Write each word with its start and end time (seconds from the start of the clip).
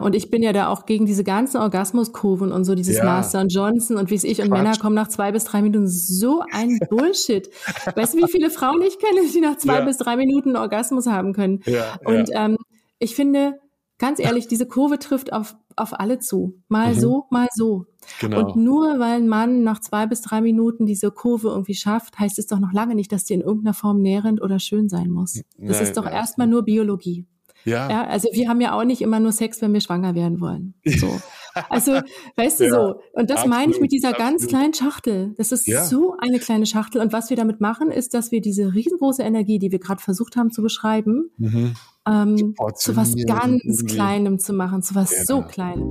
und 0.00 0.14
ich 0.14 0.30
bin 0.30 0.42
ja 0.42 0.52
da 0.52 0.68
auch 0.68 0.86
gegen 0.86 1.06
diese 1.06 1.24
ganzen 1.24 1.58
Orgasmuskurven 1.58 2.52
und 2.52 2.64
so, 2.64 2.74
dieses 2.74 2.96
ja. 2.96 3.04
Master 3.04 3.40
und 3.40 3.52
Johnson 3.52 3.96
und 3.96 4.10
wie 4.10 4.14
es 4.14 4.24
ich 4.24 4.40
und 4.40 4.50
Männer 4.50 4.76
kommen 4.76 4.94
nach 4.94 5.08
zwei 5.08 5.32
bis 5.32 5.44
drei 5.44 5.62
Minuten. 5.62 5.88
So 5.88 6.42
ein 6.52 6.78
Bullshit. 6.90 7.48
weißt 7.94 8.14
du, 8.14 8.18
wie 8.18 8.30
viele 8.30 8.50
Frauen 8.50 8.82
ich 8.82 8.98
kenne, 8.98 9.20
die 9.32 9.40
nach 9.40 9.56
zwei 9.56 9.78
ja. 9.78 9.84
bis 9.84 9.98
drei 9.98 10.16
Minuten 10.16 10.56
Orgasmus 10.56 11.06
haben 11.06 11.32
können? 11.32 11.60
Ja, 11.66 11.98
und 12.04 12.30
Ähm, 12.32 12.56
ich 12.98 13.14
finde, 13.14 13.60
ganz 13.98 14.20
ehrlich, 14.20 14.48
diese 14.48 14.66
Kurve 14.66 14.98
trifft 14.98 15.32
auf, 15.32 15.56
auf 15.76 15.98
alle 15.98 16.18
zu. 16.18 16.60
Mal 16.68 16.94
mhm. 16.94 17.00
so, 17.00 17.24
mal 17.30 17.48
so. 17.54 17.86
Genau. 18.20 18.40
Und 18.40 18.56
nur 18.56 18.98
weil 18.98 19.16
ein 19.16 19.28
Mann 19.28 19.62
nach 19.62 19.80
zwei 19.80 20.06
bis 20.06 20.22
drei 20.22 20.40
Minuten 20.40 20.86
diese 20.86 21.10
Kurve 21.10 21.48
irgendwie 21.48 21.74
schafft, 21.74 22.18
heißt 22.18 22.38
es 22.38 22.46
doch 22.46 22.58
noch 22.58 22.72
lange 22.72 22.94
nicht, 22.94 23.12
dass 23.12 23.24
die 23.24 23.34
in 23.34 23.40
irgendeiner 23.40 23.74
Form 23.74 24.00
nährend 24.00 24.40
oder 24.40 24.58
schön 24.58 24.88
sein 24.88 25.10
muss. 25.10 25.42
Das 25.58 25.78
Nein, 25.78 25.82
ist 25.82 25.96
doch 25.96 26.06
erstmal 26.06 26.46
nur 26.46 26.64
Biologie. 26.64 27.26
Ja. 27.64 27.90
ja. 27.90 28.06
Also 28.06 28.28
wir 28.32 28.48
haben 28.48 28.60
ja 28.60 28.78
auch 28.78 28.84
nicht 28.84 29.00
immer 29.02 29.20
nur 29.20 29.32
Sex, 29.32 29.60
wenn 29.62 29.72
wir 29.72 29.80
schwanger 29.80 30.14
werden 30.14 30.40
wollen. 30.40 30.74
So. 30.84 31.08
Also, 31.70 32.00
weißt 32.36 32.60
du 32.60 32.64
ja, 32.64 32.70
so. 32.70 33.00
Und 33.12 33.30
das 33.30 33.38
absolut, 33.38 33.56
meine 33.56 33.72
ich 33.72 33.80
mit 33.80 33.90
dieser 33.90 34.10
absolut. 34.10 34.30
ganz 34.30 34.46
kleinen 34.46 34.74
Schachtel. 34.74 35.34
Das 35.38 35.50
ist 35.50 35.66
ja. 35.66 35.84
so 35.84 36.14
eine 36.18 36.38
kleine 36.38 36.66
Schachtel. 36.66 37.00
Und 37.00 37.12
was 37.12 37.30
wir 37.30 37.36
damit 37.36 37.60
machen, 37.60 37.90
ist, 37.90 38.14
dass 38.14 38.30
wir 38.30 38.40
diese 38.40 38.74
riesengroße 38.74 39.22
Energie, 39.22 39.58
die 39.58 39.72
wir 39.72 39.78
gerade 39.80 40.00
versucht 40.00 40.36
haben 40.36 40.50
zu 40.52 40.62
beschreiben, 40.62 41.30
mhm. 41.36 41.74
ähm, 42.06 42.54
zu 42.76 42.96
was 42.96 43.14
ganz. 43.26 43.84
Kleinem 43.86 44.38
zu 44.38 44.52
machen, 44.52 44.82
zu 44.82 44.94
was 44.94 45.26
so 45.26 45.42
Kleinem. 45.42 45.82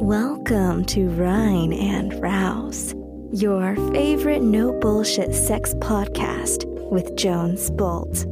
Welcome 0.00 0.86
to 0.86 1.00
Rhine 1.18 1.74
and 1.74 2.14
Rouse, 2.22 2.94
your 3.32 3.76
favorite 3.92 4.42
no 4.42 4.72
bullshit 4.80 5.34
sex 5.34 5.74
podcast 5.80 6.66
with 6.90 7.12
Jones 7.18 7.70
Bolt. 7.76 8.26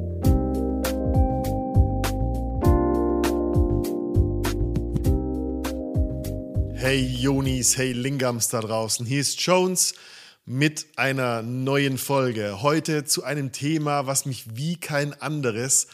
Hey 6.89 7.05
Jonis, 7.05 7.77
hey 7.77 7.93
Lingams 7.93 8.49
da 8.49 8.63
draußen. 8.63 9.05
Hier 9.05 9.21
ist 9.21 9.39
Jones 9.43 9.93
mit 10.47 10.87
einer 10.97 11.43
neuen 11.43 11.99
Folge. 11.99 12.63
Heute 12.63 13.05
zu 13.05 13.25
einem 13.25 13.53
Thema, 13.53 14.07
was 14.07 14.25
mich 14.25 14.57
wie 14.57 14.77
kein 14.77 15.13
anderes 15.21 15.89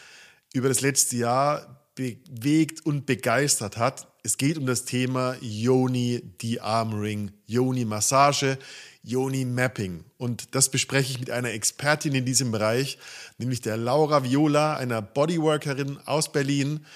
über 0.52 0.68
das 0.68 0.82
letzte 0.82 1.16
Jahr 1.16 1.88
bewegt 1.96 2.86
und 2.86 3.06
begeistert 3.06 3.76
hat. 3.76 4.06
Es 4.22 4.38
geht 4.38 4.56
um 4.56 4.66
das 4.66 4.84
Thema 4.84 5.34
Yoni 5.40 6.22
De-Armoring, 6.40 7.32
Yoni 7.46 7.84
Massage, 7.84 8.56
Yoni 9.02 9.44
Mapping. 9.44 10.04
Und 10.16 10.54
das 10.54 10.68
bespreche 10.68 11.10
ich 11.10 11.18
mit 11.18 11.30
einer 11.30 11.50
Expertin 11.50 12.14
in 12.14 12.24
diesem 12.24 12.52
Bereich, 12.52 12.98
nämlich 13.38 13.60
der 13.60 13.76
Laura 13.76 14.22
Viola, 14.22 14.76
einer 14.76 15.02
Bodyworkerin 15.02 15.98
aus 16.04 16.30
Berlin 16.30 16.86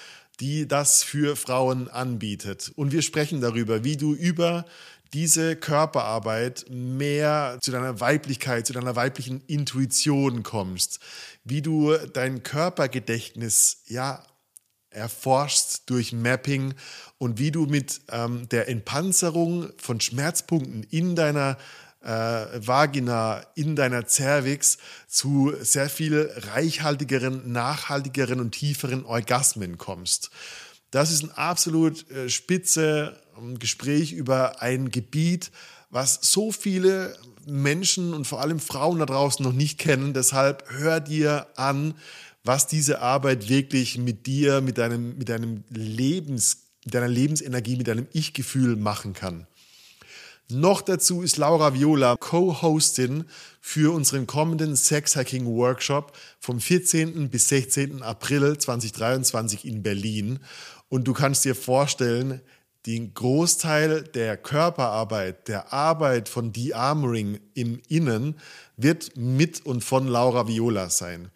die 0.41 0.69
das 0.69 1.03
für 1.03 1.37
Frauen 1.37 1.89
anbietet. 1.89 2.73
Und 2.77 2.93
wir 2.93 3.03
sprechen 3.03 3.41
darüber, 3.41 3.85
wie 3.85 3.97
du 3.97 4.15
über 4.15 4.65
diese 5.13 5.57
Körperarbeit 5.57 6.67
mehr 6.69 7.59
zu 7.61 7.71
deiner 7.71 8.01
Weiblichkeit, 8.01 8.67
zu 8.67 8.73
deiner 8.73 8.95
weiblichen 8.95 9.43
Intuition 9.47 10.43
kommst, 10.43 11.01
wie 11.45 11.63
du 11.63 11.97
dein 12.13 12.43
Körpergedächtnis 12.43 13.83
ja 13.87 14.23
erforschst 14.91 15.89
durch 15.91 16.13
Mapping 16.13 16.75
und 17.19 17.39
wie 17.39 17.51
du 17.51 17.67
mit 17.67 18.01
ähm, 18.11 18.49
der 18.49 18.69
Entpanzerung 18.69 19.71
von 19.79 20.01
Schmerzpunkten 20.01 20.83
in 20.85 21.15
deiner 21.15 21.59
äh, 22.01 22.09
Vagina 22.09 23.43
in 23.55 23.77
deiner 23.77 24.07
Cervix 24.07 24.79
zu 25.09 25.53
sehr 25.61 25.89
viel 25.89 26.31
reichhaltigeren, 26.55 27.51
nachhaltigeren 27.51 28.41
und 28.41 28.53
tieferen 28.53 29.05
Orgasmen 29.05 29.79
kommst. 29.79 30.31
Das 30.91 31.11
ist 31.11 31.23
ein 31.23 31.33
absolut 31.33 32.11
äh, 32.11 32.29
spitze 32.31 33.21
ähm, 33.39 33.59
Gespräch 33.59 34.13
über 34.13 34.63
ein 34.63 34.91
Gebiet, 34.91 35.51
was 35.91 36.19
so 36.23 36.53
viele 36.53 37.17
Menschen 37.47 38.15
und 38.15 38.27
vor 38.27 38.41
allem 38.41 38.61
Frauen 38.61 38.99
da 38.99 39.07
draußen 39.07 39.45
noch 39.45 39.53
nicht 39.53 39.79
kennen. 39.79 40.15
Deshalb 40.15 40.65
hör 40.69 41.01
dir 41.01 41.47
an, 41.57 41.95
was 42.45 42.67
diese 42.67 43.01
Arbeit 43.01 43.49
wirklich 43.49 43.99
mit 43.99 44.27
dir, 44.27 44.61
mit 44.61 44.79
deinem, 44.79 45.19
mit 45.19 45.29
deinem 45.29 45.65
Lebens, 45.71 46.69
mit 46.85 46.95
deiner 46.95 47.09
Lebensenergie, 47.09 47.77
mit 47.77 47.89
deinem 47.89 48.07
Ich-Gefühl 48.13 48.77
machen 48.77 49.13
kann. 49.13 49.47
Noch 50.51 50.81
dazu 50.81 51.21
ist 51.21 51.37
Laura 51.37 51.75
Viola 51.75 52.17
Co-Hostin 52.17 53.25
für 53.61 53.95
unseren 53.95 54.27
kommenden 54.27 54.77
Sex 54.77 55.15
Hacking 55.15 55.45
Workshop 55.45 56.17
vom 56.41 56.59
14. 56.59 57.29
bis 57.29 57.51
16. 57.51 58.03
April 58.03 58.57
2023 58.57 59.67
in 59.67 59.83
Berlin. 59.83 60.39
Und 60.89 61.05
du 61.07 61.13
kannst 61.13 61.45
dir 61.45 61.55
vorstellen, 61.55 62.41
den 62.87 63.13
Großteil 63.13 64.05
der 64.05 64.39
Körperarbeit, 64.39 65.49
der 65.49 65.75
Arbeit 65.75 66.31
von 66.31 66.51
De-Armoring 66.51 67.41
im 67.53 67.83
Innen 67.89 68.41
wird 68.79 69.19
mit 69.19 69.67
und 69.67 69.85
von 69.85 70.09
Laura 70.09 70.49
Viola 70.49 70.89
sein. 70.89 71.31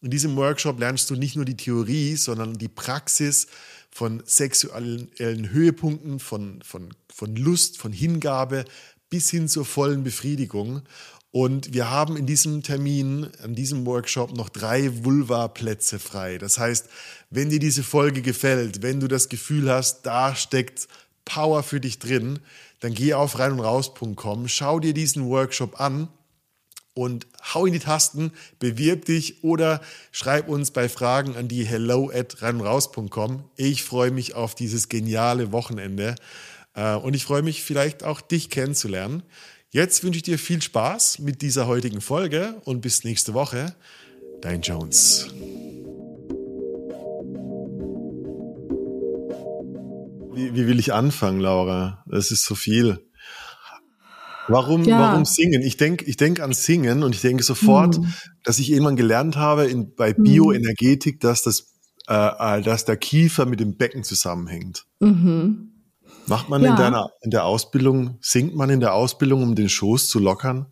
In 0.00 0.08
diesem 0.08 0.36
Workshop 0.36 0.80
lernst 0.80 1.10
du 1.10 1.16
nicht 1.16 1.36
nur 1.36 1.44
die 1.44 1.58
Theorie, 1.58 2.16
sondern 2.16 2.56
die 2.56 2.68
Praxis 2.68 3.46
von 3.94 4.24
sexuellen 4.26 5.52
Höhepunkten, 5.52 6.18
von, 6.18 6.60
von, 6.62 6.88
von 7.08 7.36
Lust, 7.36 7.78
von 7.78 7.92
Hingabe 7.92 8.64
bis 9.08 9.30
hin 9.30 9.46
zur 9.48 9.64
vollen 9.64 10.02
Befriedigung. 10.02 10.82
Und 11.30 11.72
wir 11.74 11.90
haben 11.90 12.16
in 12.16 12.26
diesem 12.26 12.64
Termin, 12.64 13.28
an 13.40 13.54
diesem 13.54 13.86
Workshop 13.86 14.36
noch 14.36 14.48
drei 14.48 15.04
Vulva-Plätze 15.04 16.00
frei. 16.00 16.38
Das 16.38 16.58
heißt, 16.58 16.88
wenn 17.30 17.50
dir 17.50 17.60
diese 17.60 17.84
Folge 17.84 18.20
gefällt, 18.20 18.82
wenn 18.82 18.98
du 18.98 19.06
das 19.06 19.28
Gefühl 19.28 19.70
hast, 19.70 20.02
da 20.02 20.34
steckt 20.34 20.88
Power 21.24 21.62
für 21.62 21.78
dich 21.78 22.00
drin, 22.00 22.40
dann 22.80 22.94
geh 22.94 23.14
auf 23.14 23.38
rein 23.38 23.52
und 23.52 23.60
raus.com, 23.60 24.48
schau 24.48 24.80
dir 24.80 24.92
diesen 24.92 25.26
Workshop 25.26 25.80
an 25.80 26.08
und 26.94 27.26
hau 27.52 27.66
in 27.66 27.72
die 27.72 27.80
Tasten, 27.80 28.32
bewirb 28.60 29.04
dich 29.04 29.42
oder 29.42 29.80
schreib 30.12 30.48
uns 30.48 30.70
bei 30.70 30.88
Fragen 30.88 31.36
an 31.36 31.48
die 31.48 31.64
hello 31.64 32.10
at 32.14 32.40
raus.com. 32.42 33.44
Ich 33.56 33.82
freue 33.82 34.12
mich 34.12 34.34
auf 34.34 34.54
dieses 34.54 34.88
geniale 34.88 35.52
Wochenende 35.52 36.14
äh, 36.74 36.94
und 36.94 37.14
ich 37.14 37.24
freue 37.24 37.42
mich 37.42 37.62
vielleicht 37.62 38.04
auch 38.04 38.20
dich 38.20 38.48
kennenzulernen. 38.48 39.24
Jetzt 39.70 40.04
wünsche 40.04 40.18
ich 40.18 40.22
dir 40.22 40.38
viel 40.38 40.62
Spaß 40.62 41.18
mit 41.18 41.42
dieser 41.42 41.66
heutigen 41.66 42.00
Folge 42.00 42.54
und 42.64 42.80
bis 42.80 43.02
nächste 43.02 43.34
Woche. 43.34 43.74
Dein 44.40 44.62
Jones. 44.62 45.26
Wie, 50.32 50.54
wie 50.54 50.66
will 50.66 50.78
ich 50.78 50.92
anfangen, 50.92 51.40
Laura? 51.40 52.04
Das 52.06 52.30
ist 52.30 52.44
so 52.44 52.54
viel. 52.54 53.00
Warum, 54.48 54.84
ja. 54.84 54.98
warum 54.98 55.24
singen? 55.24 55.62
Ich 55.62 55.76
denke 55.76 56.04
ich 56.04 56.16
denk 56.16 56.40
an 56.40 56.52
Singen 56.52 57.02
und 57.02 57.14
ich 57.14 57.20
denke 57.22 57.42
sofort, 57.42 57.96
hm. 57.96 58.12
dass 58.44 58.58
ich 58.58 58.70
irgendwann 58.70 58.96
gelernt 58.96 59.36
habe 59.36 59.66
in, 59.66 59.94
bei 59.94 60.12
hm. 60.12 60.22
Bioenergetik, 60.22 61.20
dass, 61.20 61.42
das, 61.42 61.74
äh, 62.08 62.58
äh, 62.58 62.62
dass 62.62 62.84
der 62.84 62.96
Kiefer 62.96 63.46
mit 63.46 63.60
dem 63.60 63.76
Becken 63.76 64.04
zusammenhängt. 64.04 64.84
Mhm. 65.00 65.70
Macht 66.26 66.48
man 66.48 66.62
ja. 66.62 66.70
in, 66.70 66.76
deiner, 66.76 67.10
in 67.22 67.30
der 67.30 67.44
Ausbildung, 67.44 68.18
singt 68.20 68.54
man 68.54 68.70
in 68.70 68.80
der 68.80 68.94
Ausbildung, 68.94 69.42
um 69.42 69.54
den 69.54 69.68
Schoß 69.68 70.08
zu 70.08 70.18
lockern? 70.18 70.66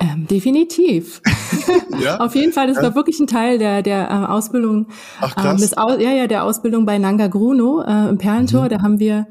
Ähm, 0.00 0.26
definitiv. 0.26 1.20
ja? 2.02 2.18
Auf 2.20 2.34
jeden 2.34 2.52
Fall, 2.52 2.66
das 2.68 2.82
war 2.82 2.94
wirklich 2.94 3.20
ein 3.20 3.26
Teil 3.26 3.58
der, 3.58 3.82
der 3.82 4.10
äh, 4.10 4.32
Ausbildung. 4.32 4.86
Ach. 5.20 5.52
Ähm, 5.52 5.58
des, 5.58 5.72
ja, 5.72 5.96
ja, 5.98 6.26
der 6.26 6.44
Ausbildung 6.44 6.86
bei 6.86 6.98
Nanga 6.98 7.26
Gruno 7.26 7.82
äh, 7.82 8.08
im 8.08 8.16
Perlentor. 8.16 8.64
Mhm. 8.64 8.68
Da 8.70 8.82
haben 8.82 8.98
wir 8.98 9.26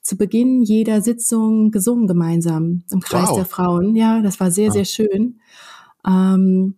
zu 0.00 0.16
Beginn 0.16 0.62
jeder 0.62 1.02
Sitzung 1.02 1.70
gesungen 1.70 2.06
gemeinsam 2.06 2.84
im 2.90 3.00
Kreis 3.00 3.28
wow. 3.28 3.36
der 3.36 3.44
Frauen. 3.44 3.96
Ja, 3.96 4.22
das 4.22 4.40
war 4.40 4.50
sehr, 4.50 4.66
ja. 4.66 4.72
sehr 4.72 4.84
schön. 4.86 5.40
Ähm, 6.06 6.76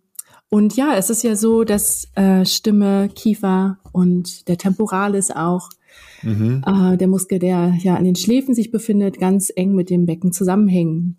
und 0.49 0.75
ja, 0.75 0.95
es 0.95 1.09
ist 1.09 1.23
ja 1.23 1.35
so, 1.35 1.63
dass 1.63 2.07
äh, 2.15 2.45
Stimme, 2.45 3.09
Kiefer 3.13 3.79
und 3.91 4.47
der 4.47 4.57
Temporalis 4.57 5.31
auch, 5.31 5.69
mhm. 6.21 6.63
äh, 6.65 6.97
der 6.97 7.07
Muskel, 7.07 7.39
der 7.39 7.75
ja 7.79 7.95
an 7.95 8.03
den 8.03 8.15
Schläfen 8.15 8.53
sich 8.53 8.71
befindet, 8.71 9.19
ganz 9.19 9.51
eng 9.55 9.73
mit 9.73 9.89
dem 9.89 10.05
Becken 10.05 10.31
zusammenhängen. 10.31 11.17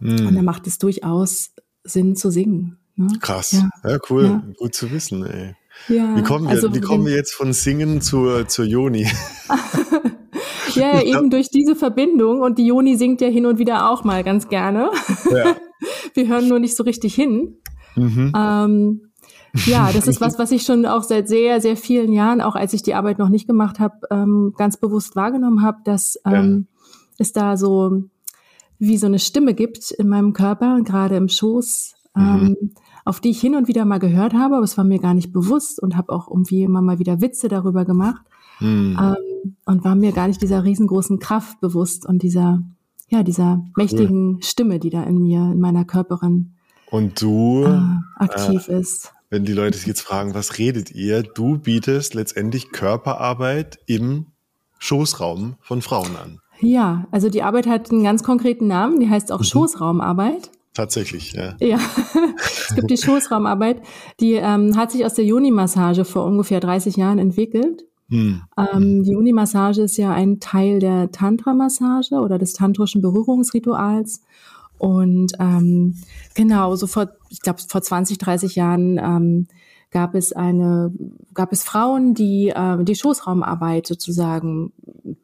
Mhm. 0.00 0.26
Und 0.26 0.34
da 0.34 0.42
macht 0.42 0.66
es 0.66 0.78
durchaus 0.78 1.52
Sinn 1.84 2.16
zu 2.16 2.30
singen. 2.30 2.78
Ne? 2.96 3.08
Krass. 3.20 3.52
Ja, 3.52 3.70
ja 3.90 3.98
cool. 4.10 4.24
Ja. 4.24 4.42
Gut 4.58 4.74
zu 4.74 4.90
wissen, 4.90 5.24
ey. 5.24 5.54
Ja, 5.88 6.14
wie 6.16 6.22
kommen 6.22 6.44
wir, 6.44 6.50
also, 6.50 6.74
wie 6.74 6.80
kommen 6.80 7.06
wir 7.06 7.14
jetzt 7.14 7.32
von 7.32 7.52
Singen 7.52 8.00
zur, 8.00 8.46
zur 8.48 8.66
Joni? 8.66 9.06
ja, 10.74 11.00
eben 11.00 11.30
durch 11.30 11.48
diese 11.48 11.74
Verbindung 11.74 12.42
und 12.42 12.58
die 12.58 12.66
Joni 12.66 12.96
singt 12.96 13.20
ja 13.20 13.28
hin 13.28 13.46
und 13.46 13.58
wieder 13.58 13.90
auch 13.90 14.04
mal 14.04 14.22
ganz 14.22 14.48
gerne. 14.48 14.90
Ja. 15.30 15.56
Wir 16.14 16.28
hören 16.28 16.48
nur 16.48 16.58
nicht 16.58 16.76
so 16.76 16.82
richtig 16.82 17.14
hin. 17.14 17.56
Mhm. 17.96 18.32
Ähm, 18.36 19.00
ja, 19.66 19.90
das 19.92 20.06
ist 20.06 20.20
was, 20.20 20.38
was 20.38 20.50
ich 20.50 20.62
schon 20.62 20.86
auch 20.86 21.02
seit 21.02 21.28
sehr, 21.28 21.60
sehr 21.60 21.76
vielen 21.76 22.12
Jahren, 22.12 22.40
auch 22.40 22.54
als 22.56 22.72
ich 22.72 22.82
die 22.82 22.94
Arbeit 22.94 23.18
noch 23.18 23.28
nicht 23.28 23.46
gemacht 23.46 23.78
habe, 23.78 24.00
ähm, 24.10 24.52
ganz 24.56 24.76
bewusst 24.76 25.16
wahrgenommen 25.16 25.62
habe, 25.62 25.78
dass 25.84 26.18
ähm, 26.26 26.66
ja. 26.68 26.92
es 27.18 27.32
da 27.32 27.56
so 27.56 28.02
wie 28.80 28.96
so 28.96 29.06
eine 29.06 29.20
Stimme 29.20 29.54
gibt 29.54 29.92
in 29.92 30.08
meinem 30.08 30.32
Körper, 30.32 30.80
gerade 30.82 31.16
im 31.16 31.28
Schoß, 31.28 31.94
mhm. 32.16 32.22
ähm, 32.22 32.70
auf 33.04 33.20
die 33.20 33.30
ich 33.30 33.40
hin 33.40 33.54
und 33.54 33.68
wieder 33.68 33.84
mal 33.84 33.98
gehört 33.98 34.34
habe, 34.34 34.56
aber 34.56 34.64
es 34.64 34.76
war 34.76 34.84
mir 34.84 34.98
gar 34.98 35.14
nicht 35.14 35.32
bewusst 35.32 35.80
und 35.80 35.96
habe 35.96 36.12
auch 36.12 36.28
irgendwie 36.28 36.64
immer 36.64 36.82
mal 36.82 36.98
wieder 36.98 37.20
Witze 37.20 37.48
darüber 37.48 37.84
gemacht. 37.84 38.22
Mhm. 38.58 38.98
Ähm, 39.00 39.56
und 39.64 39.84
war 39.84 39.94
mir 39.94 40.12
gar 40.12 40.28
nicht 40.28 40.42
dieser 40.42 40.64
riesengroßen 40.64 41.18
Kraft 41.18 41.60
bewusst 41.60 42.04
und 42.04 42.22
dieser, 42.22 42.62
ja, 43.08 43.22
dieser 43.22 43.64
mächtigen 43.76 44.34
cool. 44.34 44.42
Stimme, 44.42 44.78
die 44.78 44.90
da 44.90 45.02
in 45.04 45.22
mir, 45.22 45.40
in 45.52 45.60
meiner 45.60 45.84
Körperin 45.84 46.56
und 46.90 47.22
du 47.22 47.64
äh, 47.64 48.22
aktiv 48.22 48.68
äh, 48.68 48.80
ist. 48.80 49.12
Wenn 49.30 49.44
die 49.44 49.52
Leute 49.52 49.78
sich 49.78 49.86
jetzt 49.86 50.02
fragen, 50.02 50.34
was 50.34 50.58
redet 50.58 50.90
ihr? 50.90 51.22
Du 51.22 51.58
bietest 51.58 52.14
letztendlich 52.14 52.70
Körperarbeit 52.70 53.78
im 53.86 54.26
Schoßraum 54.78 55.54
von 55.60 55.82
Frauen 55.82 56.16
an. 56.16 56.40
Ja, 56.60 57.06
also 57.10 57.28
die 57.28 57.42
Arbeit 57.42 57.66
hat 57.66 57.90
einen 57.90 58.04
ganz 58.04 58.22
konkreten 58.22 58.66
Namen, 58.66 59.00
die 59.00 59.08
heißt 59.08 59.32
auch 59.32 59.40
mhm. 59.40 59.44
Schoßraumarbeit. 59.44 60.50
Tatsächlich, 60.74 61.32
ja. 61.32 61.56
Ja, 61.58 61.78
es 62.68 62.74
gibt 62.74 62.90
die 62.90 62.96
Schoßraumarbeit, 62.96 63.82
die 64.20 64.34
ähm, 64.34 64.76
hat 64.76 64.92
sich 64.92 65.04
aus 65.04 65.14
der 65.14 65.24
Juni-Massage 65.24 66.04
vor 66.04 66.24
ungefähr 66.24 66.60
30 66.60 66.96
Jahren 66.96 67.18
entwickelt. 67.18 67.84
Hm. 68.08 68.42
Ähm, 68.56 69.02
die 69.02 69.12
Juni-Massage 69.12 69.82
ist 69.82 69.96
ja 69.96 70.12
ein 70.12 70.40
Teil 70.40 70.78
der 70.78 71.10
Tantra-Massage 71.10 72.14
oder 72.16 72.38
des 72.38 72.52
tantrischen 72.52 73.02
Berührungsrituals. 73.02 74.22
Und 74.78 75.32
ähm, 75.38 75.96
genau, 76.34 76.74
so 76.76 76.86
vor, 76.86 77.10
ich 77.28 77.40
glaube, 77.40 77.60
vor 77.68 77.82
20, 77.82 78.18
30 78.18 78.54
Jahren 78.54 78.98
ähm, 78.98 79.46
gab 79.90 80.14
es 80.14 80.32
eine, 80.32 80.92
gab 81.34 81.52
es 81.52 81.64
Frauen, 81.64 82.14
die 82.14 82.48
äh, 82.48 82.82
die 82.82 82.94
Schoßraumarbeit 82.94 83.86
sozusagen 83.86 84.72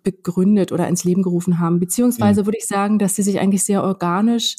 begründet 0.02 0.72
oder 0.72 0.88
ins 0.88 1.04
Leben 1.04 1.22
gerufen 1.22 1.58
haben. 1.58 1.80
Beziehungsweise 1.80 2.42
mhm. 2.42 2.46
würde 2.46 2.58
ich 2.58 2.66
sagen, 2.66 2.98
dass 2.98 3.14
sie 3.14 3.22
sich 3.22 3.40
eigentlich 3.40 3.64
sehr 3.64 3.82
organisch 3.82 4.56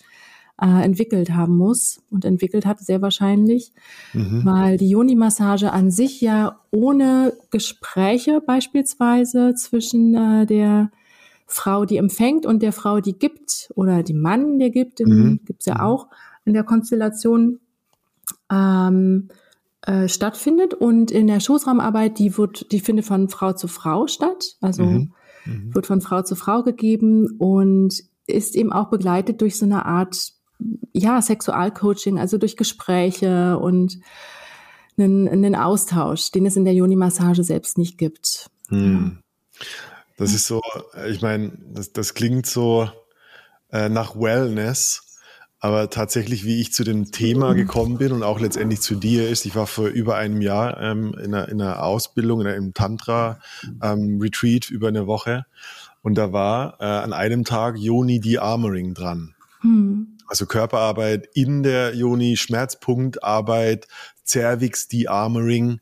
äh, 0.61 0.83
entwickelt 0.83 1.31
haben 1.31 1.57
muss 1.57 2.01
und 2.09 2.25
entwickelt 2.25 2.65
hat, 2.65 2.79
sehr 2.79 3.01
wahrscheinlich, 3.01 3.73
mhm. 4.13 4.43
weil 4.43 4.77
die 4.77 4.89
Yoni-Massage 4.89 5.71
an 5.71 5.91
sich 5.91 6.21
ja 6.21 6.59
ohne 6.71 7.33
Gespräche 7.51 8.41
beispielsweise 8.41 9.53
zwischen 9.55 10.15
äh, 10.15 10.45
der 10.45 10.91
Frau, 11.45 11.85
die 11.85 11.97
empfängt 11.97 12.45
und 12.45 12.61
der 12.61 12.73
Frau, 12.73 12.99
die 12.99 13.17
gibt 13.17 13.71
oder 13.75 14.03
dem 14.03 14.19
Mann, 14.19 14.59
der 14.59 14.69
gibt, 14.69 14.99
mhm. 14.99 15.39
gibt's 15.45 15.65
ja 15.65 15.75
mhm. 15.75 15.81
auch 15.81 16.07
in 16.43 16.53
der 16.53 16.63
Konstellation, 16.63 17.59
ähm, 18.51 19.29
äh, 19.81 20.09
stattfindet 20.09 20.73
und 20.73 21.11
in 21.11 21.27
der 21.27 21.39
Schoßraumarbeit, 21.39 22.19
die 22.19 22.37
wird, 22.37 22.71
die 22.71 22.79
findet 22.79 23.05
von 23.05 23.29
Frau 23.29 23.53
zu 23.53 23.67
Frau 23.67 24.07
statt, 24.07 24.57
also 24.59 24.83
mhm. 24.83 25.13
Mhm. 25.47 25.73
wird 25.73 25.87
von 25.87 26.01
Frau 26.01 26.21
zu 26.21 26.35
Frau 26.35 26.63
gegeben 26.63 27.35
und 27.37 28.03
ist 28.27 28.55
eben 28.55 28.71
auch 28.73 28.89
begleitet 28.89 29.41
durch 29.41 29.57
so 29.57 29.65
eine 29.65 29.85
Art, 29.85 30.33
ja, 30.91 31.21
Sexualcoaching, 31.21 32.19
also 32.19 32.37
durch 32.37 32.57
Gespräche 32.57 33.57
und 33.57 33.99
einen, 34.97 35.27
einen 35.27 35.55
Austausch, 35.55 36.31
den 36.31 36.45
es 36.45 36.57
in 36.57 36.65
der 36.65 36.73
Yoni-Massage 36.73 37.43
selbst 37.43 37.77
nicht 37.77 37.97
gibt. 37.97 38.49
Mhm. 38.69 39.19
Das 40.17 40.33
ist 40.33 40.47
so, 40.47 40.61
ich 41.07 41.21
meine, 41.21 41.51
das, 41.73 41.93
das 41.93 42.15
klingt 42.15 42.47
so 42.47 42.89
äh, 43.71 43.87
nach 43.87 44.15
Wellness 44.15 45.06
aber 45.59 45.89
tatsächlich, 45.89 46.45
wie 46.45 46.61
ich 46.61 46.71
zu 46.71 46.83
dem 46.83 47.11
Thema 47.11 47.53
gekommen 47.53 47.97
bin 47.97 48.11
und 48.11 48.23
auch 48.23 48.39
letztendlich 48.39 48.81
zu 48.81 48.95
dir 48.95 49.27
ist, 49.27 49.45
ich 49.45 49.55
war 49.55 49.65
vor 49.65 49.87
über 49.87 50.15
einem 50.15 50.41
Jahr 50.41 50.79
ähm, 50.79 51.15
in, 51.17 51.33
einer, 51.33 51.49
in 51.49 51.61
einer 51.61 51.83
Ausbildung, 51.83 52.41
in 52.41 52.47
einem 52.47 52.73
Tantra-Retreat 52.73 54.69
ähm, 54.69 54.75
über 54.75 54.87
eine 54.89 55.07
Woche. 55.07 55.45
Und 56.03 56.15
da 56.15 56.31
war 56.31 56.77
äh, 56.79 56.85
an 56.85 57.11
einem 57.11 57.43
Tag 57.43 57.77
Yoni 57.77 58.19
De-Armoring 58.19 58.93
dran. 58.93 59.33
Hm. 59.61 60.17
Also 60.27 60.45
Körperarbeit 60.45 61.27
in 61.33 61.63
der 61.63 61.95
Yoni, 61.95 62.37
Schmerzpunktarbeit, 62.37 63.87
Cervix 64.23 64.87
De-Armoring. 64.87 65.79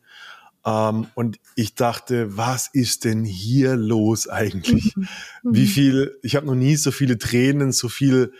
Ähm, 0.66 1.07
und 1.16 1.38
ich 1.56 1.75
dachte, 1.75 2.38
was 2.38 2.69
ist 2.72 3.04
denn 3.04 3.25
hier 3.25 3.75
los 3.75 4.30
eigentlich? 4.30 4.95
Mhm. 4.95 5.07
Wie 5.44 5.68
viel, 5.68 6.18
ich 6.24 6.36
habe 6.36 6.45
noch 6.45 6.56
nie 6.56 6.75
so 6.75 6.92
viele 6.92 7.18
Tränen, 7.18 7.72
so 7.72 7.89
viel 7.89 8.31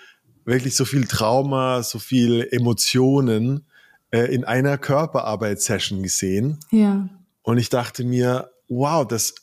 wirklich 0.45 0.75
so 0.75 0.86
viel 0.86 1.06
Trauma, 1.06 1.83
so 1.83 2.00
viel 2.00 2.47
Emotionen 2.51 3.65
äh, 4.12 4.33
in 4.33 4.45
einer 4.45 4.77
Körperarbeitssession 4.77 6.03
gesehen. 6.03 6.59
Ja. 6.71 7.09
Und 7.42 7.57
ich 7.57 7.69
dachte 7.69 8.03
mir, 8.03 8.51
wow, 8.69 9.06
das, 9.06 9.36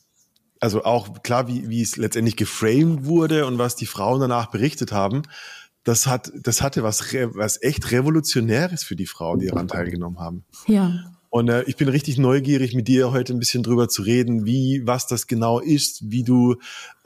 also 0.59 0.83
auch 0.83 1.21
klar, 1.23 1.47
wie, 1.47 1.69
wie 1.69 1.81
es 1.81 1.97
letztendlich 1.97 2.37
geframed 2.37 3.05
wurde 3.05 3.45
und 3.45 3.57
was 3.57 3.75
die 3.75 3.85
Frauen 3.85 4.21
danach 4.21 4.47
berichtet 4.47 4.91
haben, 4.91 5.23
das 5.83 6.07
hat, 6.07 6.31
das 6.41 6.61
hatte 6.61 6.81
was, 6.83 7.13
was 7.33 7.61
echt 7.61 7.91
Revolutionäres 7.91 8.83
für 8.83 8.95
die 8.95 9.05
Frauen, 9.05 9.39
die 9.39 9.47
daran 9.47 9.67
teilgenommen 9.67 10.19
haben. 10.19 10.45
Ja. 10.67 11.12
Und 11.33 11.49
äh, 11.49 11.63
ich 11.63 11.77
bin 11.77 11.89
richtig 11.89 12.19
neugierig, 12.19 12.75
mit 12.75 12.87
dir 12.87 13.11
heute 13.11 13.33
ein 13.33 13.39
bisschen 13.39 13.63
drüber 13.63 13.89
zu 13.89 14.03
reden, 14.03 14.45
wie, 14.45 14.83
was 14.85 15.07
das 15.07 15.25
genau 15.25 15.57
ist, 15.57 16.11
wie 16.11 16.23
du 16.23 16.57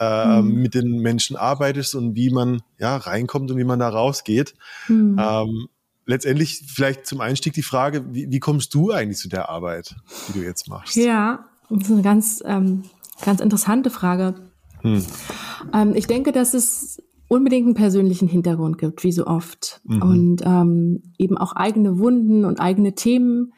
äh, 0.01 0.41
mhm. 0.41 0.61
mit 0.61 0.73
den 0.73 0.99
Menschen 0.99 1.37
arbeitest 1.37 1.95
und 1.95 2.13
wie 2.17 2.29
man 2.29 2.61
ja 2.77 2.97
reinkommt 2.97 3.49
und 3.51 3.57
wie 3.57 3.63
man 3.63 3.79
da 3.79 3.87
rausgeht. 3.87 4.53
Mhm. 4.89 5.17
Ähm, 5.17 5.69
letztendlich 6.05 6.61
vielleicht 6.67 7.05
zum 7.05 7.21
Einstieg 7.21 7.53
die 7.53 7.61
Frage, 7.63 8.03
wie, 8.13 8.29
wie 8.29 8.41
kommst 8.41 8.73
du 8.73 8.91
eigentlich 8.91 9.17
zu 9.17 9.29
der 9.29 9.47
Arbeit, 9.47 9.95
die 10.27 10.39
du 10.39 10.45
jetzt 10.45 10.67
machst? 10.67 10.97
Ja, 10.97 11.45
das 11.69 11.83
ist 11.83 11.93
eine 11.93 12.01
ganz, 12.01 12.43
ähm, 12.45 12.83
ganz 13.23 13.39
interessante 13.39 13.89
Frage. 13.89 14.35
Hm. 14.81 15.05
Ähm, 15.73 15.95
ich 15.95 16.05
denke, 16.05 16.33
dass 16.33 16.53
es 16.53 17.01
unbedingt 17.29 17.65
einen 17.65 17.75
persönlichen 17.75 18.27
Hintergrund 18.27 18.77
gibt, 18.77 19.05
wie 19.05 19.13
so 19.13 19.25
oft. 19.25 19.79
Mhm. 19.85 20.01
Und 20.01 20.41
ähm, 20.45 21.13
eben 21.17 21.37
auch 21.37 21.53
eigene 21.53 21.97
Wunden 21.97 22.43
und 22.43 22.59
eigene 22.59 22.93
Themen, 22.93 23.53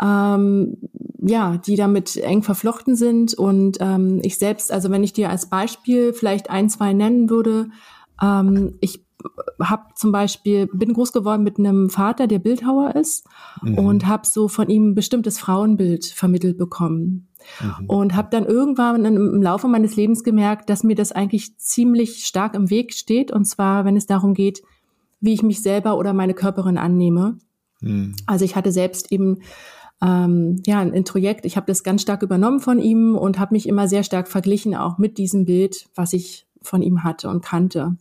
ähm, 0.00 0.76
ja, 1.20 1.56
die 1.58 1.76
damit 1.76 2.16
eng 2.16 2.42
verflochten 2.42 2.96
sind. 2.96 3.34
Und 3.34 3.78
ähm, 3.80 4.20
ich 4.22 4.38
selbst, 4.38 4.72
also 4.72 4.90
wenn 4.90 5.04
ich 5.04 5.12
dir 5.12 5.30
als 5.30 5.46
Beispiel 5.48 6.12
vielleicht 6.12 6.50
ein, 6.50 6.68
zwei 6.68 6.92
nennen 6.92 7.30
würde, 7.30 7.68
ähm, 8.22 8.74
ich 8.80 9.04
habe 9.60 9.82
zum 9.94 10.12
Beispiel 10.12 10.68
bin 10.72 10.92
groß 10.92 11.12
geworden 11.12 11.42
mit 11.42 11.58
einem 11.58 11.90
Vater, 11.90 12.26
der 12.26 12.38
Bildhauer 12.38 12.94
ist 12.94 13.26
mhm. 13.62 13.78
und 13.78 14.06
habe 14.06 14.26
so 14.26 14.48
von 14.48 14.68
ihm 14.68 14.90
ein 14.90 14.94
bestimmtes 14.94 15.38
Frauenbild 15.38 16.06
vermittelt 16.06 16.58
bekommen. 16.58 17.28
Mhm. 17.60 17.86
Und 17.86 18.14
habe 18.14 18.28
dann 18.30 18.44
irgendwann 18.44 19.04
im 19.04 19.42
Laufe 19.42 19.68
meines 19.68 19.96
Lebens 19.96 20.24
gemerkt, 20.24 20.68
dass 20.68 20.84
mir 20.84 20.96
das 20.96 21.12
eigentlich 21.12 21.56
ziemlich 21.58 22.26
stark 22.26 22.54
im 22.54 22.70
Weg 22.70 22.92
steht. 22.92 23.30
Und 23.30 23.46
zwar, 23.46 23.84
wenn 23.84 23.96
es 23.96 24.06
darum 24.06 24.34
geht, 24.34 24.62
wie 25.20 25.32
ich 25.32 25.42
mich 25.42 25.62
selber 25.62 25.96
oder 25.96 26.12
meine 26.12 26.34
Körperin 26.34 26.78
annehme. 26.78 27.38
Mhm. 27.80 28.14
Also 28.26 28.44
ich 28.44 28.56
hatte 28.56 28.72
selbst 28.72 29.12
eben 29.12 29.38
ähm, 30.02 30.62
ja, 30.66 30.80
ein 30.80 30.92
Introjekt. 30.92 31.46
Ich 31.46 31.56
habe 31.56 31.66
das 31.66 31.82
ganz 31.82 32.02
stark 32.02 32.22
übernommen 32.22 32.60
von 32.60 32.78
ihm 32.78 33.16
und 33.16 33.38
habe 33.38 33.54
mich 33.54 33.68
immer 33.68 33.88
sehr 33.88 34.02
stark 34.02 34.28
verglichen, 34.28 34.74
auch 34.74 34.98
mit 34.98 35.18
diesem 35.18 35.44
Bild, 35.44 35.86
was 35.94 36.12
ich 36.12 36.46
von 36.66 36.82
ihm 36.82 37.04
hatte 37.04 37.28
und 37.28 37.44
kannte. 37.44 37.96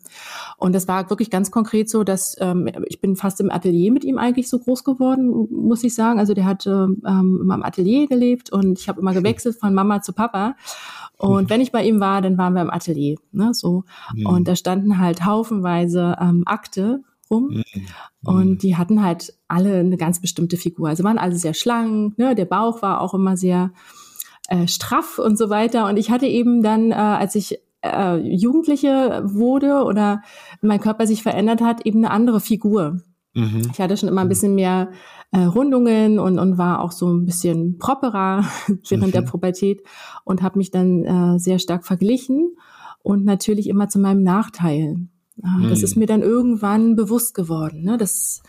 Und 0.57 0.73
das 0.73 0.87
war 0.87 1.09
wirklich 1.09 1.29
ganz 1.29 1.51
konkret 1.51 1.89
so, 1.89 2.03
dass 2.03 2.35
ähm, 2.39 2.67
ich 2.87 2.99
bin 2.99 3.15
fast 3.15 3.39
im 3.39 3.51
Atelier 3.51 3.91
mit 3.91 4.03
ihm 4.03 4.17
eigentlich 4.17 4.49
so 4.49 4.59
groß 4.59 4.83
geworden, 4.83 5.47
muss 5.51 5.83
ich 5.83 5.93
sagen. 5.93 6.19
Also 6.19 6.33
der 6.33 6.45
hat 6.45 6.65
ähm, 6.65 7.01
immer 7.05 7.55
im 7.55 7.63
Atelier 7.63 8.07
gelebt 8.07 8.51
und 8.51 8.79
ich 8.79 8.89
habe 8.89 8.99
immer 8.99 9.13
gewechselt 9.13 9.57
von 9.57 9.73
Mama 9.73 10.01
zu 10.01 10.13
Papa. 10.13 10.55
Und 11.17 11.49
wenn 11.49 11.61
ich 11.61 11.71
bei 11.71 11.85
ihm 11.85 12.01
war, 12.01 12.21
dann 12.21 12.37
waren 12.37 12.53
wir 12.53 12.61
im 12.61 12.69
Atelier, 12.69 13.15
ne, 13.31 13.53
so. 13.53 13.83
Mhm. 14.13 14.25
Und 14.25 14.47
da 14.47 14.55
standen 14.55 14.99
halt 14.99 15.23
haufenweise 15.23 16.15
ähm, 16.19 16.43
Akte 16.45 17.03
rum. 17.29 17.63
Mhm. 17.63 17.85
Und 18.23 18.63
die 18.63 18.75
hatten 18.75 19.03
halt 19.03 19.33
alle 19.47 19.79
eine 19.79 19.97
ganz 19.97 20.19
bestimmte 20.19 20.57
Figur. 20.57 20.89
Also 20.89 21.03
waren 21.03 21.17
alle 21.17 21.35
sehr 21.35 21.53
schlank, 21.53 22.17
ne? 22.17 22.35
der 22.35 22.45
Bauch 22.45 22.81
war 22.81 23.01
auch 23.01 23.13
immer 23.13 23.37
sehr 23.37 23.71
äh, 24.49 24.67
straff 24.67 25.19
und 25.19 25.37
so 25.37 25.49
weiter. 25.49 25.87
Und 25.87 25.97
ich 25.97 26.11
hatte 26.11 26.27
eben 26.27 26.61
dann, 26.61 26.91
äh, 26.91 26.95
als 26.95 27.35
ich 27.35 27.59
äh, 27.83 28.17
Jugendliche 28.17 29.21
wurde 29.25 29.83
oder 29.83 30.21
mein 30.61 30.79
Körper 30.79 31.07
sich 31.07 31.23
verändert 31.23 31.61
hat, 31.61 31.85
eben 31.85 31.99
eine 31.99 32.11
andere 32.11 32.39
Figur. 32.39 33.01
Mhm. 33.33 33.69
Ich 33.71 33.79
hatte 33.79 33.97
schon 33.97 34.09
immer 34.09 34.21
ein 34.21 34.29
bisschen 34.29 34.55
mehr 34.55 34.91
äh, 35.31 35.41
Rundungen 35.41 36.19
und, 36.19 36.39
und 36.39 36.57
war 36.57 36.81
auch 36.81 36.91
so 36.91 37.11
ein 37.11 37.25
bisschen 37.25 37.77
properer 37.77 38.45
während 38.89 39.07
mhm. 39.07 39.11
der 39.11 39.21
Pubertät 39.21 39.81
und 40.23 40.41
habe 40.41 40.57
mich 40.57 40.71
dann 40.71 41.03
äh, 41.03 41.39
sehr 41.39 41.59
stark 41.59 41.85
verglichen 41.85 42.55
und 43.03 43.25
natürlich 43.25 43.67
immer 43.67 43.89
zu 43.89 43.99
meinem 43.99 44.23
Nachteil. 44.23 45.07
Hm. 45.41 45.69
Das 45.69 45.83
ist 45.83 45.95
mir 45.95 46.07
dann 46.07 46.21
irgendwann 46.21 46.95
bewusst 46.95 47.33
geworden. 47.33 47.83
Ne? 47.83 47.97
Das, 47.97 48.41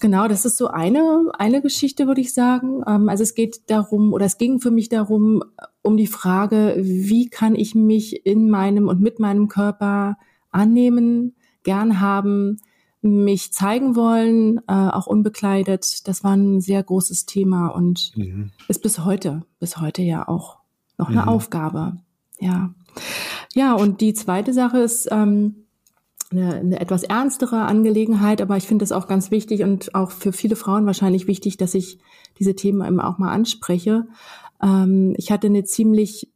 genau, 0.00 0.28
das 0.28 0.44
ist 0.44 0.56
so 0.56 0.68
eine, 0.68 1.30
eine 1.38 1.62
Geschichte, 1.62 2.06
würde 2.06 2.20
ich 2.20 2.34
sagen. 2.34 2.82
Ähm, 2.86 3.08
also 3.08 3.22
es 3.22 3.34
geht 3.34 3.70
darum, 3.70 4.12
oder 4.12 4.26
es 4.26 4.38
ging 4.38 4.60
für 4.60 4.70
mich 4.70 4.88
darum, 4.88 5.42
um 5.82 5.96
die 5.96 6.06
Frage, 6.06 6.76
wie 6.78 7.28
kann 7.28 7.54
ich 7.54 7.74
mich 7.74 8.24
in 8.26 8.48
meinem 8.48 8.88
und 8.88 9.00
mit 9.00 9.18
meinem 9.18 9.48
Körper 9.48 10.16
annehmen, 10.50 11.34
gern 11.62 12.00
haben, 12.00 12.58
mich 13.02 13.52
zeigen 13.52 13.96
wollen, 13.96 14.58
äh, 14.66 14.72
auch 14.72 15.06
unbekleidet. 15.06 16.08
Das 16.08 16.24
war 16.24 16.34
ein 16.34 16.60
sehr 16.60 16.82
großes 16.82 17.26
Thema 17.26 17.68
und 17.68 18.12
mhm. 18.16 18.50
ist 18.68 18.82
bis 18.82 19.04
heute, 19.04 19.42
bis 19.60 19.78
heute 19.78 20.02
ja 20.02 20.26
auch 20.26 20.58
noch 20.96 21.10
eine 21.10 21.22
mhm. 21.22 21.28
Aufgabe. 21.28 21.98
Ja. 22.40 22.72
Ja, 23.52 23.74
und 23.74 24.00
die 24.00 24.14
zweite 24.14 24.52
Sache 24.52 24.78
ist, 24.78 25.08
ähm, 25.10 25.63
eine, 26.34 26.54
eine 26.54 26.80
etwas 26.80 27.02
ernstere 27.02 27.62
Angelegenheit, 27.62 28.40
aber 28.40 28.56
ich 28.56 28.66
finde 28.66 28.84
es 28.84 28.92
auch 28.92 29.06
ganz 29.06 29.30
wichtig 29.30 29.62
und 29.62 29.94
auch 29.94 30.10
für 30.10 30.32
viele 30.32 30.56
Frauen 30.56 30.86
wahrscheinlich 30.86 31.26
wichtig, 31.26 31.56
dass 31.56 31.74
ich 31.74 31.98
diese 32.38 32.54
Themen 32.54 32.86
eben 32.86 33.00
auch 33.00 33.18
mal 33.18 33.32
anspreche. 33.32 34.06
Ähm, 34.62 35.14
ich 35.16 35.30
hatte 35.30 35.46
eine 35.46 35.64
ziemlich 35.64 36.28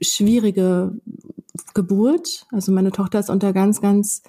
schwierige 0.00 0.92
Geburt. 1.74 2.46
Also 2.50 2.72
meine 2.72 2.92
Tochter 2.92 3.20
ist 3.20 3.30
unter 3.30 3.52
ganz, 3.52 3.80
ganz 3.80 4.22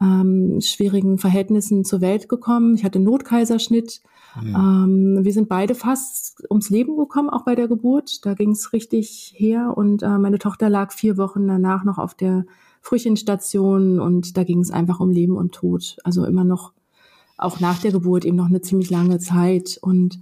ähm, 0.00 0.60
schwierigen 0.60 1.18
Verhältnissen 1.18 1.84
zur 1.84 2.00
Welt 2.00 2.28
gekommen. 2.28 2.74
Ich 2.74 2.84
hatte 2.84 3.00
Notkaiserschnitt. 3.00 4.00
Mhm. 4.40 4.54
Ähm, 4.54 5.24
wir 5.24 5.32
sind 5.32 5.48
beide 5.48 5.74
fast 5.74 6.44
ums 6.50 6.70
Leben 6.70 6.96
gekommen, 6.96 7.30
auch 7.30 7.44
bei 7.44 7.54
der 7.54 7.68
Geburt. 7.68 8.24
Da 8.26 8.34
ging 8.34 8.50
es 8.50 8.72
richtig 8.72 9.32
her 9.36 9.74
und 9.76 10.02
äh, 10.02 10.18
meine 10.18 10.38
Tochter 10.38 10.68
lag 10.68 10.92
vier 10.92 11.16
Wochen 11.16 11.46
danach 11.46 11.84
noch 11.84 11.98
auf 11.98 12.14
der 12.14 12.44
Frühchenstation 12.84 13.98
und 13.98 14.36
da 14.36 14.44
ging 14.44 14.60
es 14.60 14.70
einfach 14.70 15.00
um 15.00 15.10
Leben 15.10 15.36
und 15.36 15.52
Tod. 15.52 15.96
Also 16.04 16.26
immer 16.26 16.44
noch, 16.44 16.74
auch 17.38 17.58
nach 17.58 17.80
der 17.80 17.92
Geburt 17.92 18.26
eben 18.26 18.36
noch 18.36 18.48
eine 18.48 18.60
ziemlich 18.60 18.90
lange 18.90 19.18
Zeit 19.18 19.78
und 19.80 20.18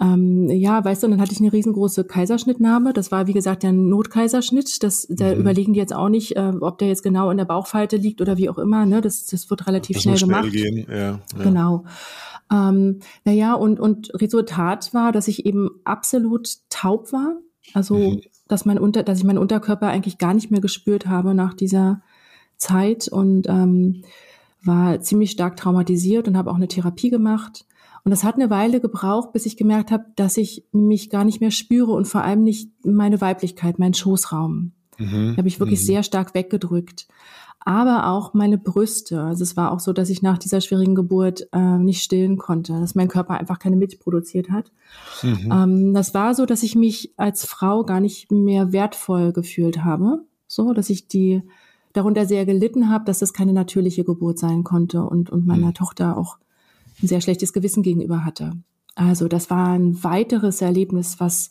ähm, 0.00 0.48
ja, 0.48 0.82
weißt 0.82 1.02
du, 1.02 1.08
und 1.08 1.10
dann 1.10 1.20
hatte 1.20 1.32
ich 1.32 1.40
eine 1.40 1.52
riesengroße 1.52 2.04
Kaiserschnittnahme. 2.04 2.94
Das 2.94 3.12
war, 3.12 3.26
wie 3.26 3.34
gesagt, 3.34 3.64
der 3.64 3.72
Notkaiserschnitt. 3.72 4.82
Das, 4.82 5.06
da 5.10 5.34
mhm. 5.34 5.40
überlegen 5.40 5.72
die 5.74 5.78
jetzt 5.78 5.94
auch 5.94 6.08
nicht, 6.08 6.36
äh, 6.36 6.52
ob 6.60 6.78
der 6.78 6.88
jetzt 6.88 7.02
genau 7.02 7.30
in 7.30 7.36
der 7.36 7.44
Bauchfalte 7.44 7.96
liegt 7.96 8.22
oder 8.22 8.38
wie 8.38 8.48
auch 8.48 8.56
immer. 8.56 8.86
Ne? 8.86 9.02
Das, 9.02 9.26
das 9.26 9.50
wird 9.50 9.66
relativ 9.66 9.96
das 9.96 10.04
schnell, 10.04 10.16
schnell 10.16 10.40
gemacht. 10.40 10.52
Gehen. 10.52 10.86
Ja, 10.88 10.96
ja. 10.96 11.20
Genau. 11.42 11.84
Ähm, 12.50 13.00
naja, 13.26 13.52
und, 13.52 13.78
und 13.78 14.10
Resultat 14.14 14.94
war, 14.94 15.12
dass 15.12 15.28
ich 15.28 15.44
eben 15.44 15.68
absolut 15.84 16.48
taub 16.70 17.12
war. 17.12 17.36
Also, 17.74 17.96
mhm. 17.96 18.22
Dass, 18.50 18.64
mein 18.64 18.78
Unter, 18.78 19.02
dass 19.02 19.18
ich 19.18 19.24
meinen 19.24 19.38
Unterkörper 19.38 19.88
eigentlich 19.88 20.18
gar 20.18 20.34
nicht 20.34 20.50
mehr 20.50 20.60
gespürt 20.60 21.06
habe 21.06 21.34
nach 21.34 21.54
dieser 21.54 22.02
Zeit 22.56 23.08
und 23.08 23.48
ähm, 23.48 24.02
war 24.62 25.00
ziemlich 25.00 25.30
stark 25.30 25.56
traumatisiert 25.56 26.28
und 26.28 26.36
habe 26.36 26.50
auch 26.50 26.56
eine 26.56 26.68
Therapie 26.68 27.10
gemacht. 27.10 27.64
Und 28.04 28.10
das 28.10 28.24
hat 28.24 28.36
eine 28.36 28.50
Weile 28.50 28.80
gebraucht, 28.80 29.32
bis 29.32 29.46
ich 29.46 29.56
gemerkt 29.56 29.90
habe, 29.90 30.06
dass 30.16 30.36
ich 30.36 30.64
mich 30.72 31.10
gar 31.10 31.24
nicht 31.24 31.40
mehr 31.40 31.50
spüre 31.50 31.92
und 31.92 32.06
vor 32.06 32.22
allem 32.22 32.42
nicht 32.42 32.70
meine 32.84 33.20
Weiblichkeit, 33.20 33.78
meinen 33.78 33.94
Schoßraum. 33.94 34.72
Mhm. 34.98 35.36
habe 35.38 35.48
ich 35.48 35.58
wirklich 35.58 35.80
mhm. 35.80 35.84
sehr 35.84 36.02
stark 36.02 36.34
weggedrückt. 36.34 37.08
Aber 37.62 38.08
auch 38.08 38.32
meine 38.32 38.56
Brüste. 38.56 39.20
Also 39.20 39.42
es 39.42 39.56
war 39.56 39.70
auch 39.72 39.80
so, 39.80 39.92
dass 39.92 40.08
ich 40.08 40.22
nach 40.22 40.38
dieser 40.38 40.62
schwierigen 40.62 40.94
Geburt 40.94 41.46
äh, 41.52 41.78
nicht 41.78 42.02
stillen 42.02 42.38
konnte, 42.38 42.72
dass 42.80 42.94
mein 42.94 43.08
Körper 43.08 43.34
einfach 43.34 43.58
keine 43.58 43.76
Milch 43.76 44.00
produziert 44.00 44.50
hat. 44.50 44.72
Mhm. 45.22 45.52
Ähm, 45.52 45.94
das 45.94 46.14
war 46.14 46.34
so, 46.34 46.46
dass 46.46 46.62
ich 46.62 46.74
mich 46.74 47.12
als 47.18 47.44
Frau 47.44 47.84
gar 47.84 48.00
nicht 48.00 48.32
mehr 48.32 48.72
wertvoll 48.72 49.32
gefühlt 49.32 49.84
habe. 49.84 50.24
So, 50.46 50.72
dass 50.72 50.88
ich 50.88 51.06
die 51.06 51.42
darunter 51.92 52.24
sehr 52.24 52.46
gelitten 52.46 52.88
habe, 52.88 53.04
dass 53.04 53.18
das 53.18 53.32
keine 53.32 53.52
natürliche 53.52 54.04
Geburt 54.04 54.38
sein 54.38 54.64
konnte 54.64 55.02
und, 55.02 55.30
und 55.30 55.46
meiner 55.46 55.68
mhm. 55.68 55.74
Tochter 55.74 56.16
auch 56.16 56.38
ein 57.02 57.08
sehr 57.08 57.20
schlechtes 57.20 57.52
Gewissen 57.52 57.82
gegenüber 57.82 58.24
hatte. 58.24 58.52
Also 58.94 59.28
das 59.28 59.50
war 59.50 59.68
ein 59.68 60.02
weiteres 60.02 60.60
Erlebnis, 60.60 61.20
was, 61.20 61.50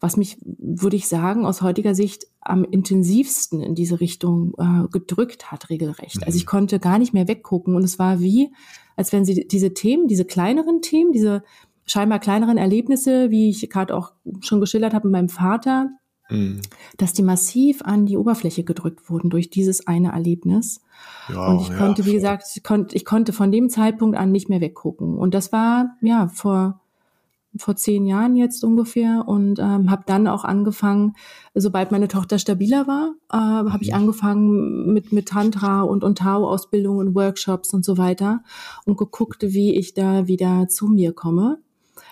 was 0.00 0.16
mich, 0.16 0.38
würde 0.42 0.96
ich 0.96 1.06
sagen, 1.06 1.44
aus 1.44 1.60
heutiger 1.60 1.94
Sicht 1.94 2.26
am 2.40 2.64
intensivsten 2.64 3.60
in 3.60 3.74
diese 3.74 4.00
Richtung 4.00 4.54
äh, 4.58 4.88
gedrückt 4.90 5.52
hat, 5.52 5.68
regelrecht. 5.68 6.24
Also 6.26 6.36
ich 6.36 6.46
mhm. 6.46 6.50
konnte 6.50 6.78
gar 6.80 6.98
nicht 6.98 7.12
mehr 7.12 7.28
weggucken 7.28 7.74
und 7.74 7.84
es 7.84 7.98
war 7.98 8.20
wie, 8.20 8.50
als 8.96 9.12
wenn 9.12 9.26
sie 9.26 9.46
diese 9.46 9.74
Themen, 9.74 10.08
diese 10.08 10.24
kleineren 10.24 10.80
Themen, 10.80 11.12
diese 11.12 11.42
scheinbar 11.84 12.18
kleineren 12.18 12.56
Erlebnisse, 12.56 13.30
wie 13.30 13.50
ich 13.50 13.68
gerade 13.68 13.94
auch 13.94 14.12
schon 14.40 14.60
geschildert 14.60 14.94
habe 14.94 15.08
mit 15.08 15.12
meinem 15.12 15.28
Vater, 15.28 15.90
mhm. 16.30 16.60
dass 16.96 17.12
die 17.12 17.22
massiv 17.22 17.82
an 17.82 18.06
die 18.06 18.16
Oberfläche 18.16 18.64
gedrückt 18.64 19.10
wurden 19.10 19.28
durch 19.28 19.50
dieses 19.50 19.86
eine 19.86 20.12
Erlebnis. 20.12 20.80
Ja, 21.28 21.48
und 21.48 21.60
ich 21.60 21.76
konnte, 21.76 22.02
ja, 22.02 22.08
wie 22.08 22.14
gesagt, 22.14 22.44
ich 22.54 22.62
konnte, 22.62 22.96
ich 22.96 23.04
konnte 23.04 23.34
von 23.34 23.52
dem 23.52 23.68
Zeitpunkt 23.68 24.16
an 24.16 24.32
nicht 24.32 24.48
mehr 24.48 24.62
weggucken. 24.62 25.18
Und 25.18 25.34
das 25.34 25.52
war 25.52 25.96
ja 26.00 26.28
vor 26.28 26.80
vor 27.56 27.76
zehn 27.76 28.06
Jahren 28.06 28.36
jetzt 28.36 28.62
ungefähr 28.64 29.24
und 29.26 29.58
ähm, 29.58 29.90
habe 29.90 30.04
dann 30.06 30.26
auch 30.26 30.44
angefangen, 30.44 31.14
sobald 31.54 31.90
meine 31.90 32.08
Tochter 32.08 32.38
stabiler 32.38 32.86
war, 32.86 33.14
äh, 33.32 33.70
habe 33.70 33.82
ich 33.82 33.90
mhm. 33.90 33.96
angefangen 33.96 34.92
mit 34.92 35.12
mit 35.12 35.28
Tantra 35.28 35.82
und 35.82 36.04
und 36.04 36.18
Tao 36.18 36.48
Ausbildungen 36.48 37.08
und 37.08 37.14
Workshops 37.14 37.74
und 37.74 37.84
so 37.84 37.98
weiter 37.98 38.42
und 38.84 38.96
geguckt, 38.96 39.42
wie 39.42 39.74
ich 39.74 39.94
da 39.94 40.26
wieder 40.26 40.68
zu 40.68 40.86
mir 40.86 41.12
komme. 41.12 41.58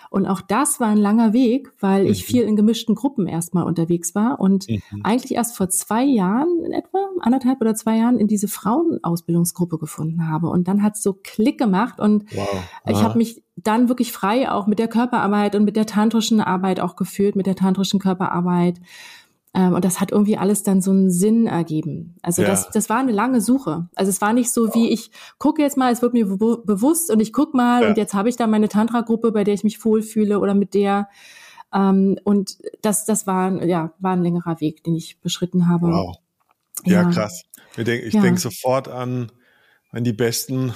Und 0.09 0.25
auch 0.25 0.41
das 0.41 0.79
war 0.79 0.87
ein 0.87 0.97
langer 0.97 1.33
Weg, 1.33 1.71
weil 1.79 2.07
ich 2.07 2.23
mhm. 2.23 2.31
viel 2.31 2.43
in 2.43 2.55
gemischten 2.55 2.95
Gruppen 2.95 3.27
erstmal 3.27 3.63
unterwegs 3.63 4.15
war 4.15 4.39
und 4.39 4.67
mhm. 4.67 4.81
eigentlich 5.03 5.35
erst 5.35 5.55
vor 5.55 5.69
zwei 5.69 6.03
Jahren 6.03 6.63
in 6.65 6.71
etwa, 6.71 6.97
anderthalb 7.19 7.61
oder 7.61 7.75
zwei 7.75 7.97
Jahren 7.97 8.17
in 8.17 8.27
diese 8.27 8.47
Frauenausbildungsgruppe 8.47 9.77
gefunden 9.77 10.27
habe. 10.27 10.49
Und 10.49 10.67
dann 10.67 10.81
hat 10.81 10.95
es 10.95 11.03
so 11.03 11.13
Klick 11.13 11.59
gemacht 11.59 11.99
und 11.99 12.25
wow. 12.35 12.47
ich 12.87 13.03
habe 13.03 13.17
mich 13.19 13.43
dann 13.55 13.87
wirklich 13.87 14.11
frei 14.11 14.49
auch 14.49 14.65
mit 14.65 14.79
der 14.79 14.87
Körperarbeit 14.87 15.55
und 15.55 15.63
mit 15.63 15.75
der 15.75 15.85
tantrischen 15.85 16.41
Arbeit 16.41 16.79
auch 16.79 16.95
gefühlt, 16.95 17.35
mit 17.35 17.45
der 17.45 17.55
tantrischen 17.55 17.99
Körperarbeit 17.99 18.79
und 19.67 19.85
das 19.85 19.99
hat 19.99 20.11
irgendwie 20.11 20.37
alles 20.37 20.63
dann 20.63 20.81
so 20.81 20.91
einen 20.91 21.11
Sinn 21.11 21.47
ergeben. 21.47 22.15
Also 22.21 22.41
ja. 22.41 22.47
das, 22.47 22.69
das 22.69 22.89
war 22.89 22.99
eine 22.99 23.11
lange 23.11 23.41
Suche. 23.41 23.87
Also 23.95 24.09
es 24.09 24.21
war 24.21 24.33
nicht 24.33 24.51
so 24.51 24.73
wie 24.73 24.89
ich 24.89 25.11
gucke 25.37 25.61
jetzt 25.61 25.77
mal, 25.77 25.91
es 25.91 26.01
wird 26.01 26.13
mir 26.13 26.25
be 26.25 26.61
bewusst 26.63 27.11
und 27.11 27.19
ich 27.19 27.33
guck 27.33 27.53
mal 27.53 27.83
ja. 27.83 27.89
und 27.89 27.97
jetzt 27.97 28.13
habe 28.13 28.29
ich 28.29 28.35
da 28.35 28.47
meine 28.47 28.69
Tantra-Gruppe, 28.69 29.31
bei 29.31 29.43
der 29.43 29.53
ich 29.53 29.63
mich 29.63 29.83
wohlfühle 29.83 30.39
oder 30.39 30.53
mit 30.53 30.73
der. 30.73 31.09
Ähm, 31.73 32.17
und 32.23 32.57
das, 32.81 33.05
das 33.05 33.27
war, 33.27 33.63
ja, 33.63 33.93
war 33.99 34.13
ein 34.13 34.23
längerer 34.23 34.59
Weg, 34.59 34.83
den 34.83 34.95
ich 34.95 35.19
beschritten 35.19 35.67
habe. 35.67 35.87
Wow. 35.87 36.17
Ja, 36.85 37.03
ja. 37.03 37.09
krass. 37.09 37.43
Ich 37.77 37.83
denke 37.83 38.05
ich 38.05 38.13
denk 38.13 38.39
sofort 38.39 38.87
an, 38.87 39.31
an 39.91 40.03
die 40.03 40.13
besten 40.13 40.73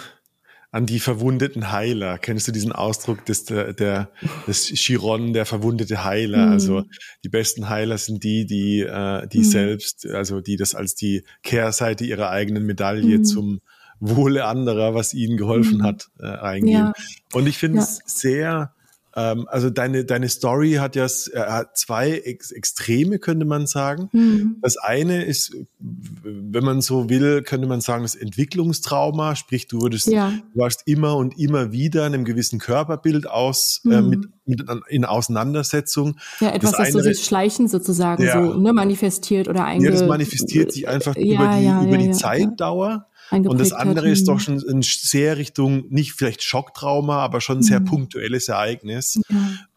an 0.74 0.88
die 0.88 1.00
verwundeten 1.00 1.72
Heiler. 1.72 2.18
Kennst 2.18 2.48
du 2.48 2.52
diesen 2.52 2.72
Ausdruck 2.72 3.24
des, 3.26 3.46
der, 3.46 4.10
des 4.48 4.66
Chiron, 4.70 5.32
der 5.32 5.46
verwundete 5.46 6.04
Heiler? 6.04 6.48
Mhm. 6.48 6.52
Also 6.52 6.84
die 7.24 7.30
besten 7.30 7.70
Heiler 7.70 8.00
sind 8.00 8.24
die, 8.24 8.48
die, 8.48 8.80
äh, 8.82 9.28
die 9.28 9.40
mhm. 9.40 9.44
selbst, 9.44 10.08
also 10.08 10.42
die 10.42 10.56
das 10.56 10.74
als 10.74 10.96
die 10.96 11.26
Kehrseite 11.44 12.06
ihrer 12.06 12.32
eigenen 12.32 12.66
Medaille 12.66 13.20
mhm. 13.20 13.24
zum 13.24 13.62
Wohle 14.00 14.46
anderer, 14.46 14.96
was 14.96 15.14
ihnen 15.14 15.38
geholfen 15.38 15.78
mhm. 15.78 15.84
hat, 15.84 16.08
äh, 16.20 16.26
eingehen. 16.26 16.74
Ja. 16.74 16.94
Und 17.34 17.48
ich 17.48 17.60
finde 17.60 17.78
ja. 17.78 17.84
es 17.84 18.02
sehr 18.08 18.73
ähm, 19.16 19.48
also 19.48 19.70
deine, 19.70 20.06
deine 20.06 20.28
Story 20.28 20.74
hat 20.74 20.96
ja 20.96 21.06
äh, 21.06 21.66
zwei 21.76 22.12
Ex 22.12 22.52
Extreme, 22.52 23.20
könnte 23.20 23.46
man 23.46 23.68
sagen. 23.68 24.10
Mhm. 24.12 24.58
Das 24.62 24.78
eine 24.78 25.24
ist, 25.24 25.56
wenn 25.80 26.64
man 26.64 26.82
so 26.82 27.10
will, 27.10 27.44
könnte 27.44 27.68
man 27.68 27.82
sagen, 27.82 28.04
das 28.04 28.16
Entwicklungstrauma, 28.16 29.36
sprich, 29.36 29.68
du 29.68 29.82
wurdest, 29.82 30.08
ja. 30.08 30.34
du 30.54 30.60
warst 30.60 30.84
immer 30.86 31.16
und 31.16 31.38
immer 31.38 31.72
wieder 31.72 32.08
in 32.08 32.14
einem 32.14 32.26
gewissen 32.26 32.58
Körperbild 32.58 33.30
aus, 33.30 33.82
äh, 33.86 33.90
mhm. 33.90 33.94
äh, 33.94 34.02
mit, 34.02 34.30
mit, 34.46 34.64
in 34.90 35.06
Auseinandersetzung. 35.06 36.18
Ja, 36.40 36.50
etwas, 36.50 36.72
das, 36.72 36.80
das 36.80 36.92
so 36.94 37.00
sich 37.02 37.24
schleichen 37.24 37.68
sozusagen 37.68 38.24
ja. 38.24 38.44
so 38.44 38.56
ne, 38.56 38.74
manifestiert 38.74 39.48
oder 39.48 39.66
eigentlich. 39.66 39.94
Ja, 39.94 40.00
das 40.00 40.08
manifestiert 40.08 40.72
sich 40.72 40.88
einfach 40.88 41.16
ja, 41.16 41.24
über 41.24 41.82
die, 41.82 41.88
über 41.88 41.98
die 41.98 42.12
Zeitdauer. 42.12 43.08
Und 43.34 43.60
das 43.60 43.72
andere 43.72 44.08
hat. 44.08 44.14
ist 44.14 44.28
doch 44.28 44.40
schon 44.40 44.60
in 44.62 44.82
sehr 44.82 45.38
Richtung, 45.38 45.86
nicht 45.90 46.14
vielleicht 46.14 46.44
Schocktrauma, 46.44 47.18
aber 47.18 47.42
schon 47.42 47.60
ein 47.60 47.64
sehr 47.64 47.80
mhm. 47.80 47.86
punktuelles 47.86 48.48
Ereignis, 48.48 49.20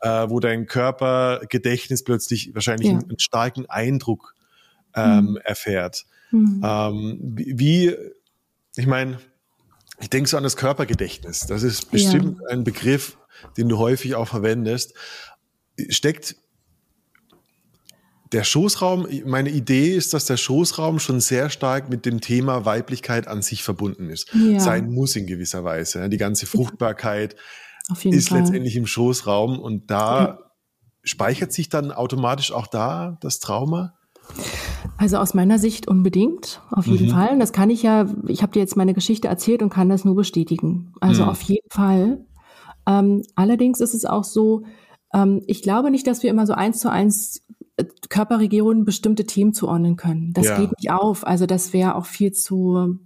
ja. 0.01 0.25
äh, 0.25 0.31
wo 0.31 0.41
dein 0.41 0.67
Körpergedächtnis 0.67 2.05
plötzlich 2.05 2.55
wahrscheinlich 2.55 2.89
ja. 2.89 2.99
einen, 2.99 3.19
starken 3.19 3.67
Eindruck 3.67 4.35
ähm, 4.95 5.31
mhm. 5.31 5.37
erfährt. 5.39 6.05
Mhm. 6.31 6.61
Ähm, 6.63 7.19
wie, 7.21 7.95
ich 8.77 8.87
meine, 8.87 9.19
ich 10.01 10.11
denke 10.11 10.29
so 10.29 10.37
an 10.37 10.43
das 10.43 10.57
Körpergedächtnis. 10.57 11.47
Das 11.47 11.63
ist 11.63 11.91
bestimmt 11.91 12.39
ja. 12.43 12.49
ein 12.51 12.65
Begriff, 12.65 13.17
den 13.57 13.69
du 13.69 13.79
häufig 13.79 14.15
auch 14.15 14.29
verwendest. 14.29 14.95
Steckt 15.89 16.37
der 18.33 18.45
Schoßraum, 18.45 19.07
meine 19.25 19.51
Idee 19.51 19.95
ist, 19.95 20.13
dass 20.15 20.27
der 20.27 20.37
Schoßraum 20.37 20.99
schon 20.99 21.21
sehr 21.21 21.49
stark 21.51 21.89
mit 21.89 22.07
dem 22.07 22.21
Thema 22.21 22.65
Weiblichkeit 22.65 23.29
an 23.29 23.43
sich 23.43 23.63
verbunden 23.63 24.11
ist. 24.11 24.33
Ja. 24.35 24.59
Sein 24.59 24.91
muss 24.91 25.15
in 25.17 25.27
gewisser 25.27 25.65
Weise. 25.65 26.09
Die 26.09 26.17
ganze 26.17 26.47
Fruchtbarkeit 26.47 27.37
ist 28.05 28.29
Fall. 28.29 28.41
letztendlich 28.41 28.77
im 28.77 28.87
Schoßraum 28.87 29.59
und 29.59 29.91
da 29.91 30.39
speichert 31.05 31.53
sich 31.53 31.69
dann 31.69 31.93
automatisch 31.93 32.53
auch 32.53 32.67
da 32.67 33.17
das 33.21 33.39
Trauma? 33.39 33.95
Also 34.99 35.19
aus 35.19 35.35
meiner 35.35 35.59
Sicht 35.59 35.87
unbedingt, 35.87 36.61
auf 36.71 36.87
jeden 36.87 37.07
mhm. 37.07 37.11
Fall. 37.11 37.29
Und 37.31 37.39
das 37.39 37.53
kann 37.53 37.71
ich 37.71 37.83
ja, 37.83 38.07
ich 38.27 38.43
habe 38.43 38.53
dir 38.53 38.61
jetzt 38.61 38.77
meine 38.77 38.95
Geschichte 38.95 39.29
erzählt 39.29 39.63
und 39.63 39.71
kann 39.71 39.89
das 39.89 40.05
nur 40.05 40.17
bestätigen. 40.17 40.93
Also 41.01 41.23
mhm. 41.23 41.29
auf 41.29 41.43
jeden 41.43 41.71
Fall. 41.71 42.27
Ähm, 42.89 43.23
allerdings 43.37 43.81
ist 43.81 43.95
es 43.95 44.05
auch 44.05 44.25
so, 44.25 44.65
ähm, 45.15 45.43
ich 45.47 45.63
glaube 45.63 45.91
nicht, 45.91 46.07
dass 46.07 46.23
wir 46.23 46.31
immer 46.31 46.47
so 46.47 46.55
eins 46.55 46.81
zu 46.81 46.91
eins 46.91 47.43
Körperregionen 48.09 48.85
bestimmte 48.85 49.27
Themen 49.27 49.53
zuordnen 49.53 49.97
können. 49.97 50.33
Das 50.33 50.47
ja. 50.47 50.59
geht 50.59 50.71
nicht 50.79 50.91
auf. 50.91 51.27
Also 51.27 51.47
das 51.47 51.73
wäre 51.73 51.95
auch 51.95 52.07
viel 52.07 52.33
zu, 52.33 52.99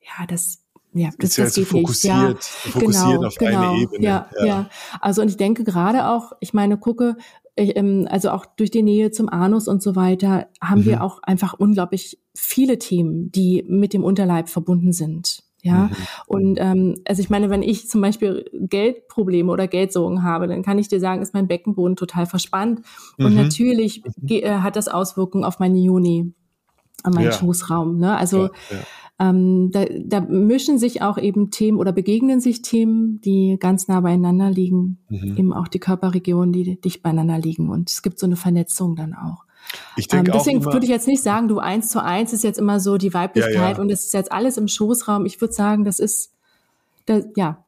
ja, 0.00 0.26
das 0.26 0.58
ja, 0.92 1.10
das, 1.18 1.36
das 1.36 1.54
geht 1.54 1.68
fokussiert, 1.68 2.14
nicht. 2.14 2.64
Ja, 2.64 2.70
fokussiert 2.72 3.06
genau, 3.06 3.26
auf 3.26 3.34
genau. 3.36 3.70
eine 3.70 3.82
Ebene. 3.82 4.04
Ja, 4.04 4.28
ja, 4.38 4.44
ja. 4.44 4.70
Also 5.00 5.22
und 5.22 5.28
ich 5.28 5.36
denke 5.36 5.62
gerade 5.62 6.08
auch, 6.08 6.32
ich 6.40 6.52
meine, 6.52 6.78
gucke, 6.78 7.16
ich, 7.54 7.76
ähm, 7.76 8.08
also 8.10 8.30
auch 8.30 8.44
durch 8.44 8.72
die 8.72 8.82
Nähe 8.82 9.12
zum 9.12 9.28
Anus 9.28 9.68
und 9.68 9.82
so 9.82 9.94
weiter, 9.94 10.48
haben 10.60 10.80
mhm. 10.80 10.86
wir 10.86 11.04
auch 11.04 11.22
einfach 11.22 11.54
unglaublich 11.54 12.18
viele 12.34 12.78
Themen, 12.78 13.30
die 13.30 13.64
mit 13.68 13.92
dem 13.92 14.02
Unterleib 14.02 14.48
verbunden 14.48 14.92
sind. 14.92 15.44
Ja, 15.62 15.84
mhm. 15.84 15.96
und 16.26 16.58
ähm, 16.58 16.94
also 17.06 17.20
ich 17.20 17.30
meine, 17.30 17.50
wenn 17.50 17.62
ich 17.62 17.88
zum 17.88 18.00
Beispiel 18.00 18.46
Geldprobleme 18.52 19.50
oder 19.52 19.68
Geldsorgen 19.68 20.22
habe, 20.22 20.46
dann 20.46 20.62
kann 20.62 20.78
ich 20.78 20.88
dir 20.88 21.00
sagen, 21.00 21.20
ist 21.20 21.34
mein 21.34 21.48
Beckenboden 21.48 21.96
total 21.96 22.26
verspannt. 22.26 22.80
Mhm. 23.18 23.26
Und 23.26 23.36
natürlich 23.36 24.02
mhm. 24.04 24.28
äh, 24.28 24.58
hat 24.60 24.76
das 24.76 24.88
Auswirkungen 24.88 25.44
auf 25.44 25.58
meine 25.58 25.78
Juni, 25.78 26.32
an 27.02 27.12
meinen 27.12 27.26
ja. 27.26 27.32
Schoßraum. 27.32 27.98
Ne? 27.98 28.16
Also 28.16 28.44
ja, 28.44 28.50
ja. 28.70 28.78
Ähm, 29.20 29.70
da, 29.70 29.84
da 29.84 30.20
mischen 30.20 30.78
sich 30.78 31.02
auch 31.02 31.18
eben 31.18 31.50
Themen 31.50 31.78
oder 31.78 31.92
begegnen 31.92 32.40
sich 32.40 32.62
Themen, 32.62 33.20
die 33.20 33.58
ganz 33.60 33.86
nah 33.86 34.00
beieinander 34.00 34.50
liegen, 34.50 34.96
mhm. 35.10 35.36
eben 35.36 35.52
auch 35.52 35.68
die 35.68 35.78
Körperregionen, 35.78 36.54
die 36.54 36.80
dicht 36.80 37.02
beieinander 37.02 37.38
liegen. 37.38 37.68
Und 37.68 37.90
es 37.90 38.00
gibt 38.00 38.18
so 38.18 38.24
eine 38.24 38.36
Vernetzung 38.36 38.96
dann 38.96 39.12
auch. 39.12 39.44
Ähm, 40.12 40.24
deswegen 40.24 40.64
würde 40.64 40.84
ich 40.84 40.90
jetzt 40.90 41.06
nicht 41.06 41.22
sagen, 41.22 41.48
du 41.48 41.58
eins 41.58 41.88
zu 41.88 42.02
eins 42.02 42.32
ist 42.32 42.44
jetzt 42.44 42.58
immer 42.58 42.80
so 42.80 42.96
die 42.96 43.12
Weiblichkeit 43.12 43.54
ja, 43.54 43.70
ja. 43.72 43.78
und 43.78 43.90
es 43.90 44.06
ist 44.06 44.14
jetzt 44.14 44.32
alles 44.32 44.56
im 44.56 44.68
Schoßraum. 44.68 45.26
Ich 45.26 45.40
würde 45.40 45.54
sagen, 45.54 45.84
das 45.84 45.98
ist 45.98 46.32
das, 47.06 47.24
ja 47.36 47.64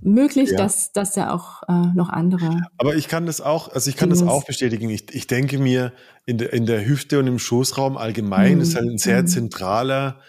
möglich, 0.00 0.50
ja. 0.50 0.56
dass 0.56 0.92
dass 0.92 1.16
ja 1.16 1.32
auch 1.32 1.62
äh, 1.68 1.94
noch 1.94 2.08
andere. 2.08 2.62
Aber 2.76 2.94
ich 2.94 3.08
kann 3.08 3.26
das 3.26 3.40
auch, 3.40 3.72
also 3.72 3.90
ich 3.90 3.96
kann 3.96 4.10
das 4.10 4.22
auch 4.22 4.44
bestätigen. 4.44 4.90
Ich, 4.90 5.12
ich 5.14 5.26
denke 5.26 5.58
mir 5.58 5.92
in 6.24 6.38
der 6.38 6.52
in 6.52 6.66
der 6.66 6.86
Hüfte 6.86 7.18
und 7.18 7.26
im 7.26 7.38
Schoßraum 7.38 7.96
allgemein 7.96 8.56
mhm. 8.56 8.60
ist 8.60 8.74
halt 8.74 8.88
ein 8.88 8.98
sehr 8.98 9.22
mhm. 9.22 9.26
zentraler 9.26 10.20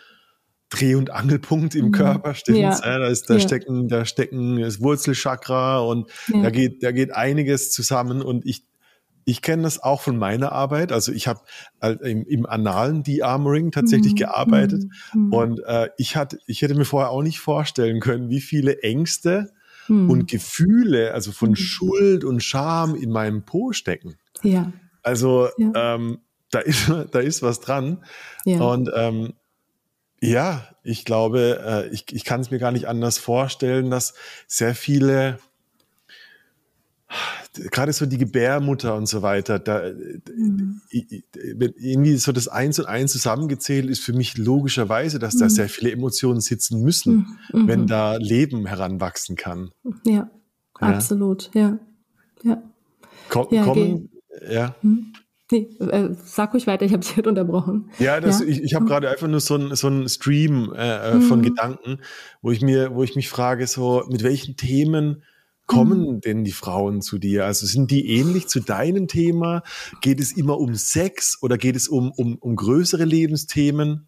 Dreh- 0.69 0.95
und 0.95 1.09
Angelpunkt 1.09 1.73
im 1.73 1.87
mhm. 1.87 1.91
Körper, 1.91 2.35
stimmt's? 2.35 2.81
Ja. 2.83 2.99
Da, 2.99 3.07
ist, 3.07 3.29
da 3.29 3.35
ja. 3.35 3.39
stecken, 3.39 3.87
da 3.87 4.05
stecken 4.05 4.59
das 4.59 4.81
Wurzelchakra 4.81 5.79
und 5.79 6.09
ja. 6.27 6.43
da 6.43 6.49
geht, 6.51 6.83
da 6.83 6.91
geht 6.91 7.11
einiges 7.11 7.71
zusammen 7.71 8.21
und 8.21 8.45
ich 8.45 8.63
ich 9.29 9.41
kenne 9.41 9.63
das 9.63 9.81
auch 9.81 10.01
von 10.01 10.17
meiner 10.17 10.51
Arbeit. 10.51 10.91
Also 10.91 11.11
ich 11.11 11.27
habe 11.27 11.41
im, 11.81 12.25
im 12.25 12.45
analen 12.45 13.03
De-Armoring 13.03 13.71
tatsächlich 13.71 14.13
mhm. 14.13 14.17
gearbeitet 14.17 14.83
mhm. 15.13 15.33
und 15.33 15.59
äh, 15.65 15.89
ich 15.97 16.15
hatte, 16.15 16.39
ich 16.47 16.61
hätte 16.61 16.75
mir 16.75 16.85
vorher 16.85 17.11
auch 17.11 17.21
nicht 17.21 17.39
vorstellen 17.39 17.99
können, 17.99 18.29
wie 18.29 18.41
viele 18.41 18.81
Ängste 18.81 19.51
mhm. 19.87 20.09
und 20.09 20.27
Gefühle, 20.29 21.13
also 21.13 21.31
von 21.31 21.51
mhm. 21.51 21.55
Schuld 21.55 22.23
und 22.23 22.43
Scham 22.43 22.95
in 22.95 23.11
meinem 23.11 23.43
Po 23.43 23.71
stecken. 23.71 24.15
Ja. 24.41 24.71
Also 25.03 25.49
ja. 25.57 25.95
Ähm, 25.95 26.19
da 26.49 26.59
ist 26.59 26.91
da 27.11 27.19
ist 27.19 27.43
was 27.43 27.59
dran 27.59 28.03
ja. 28.45 28.59
und 28.61 28.89
ähm, 28.95 29.33
ja, 30.21 30.67
ich 30.83 31.05
glaube, 31.05 31.61
äh, 31.65 31.93
ich, 31.93 32.05
ich 32.11 32.25
kann 32.25 32.41
es 32.41 32.51
mir 32.51 32.59
gar 32.59 32.71
nicht 32.71 32.87
anders 32.89 33.17
vorstellen, 33.19 33.89
dass 33.89 34.15
sehr 34.47 34.75
viele 34.75 35.39
gerade 37.71 37.93
so 37.93 38.05
die 38.05 38.17
Gebärmutter 38.17 38.95
und 38.95 39.07
so 39.07 39.21
weiter, 39.21 39.59
da 39.59 39.81
mhm. 40.35 40.81
irgendwie 40.91 42.17
so 42.17 42.31
das 42.31 42.47
Eins 42.47 42.79
und 42.79 42.85
Eins 42.85 43.11
zusammengezählt 43.11 43.89
ist 43.89 44.03
für 44.03 44.13
mich 44.13 44.37
logischerweise, 44.37 45.19
dass 45.19 45.35
mhm. 45.35 45.39
da 45.39 45.49
sehr 45.49 45.69
viele 45.69 45.91
Emotionen 45.91 46.41
sitzen 46.41 46.81
müssen, 46.81 47.39
mhm. 47.51 47.67
wenn 47.67 47.87
da 47.87 48.15
Leben 48.17 48.65
heranwachsen 48.65 49.35
kann. 49.35 49.71
Ja, 50.05 50.29
ja. 50.81 50.87
absolut, 50.87 51.49
ja. 51.53 51.79
Ja. 52.43 52.61
Komm, 53.29 53.47
ja, 53.51 53.63
kommen, 53.63 54.09
ja. 54.49 54.75
Mhm. 54.81 55.13
Nee, 55.51 55.67
äh, 55.79 56.09
sag 56.23 56.53
ruhig 56.53 56.67
weiter, 56.67 56.85
ich 56.85 56.93
habe 56.93 57.03
dich 57.03 57.25
unterbrochen. 57.25 57.89
Ja, 57.97 58.21
das, 58.21 58.39
ja? 58.39 58.45
ich, 58.45 58.61
ich 58.61 58.75
habe 58.75 58.85
mhm. 58.85 58.89
gerade 58.89 59.09
einfach 59.09 59.27
nur 59.27 59.39
so 59.39 59.55
einen 59.55 59.75
so 59.75 60.07
Stream 60.07 60.71
äh, 60.75 61.17
äh 61.17 61.21
von 61.21 61.39
mhm. 61.39 61.43
Gedanken, 61.43 61.97
wo 62.43 62.51
ich 62.51 62.61
mir, 62.61 62.93
wo 62.93 63.03
ich 63.03 63.15
mich 63.15 63.29
frage, 63.29 63.65
so 63.65 64.03
mit 64.09 64.21
welchen 64.21 64.57
Themen 64.57 65.23
kommen 65.69 66.15
mhm. 66.15 66.21
denn 66.21 66.43
die 66.43 66.51
Frauen 66.51 67.01
zu 67.01 67.19
dir? 67.19 67.45
Also 67.45 67.65
sind 67.67 67.91
die 67.91 68.09
ähnlich 68.09 68.47
zu 68.47 68.59
deinem 68.59 69.07
Thema? 69.07 69.61
Geht 70.01 70.19
es 70.19 70.31
immer 70.31 70.57
um 70.57 70.73
Sex 70.75 71.37
oder 71.41 71.57
geht 71.57 71.75
es 71.75 71.87
um, 71.87 72.11
um, 72.11 72.37
um 72.39 72.55
größere 72.55 73.05
Lebensthemen? 73.05 74.07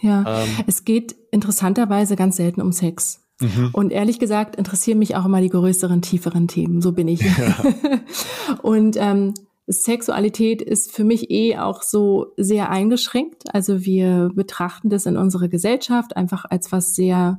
Ja, 0.00 0.42
ähm. 0.44 0.48
es 0.66 0.84
geht 0.84 1.16
interessanterweise 1.32 2.14
ganz 2.14 2.36
selten 2.36 2.60
um 2.60 2.72
Sex. 2.72 3.24
Mhm. 3.40 3.70
Und 3.72 3.90
ehrlich 3.90 4.18
gesagt 4.18 4.56
interessieren 4.56 4.98
mich 4.98 5.16
auch 5.16 5.24
immer 5.24 5.40
die 5.40 5.48
größeren, 5.48 6.02
tieferen 6.02 6.46
Themen. 6.46 6.82
So 6.82 6.92
bin 6.92 7.08
ich. 7.08 7.20
Ja. 7.22 7.64
und 8.62 8.96
ähm, 8.98 9.32
Sexualität 9.66 10.60
ist 10.60 10.92
für 10.92 11.04
mich 11.04 11.30
eh 11.30 11.56
auch 11.56 11.82
so 11.82 12.34
sehr 12.36 12.68
eingeschränkt. 12.68 13.54
Also 13.54 13.84
wir 13.84 14.30
betrachten 14.34 14.90
das 14.90 15.06
in 15.06 15.16
unserer 15.16 15.48
Gesellschaft 15.48 16.16
einfach 16.16 16.44
als 16.44 16.70
was 16.70 16.94
sehr 16.94 17.38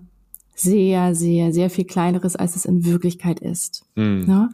sehr, 0.59 1.15
sehr, 1.15 1.53
sehr 1.53 1.69
viel 1.69 1.85
kleineres, 1.85 2.35
als 2.35 2.55
es 2.55 2.65
in 2.65 2.85
Wirklichkeit 2.85 3.39
ist. 3.39 3.85
Mhm. 3.95 4.25
Ne? 4.25 4.49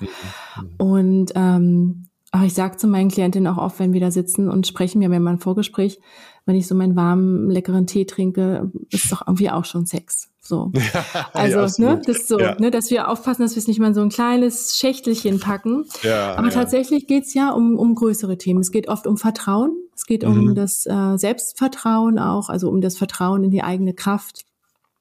Und 0.77 1.31
ähm, 1.35 2.07
ach, 2.31 2.43
ich 2.43 2.53
sage 2.53 2.77
zu 2.77 2.87
meinen 2.87 3.09
Klientinnen 3.09 3.51
auch 3.51 3.57
oft, 3.57 3.79
wenn 3.79 3.93
wir 3.93 4.01
da 4.01 4.11
sitzen 4.11 4.49
und 4.49 4.67
sprechen, 4.67 4.99
wir 4.99 5.05
haben 5.05 5.13
ja 5.13 5.19
mal 5.19 5.31
ein 5.31 5.39
Vorgespräch, 5.39 5.99
wenn 6.45 6.55
ich 6.55 6.67
so 6.67 6.75
meinen 6.75 6.95
warmen, 6.95 7.49
leckeren 7.49 7.87
Tee 7.87 8.05
trinke, 8.05 8.71
ist 8.91 9.11
doch 9.11 9.25
irgendwie 9.25 9.49
auch 9.49 9.65
schon 9.65 9.87
Sex. 9.87 10.29
So. 10.41 10.71
also, 11.33 11.81
ja, 11.81 11.95
ne, 11.95 12.01
das 12.05 12.27
so, 12.27 12.39
ja. 12.39 12.55
ne, 12.59 12.69
dass 12.69 12.91
wir 12.91 13.09
aufpassen, 13.09 13.41
dass 13.41 13.55
wir 13.55 13.61
es 13.61 13.67
nicht 13.67 13.79
mal 13.79 13.87
in 13.87 13.93
so 13.95 14.01
ein 14.01 14.09
kleines 14.09 14.77
Schächtelchen 14.77 15.39
packen. 15.39 15.85
Ja, 16.03 16.35
Aber 16.35 16.51
tatsächlich 16.51 17.07
geht's 17.07 17.33
ja 17.33 17.49
um, 17.49 17.79
um 17.79 17.95
größere 17.95 18.37
Themen. 18.37 18.59
Es 18.59 18.71
geht 18.71 18.89
oft 18.89 19.07
um 19.07 19.17
Vertrauen, 19.17 19.75
es 19.95 20.05
geht 20.05 20.23
mhm. 20.23 20.49
um 20.49 20.55
das 20.55 20.85
äh, 20.85 21.17
Selbstvertrauen 21.17 22.19
auch, 22.19 22.49
also 22.49 22.69
um 22.69 22.79
das 22.79 22.95
Vertrauen 22.95 23.43
in 23.43 23.49
die 23.49 23.63
eigene 23.63 23.95
Kraft 23.95 24.45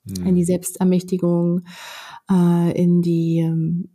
mhm. 0.05 0.27
in 0.27 0.35
die 0.35 0.45
Selbstermächtigung, 0.45 1.63
äh, 2.31 2.73
in 2.81 3.03
die 3.03 3.41
ähm, 3.41 3.89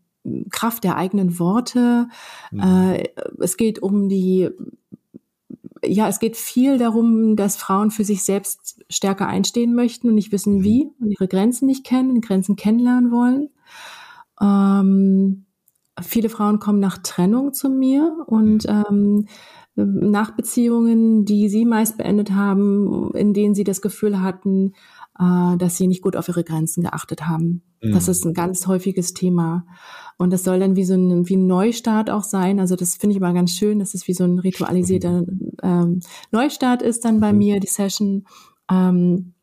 Kraft 0.51 0.83
der 0.83 0.97
eigenen 0.97 1.39
Worte. 1.39 2.07
Mhm. 2.51 2.59
Äh, 2.59 3.03
es 3.39 3.57
geht 3.57 3.79
um 3.79 4.09
die 4.09 4.49
ja, 5.85 6.09
es 6.09 6.19
geht 6.19 6.35
viel 6.35 6.77
darum, 6.77 7.37
dass 7.37 7.55
Frauen 7.55 7.89
für 7.89 8.03
sich 8.03 8.23
selbst 8.23 8.83
stärker 8.89 9.27
einstehen 9.27 9.73
möchten 9.73 10.09
und 10.09 10.15
nicht 10.15 10.31
wissen, 10.31 10.57
mhm. 10.57 10.63
wie 10.63 10.91
und 10.99 11.11
ihre 11.11 11.27
Grenzen 11.27 11.67
nicht 11.67 11.85
kennen 11.85 12.21
Grenzen 12.21 12.55
kennenlernen 12.55 13.11
wollen. 13.11 13.49
Ähm, 14.41 15.45
viele 16.01 16.29
Frauen 16.29 16.59
kommen 16.59 16.79
nach 16.79 16.97
Trennung 16.99 17.53
zu 17.53 17.69
mir 17.69 18.25
und 18.27 18.67
mhm. 18.67 18.85
ähm, 18.89 19.25
nach 19.75 20.31
Beziehungen, 20.31 21.23
die 21.25 21.47
sie 21.47 21.65
meist 21.65 21.97
beendet 21.97 22.31
haben, 22.31 23.11
in 23.13 23.33
denen 23.33 23.55
sie 23.55 23.63
das 23.63 23.81
Gefühl 23.81 24.21
hatten, 24.21 24.73
äh, 25.19 25.57
dass 25.57 25.77
sie 25.77 25.87
nicht 25.87 26.01
gut 26.01 26.15
auf 26.15 26.27
ihre 26.27 26.43
Grenzen 26.43 26.83
geachtet 26.83 27.27
haben. 27.27 27.61
Mhm. 27.81 27.93
Das 27.93 28.07
ist 28.07 28.25
ein 28.25 28.33
ganz 28.33 28.67
häufiges 28.67 29.13
Thema. 29.13 29.65
Und 30.17 30.31
das 30.31 30.43
soll 30.43 30.59
dann 30.59 30.75
wie 30.75 30.85
so 30.85 30.93
ein, 30.93 31.27
wie 31.27 31.35
ein 31.35 31.47
Neustart 31.47 32.09
auch 32.09 32.23
sein. 32.23 32.59
Also 32.59 32.75
das 32.75 32.95
finde 32.95 33.13
ich 33.13 33.17
immer 33.17 33.33
ganz 33.33 33.51
schön, 33.51 33.79
dass 33.79 33.93
es 33.93 34.07
wie 34.07 34.13
so 34.13 34.23
ein 34.23 34.39
ritualisierter 34.39 35.25
ähm, 35.63 35.99
Neustart 36.31 36.81
ist 36.81 37.05
dann 37.05 37.19
bei 37.19 37.31
mhm. 37.31 37.37
mir, 37.37 37.59
die 37.59 37.67
Session. 37.67 38.25
Ähm, 38.71 39.33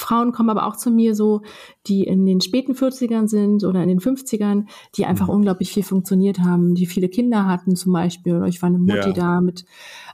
Frauen 0.00 0.32
kommen 0.32 0.50
aber 0.50 0.66
auch 0.66 0.76
zu 0.76 0.90
mir 0.90 1.14
so, 1.14 1.42
die 1.86 2.04
in 2.04 2.26
den 2.26 2.40
späten 2.40 2.72
40ern 2.72 3.28
sind 3.28 3.64
oder 3.64 3.82
in 3.82 3.88
den 3.88 4.00
50ern, 4.00 4.66
die 4.96 5.06
einfach 5.06 5.28
mhm. 5.28 5.34
unglaublich 5.34 5.72
viel 5.72 5.82
funktioniert 5.82 6.40
haben, 6.40 6.74
die 6.74 6.86
viele 6.86 7.08
Kinder 7.08 7.46
hatten 7.46 7.76
zum 7.76 7.92
Beispiel. 7.92 8.36
Oder 8.36 8.46
ich 8.46 8.60
war 8.62 8.68
eine 8.68 8.78
Mutti 8.78 9.08
ja. 9.08 9.12
da 9.12 9.40
mit 9.40 9.64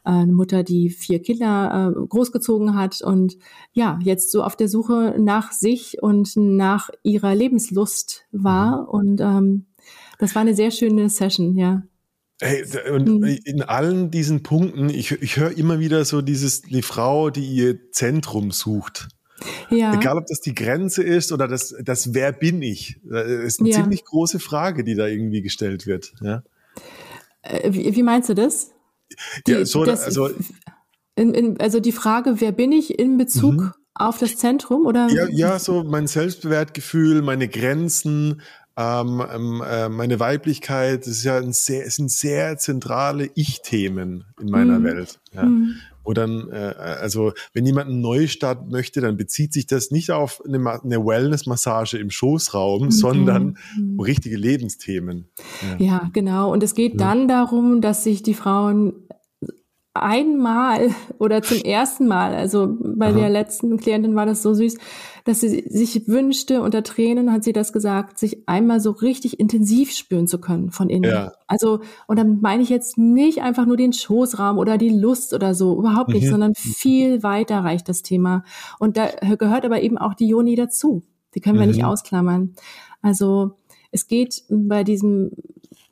äh, 0.05 0.11
eine 0.11 0.33
Mutter, 0.33 0.63
die 0.63 0.91
vier 0.91 1.23
Kinder 1.23 1.95
äh, 1.97 2.07
großgezogen 2.07 2.75
hat 2.77 3.01
und 3.03 3.37
ja, 3.73 3.99
jetzt 4.03 4.31
so 4.31 4.43
auf 4.43 4.57
der 4.57 4.69
Suche 4.69 5.15
nach 5.19 5.53
sich 5.53 6.03
und 6.03 6.37
nach 6.37 6.91
ihrer 7.03 7.35
Lebenslust 7.35 8.27
war. 8.33 8.83
Mhm. 8.83 8.89
Und 8.89 9.21
ähm, 9.21 9.67
das 10.19 10.35
war 10.35 10.43
eine 10.43 10.55
sehr 10.55 10.71
schöne 10.71 11.09
Session, 11.09 11.57
ja. 11.57 11.83
Hey, 12.41 12.65
und 12.93 13.09
mhm. 13.09 13.39
in 13.45 13.63
allen 13.63 14.11
diesen 14.11 14.43
Punkten, 14.43 14.91
ich, 14.91 15.11
ich 15.11 15.39
höre 15.39 15.57
immer 15.57 15.79
wieder 15.79 16.05
so 16.05 16.21
dieses, 16.21 16.61
die 16.61 16.83
Frau, 16.83 17.31
die 17.31 17.47
ihr 17.47 17.91
Zentrum 17.93 18.51
sucht. 18.51 19.09
Ja. 19.71 19.95
Egal, 19.95 20.19
ob 20.19 20.27
das 20.27 20.41
die 20.41 20.55
Grenze 20.55 21.03
ist 21.03 21.33
oder 21.33 21.49
das, 21.49 21.75
das 21.83 22.15
Wer 22.15 22.33
bin 22.33 22.63
ich? 22.63 23.01
Das 23.05 23.27
ist 23.27 23.61
eine 23.61 23.71
ja. 23.71 23.77
ziemlich 23.77 24.05
große 24.05 24.39
Frage, 24.39 24.85
die 24.85 24.95
da 24.95 25.07
irgendwie 25.07 25.43
gestellt 25.43 25.87
wird. 25.87 26.13
Ja. 26.21 26.43
Äh, 27.43 27.73
wie, 27.73 27.95
wie 27.95 28.03
meinst 28.03 28.29
du 28.29 28.35
das? 28.35 28.73
Die, 29.47 29.53
ja, 29.53 29.65
so, 29.65 29.85
das, 29.85 30.03
also, 30.05 30.31
in, 31.15 31.35
in, 31.35 31.61
also 31.61 31.81
die 31.81 31.93
Frage, 31.93 32.41
wer 32.41 32.53
bin 32.53 32.73
ich 32.73 32.99
in 32.99 33.17
Bezug 33.17 33.55
mhm. 33.55 33.73
auf 33.95 34.19
das 34.19 34.37
Zentrum 34.37 34.87
oder? 34.87 35.09
Ja, 35.11 35.29
ja, 35.29 35.59
so 35.59 35.85
mein 35.85 36.07
Selbstwertgefühl, 36.07 37.23
meine 37.23 37.49
Grenzen, 37.49 38.43
ähm, 38.77 39.25
ähm, 39.33 39.63
äh, 39.67 39.89
meine 39.89 40.21
Weiblichkeit, 40.21 41.03
das 41.03 41.19
ist 41.19 41.25
ja 41.25 41.39
ein 41.39 41.53
sehr, 41.53 41.91
sind 41.91 42.11
sehr 42.11 42.59
zentrale 42.59 43.31
Ich-Themen 43.35 44.25
in 44.41 44.51
meiner 44.51 44.81
mhm. 44.81 44.85
Welt. 44.85 45.21
Ja. 45.33 45.45
Mhm. 45.45 45.77
Wo 46.07 46.13
dann, 46.13 46.49
äh, 46.51 46.75
also 46.79 47.33
wenn 47.53 47.67
jemand 47.67 47.91
einen 47.91 48.01
Neustart 48.01 48.71
möchte, 48.71 49.01
dann 49.01 49.17
bezieht 49.17 49.53
sich 49.53 49.67
das 49.67 49.91
nicht 49.91 50.11
auf 50.11 50.43
eine, 50.47 50.59
eine 50.83 51.05
Wellness-Massage 51.05 51.99
im 51.99 52.11
Schoßraum, 52.11 52.85
mhm. 52.85 52.91
sondern 52.91 53.59
um 53.77 54.01
richtige 54.01 54.37
Lebensthemen. 54.37 55.29
Ja. 55.79 55.87
ja. 55.87 56.11
genau. 56.13 56.53
Und 56.53 56.63
es 56.63 56.75
geht 56.75 56.93
ja. 56.93 56.99
dann 56.99 57.29
darum, 57.29 57.81
dass 57.81 58.05
sich 58.05 58.23
die 58.23 58.35
Frauen 58.35 58.93
einmal 59.95 60.91
oder 61.19 61.43
zum 61.43 61.59
ersten 61.59 62.07
Mal, 62.07 62.35
also 62.35 62.77
bei 62.81 63.09
Aha. 63.09 63.19
der 63.19 63.31
letzten 63.31 63.77
Klientin 63.79 64.15
war 64.15 64.27
das 64.27 64.43
so 64.43 64.55
süß, 64.55 64.77
dass 65.27 65.41
sie 65.41 65.65
sich 65.69 66.07
wünschte, 66.07 66.63
unter 66.63 66.85
Tränen 66.85 67.33
hat 67.33 67.43
sie 67.43 67.53
das 67.53 67.73
gesagt, 67.73 68.17
sich 68.17 68.49
einmal 68.49 68.79
so 68.79 68.93
richtig 68.93 69.41
intensiv 69.41 69.91
spüren 69.91 70.29
zu 70.29 70.41
können 70.41 70.71
von 70.71 70.89
innen. 70.89 71.11
Ja. 71.11 71.33
Also, 71.49 71.81
und 72.07 72.17
dann 72.17 72.41
meine 72.41 72.63
ich 72.63 72.69
jetzt 72.69 72.97
nicht 72.97 73.43
einfach 73.43 73.67
nur 73.67 73.77
den 73.77 73.93
Schoßraum 73.93 74.57
oder 74.57 74.79
die 74.79 74.89
Lust 74.89 75.35
oder 75.35 75.53
so, 75.55 75.77
überhaupt 75.77 76.11
nicht, 76.11 76.27
mhm. 76.27 76.31
sondern 76.31 76.55
viel 76.55 77.25
weiter 77.25 77.59
reicht 77.59 77.89
das 77.89 78.03
Thema. 78.03 78.45
Und 78.79 78.97
da 78.97 79.09
gehört 79.37 79.65
aber 79.65 79.83
eben 79.83 79.99
auch 79.99 80.15
die 80.15 80.29
Joni 80.29 80.55
dazu. 80.55 81.03
Die 81.35 81.41
können 81.41 81.59
wir 81.59 81.67
nicht 81.67 81.81
mhm. 81.81 81.87
ausklammern. 81.87 82.55
Also 83.03 83.57
es 83.91 84.07
geht 84.07 84.45
bei 84.49 84.85
diesem, 84.85 85.33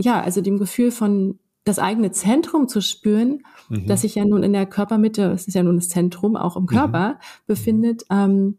ja, 0.01 0.23
also 0.23 0.43
dem 0.43 0.59
Gefühl 0.59 0.93
von 0.93 1.41
das 1.65 1.81
eigene 1.81 2.13
Zentrum 2.13 2.69
zu 2.69 2.81
spüren, 2.81 3.43
mhm. 3.69 3.87
das 3.87 4.03
sich 4.03 4.15
ja 4.15 4.25
nun 4.25 4.45
in 4.45 4.53
der 4.53 4.67
Körpermitte, 4.67 5.33
es 5.33 5.49
ist 5.49 5.55
ja 5.55 5.65
nun 5.65 5.77
das 5.77 5.89
Zentrum 5.89 6.37
auch 6.37 6.57
im 6.57 6.67
Körper, 6.67 7.15
mhm. 7.15 7.19
befindet, 7.47 8.05
ähm, 8.11 8.59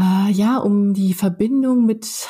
äh, 0.00 0.30
ja, 0.32 0.58
um 0.58 0.94
die 0.94 1.14
Verbindung 1.14 1.84
mit, 1.86 2.28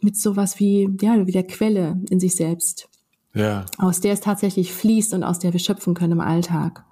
mit 0.00 0.16
sowas 0.16 0.58
wie, 0.58 0.88
ja, 1.00 1.26
wie 1.26 1.32
der 1.32 1.46
Quelle 1.46 2.00
in 2.10 2.18
sich 2.18 2.34
selbst. 2.34 2.88
Ja. 3.34 3.66
Aus 3.78 4.00
der 4.00 4.12
es 4.12 4.20
tatsächlich 4.20 4.72
fließt 4.72 5.14
und 5.14 5.24
aus 5.24 5.38
der 5.38 5.52
wir 5.52 5.60
schöpfen 5.60 5.94
können 5.94 6.12
im 6.12 6.20
Alltag. 6.20 6.84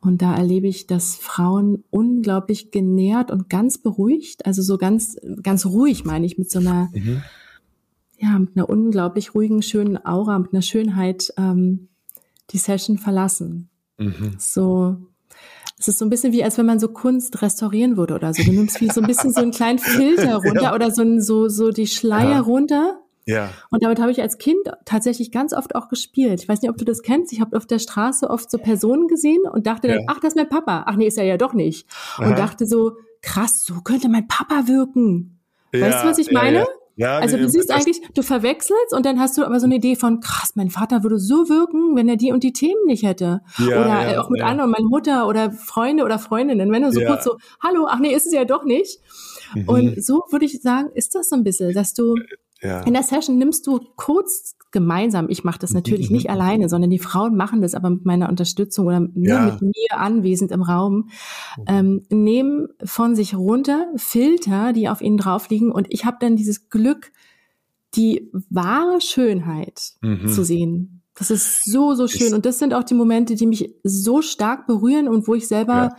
Und 0.00 0.22
da 0.22 0.34
erlebe 0.34 0.68
ich, 0.68 0.86
dass 0.86 1.16
Frauen 1.16 1.84
unglaublich 1.90 2.70
genährt 2.70 3.30
und 3.30 3.50
ganz 3.50 3.78
beruhigt, 3.78 4.46
also 4.46 4.62
so 4.62 4.78
ganz, 4.78 5.16
ganz 5.42 5.66
ruhig 5.66 6.04
meine 6.04 6.26
ich, 6.26 6.38
mit 6.38 6.50
so 6.50 6.60
einer, 6.60 6.90
mhm. 6.92 7.22
ja, 8.18 8.38
mit 8.38 8.56
einer 8.56 8.68
unglaublich 8.68 9.34
ruhigen, 9.34 9.62
schönen 9.62 10.04
Aura, 10.04 10.38
mit 10.38 10.52
einer 10.52 10.62
Schönheit 10.62 11.32
ähm, 11.36 11.88
die 12.50 12.58
Session 12.58 12.98
verlassen. 12.98 13.68
Mhm. 13.98 14.36
So, 14.38 14.96
es 15.78 15.88
ist 15.88 15.98
so 15.98 16.06
ein 16.06 16.10
bisschen 16.10 16.32
wie, 16.32 16.42
als 16.42 16.56
wenn 16.56 16.66
man 16.66 16.78
so 16.78 16.88
Kunst 16.88 17.42
restaurieren 17.42 17.96
würde 17.96 18.14
oder 18.14 18.32
so. 18.32 18.42
Du 18.42 18.52
nimmst 18.52 18.80
wie 18.80 18.88
so 18.88 19.00
ein 19.00 19.06
bisschen 19.06 19.32
so 19.32 19.42
einen 19.42 19.50
kleinen 19.50 19.78
Filter 19.78 20.36
runter 20.44 20.62
ja. 20.62 20.74
oder 20.74 20.90
so, 20.90 21.02
ein, 21.02 21.20
so, 21.20 21.48
so 21.48 21.70
die 21.70 21.86
Schleier 21.86 22.30
ja. 22.30 22.40
runter 22.40 23.00
ja. 23.26 23.50
Und 23.70 23.82
damit 23.82 24.00
habe 24.00 24.12
ich 24.12 24.22
als 24.22 24.38
Kind 24.38 24.70
tatsächlich 24.84 25.32
ganz 25.32 25.52
oft 25.52 25.74
auch 25.74 25.88
gespielt. 25.88 26.40
Ich 26.40 26.48
weiß 26.48 26.62
nicht, 26.62 26.70
ob 26.70 26.78
du 26.78 26.84
das 26.84 27.02
kennst. 27.02 27.32
Ich 27.32 27.40
habe 27.40 27.56
auf 27.56 27.66
der 27.66 27.80
Straße 27.80 28.30
oft 28.30 28.48
so 28.50 28.58
Personen 28.58 29.08
gesehen 29.08 29.42
und 29.50 29.66
dachte 29.66 29.88
dann, 29.88 29.98
ja. 29.98 30.04
ach, 30.06 30.20
das 30.20 30.34
ist 30.34 30.36
mein 30.36 30.48
Papa. 30.48 30.84
Ach 30.86 30.94
nee, 30.94 31.08
ist 31.08 31.18
er 31.18 31.24
ja 31.24 31.36
doch 31.36 31.52
nicht. 31.52 31.88
Aha. 32.16 32.28
Und 32.28 32.38
dachte 32.38 32.66
so, 32.66 32.92
krass, 33.22 33.64
so 33.64 33.80
könnte 33.80 34.08
mein 34.08 34.28
Papa 34.28 34.68
wirken. 34.68 35.40
Weißt 35.72 36.04
du, 36.04 36.08
was 36.08 36.18
ich 36.18 36.30
meine? 36.30 36.64
Ja, 36.96 37.18
also 37.18 37.36
du 37.36 37.46
siehst 37.46 37.70
eigentlich, 37.70 38.00
du 38.14 38.22
verwechselst 38.22 38.94
und 38.94 39.04
dann 39.04 39.20
hast 39.20 39.36
du 39.36 39.44
aber 39.44 39.60
so 39.60 39.66
eine 39.66 39.76
Idee 39.76 39.96
von, 39.96 40.20
krass, 40.20 40.52
mein 40.54 40.70
Vater 40.70 41.02
würde 41.02 41.18
so 41.18 41.50
wirken, 41.50 41.94
wenn 41.94 42.08
er 42.08 42.16
die 42.16 42.32
und 42.32 42.42
die 42.42 42.54
Themen 42.54 42.86
nicht 42.86 43.02
hätte. 43.02 43.42
Ja, 43.58 43.66
oder 43.66 44.12
ja, 44.12 44.20
auch 44.22 44.30
mit 44.30 44.40
ja. 44.40 44.46
anderen, 44.46 44.70
meine 44.70 44.86
Mutter 44.86 45.28
oder 45.28 45.52
Freunde 45.52 46.04
oder 46.04 46.18
Freundinnen. 46.18 46.72
Wenn 46.72 46.82
du 46.82 46.90
so 46.90 47.02
kurz 47.02 47.24
so, 47.24 47.36
hallo, 47.62 47.86
ach 47.86 47.98
nee, 47.98 48.14
ist 48.14 48.26
es 48.26 48.32
ja 48.32 48.46
doch 48.46 48.64
nicht. 48.64 48.98
Mhm. 49.54 49.68
Und 49.68 50.04
so 50.04 50.22
würde 50.30 50.46
ich 50.46 50.62
sagen, 50.62 50.88
ist 50.94 51.14
das 51.14 51.28
so 51.28 51.36
ein 51.36 51.44
bisschen, 51.44 51.74
dass 51.74 51.92
du 51.92 52.14
ja. 52.66 52.80
In 52.82 52.94
der 52.94 53.02
Session 53.02 53.38
nimmst 53.38 53.66
du 53.66 53.80
kurz 53.96 54.56
gemeinsam, 54.72 55.28
ich 55.28 55.44
mache 55.44 55.58
das 55.58 55.72
natürlich 55.72 56.10
nicht 56.10 56.28
alleine, 56.30 56.68
sondern 56.68 56.90
die 56.90 56.98
Frauen 56.98 57.36
machen 57.36 57.62
das 57.62 57.74
aber 57.74 57.90
mit 57.90 58.04
meiner 58.04 58.28
Unterstützung 58.28 58.86
oder 58.86 59.00
nur 59.00 59.26
ja. 59.26 59.46
mit 59.46 59.62
mir 59.62 59.98
anwesend 59.98 60.52
im 60.52 60.62
Raum, 60.62 61.08
ähm, 61.66 62.02
nehmen 62.10 62.68
von 62.84 63.16
sich 63.16 63.34
runter 63.34 63.86
Filter, 63.96 64.72
die 64.72 64.88
auf 64.88 65.00
ihnen 65.00 65.16
drauf 65.16 65.48
liegen 65.48 65.70
und 65.72 65.86
ich 65.90 66.04
habe 66.04 66.18
dann 66.20 66.36
dieses 66.36 66.68
Glück, 66.68 67.12
die 67.94 68.30
wahre 68.50 69.00
Schönheit 69.00 69.94
mhm. 70.02 70.28
zu 70.28 70.44
sehen. 70.44 71.02
Das 71.18 71.30
ist 71.30 71.64
so, 71.64 71.94
so 71.94 72.08
schön. 72.08 72.34
Und 72.34 72.44
das 72.44 72.58
sind 72.58 72.74
auch 72.74 72.84
die 72.84 72.94
Momente, 72.94 73.34
die 73.36 73.46
mich 73.46 73.74
so 73.82 74.20
stark 74.20 74.66
berühren 74.66 75.08
und 75.08 75.26
wo 75.26 75.34
ich 75.34 75.48
selber 75.48 75.74
ja. 75.74 75.96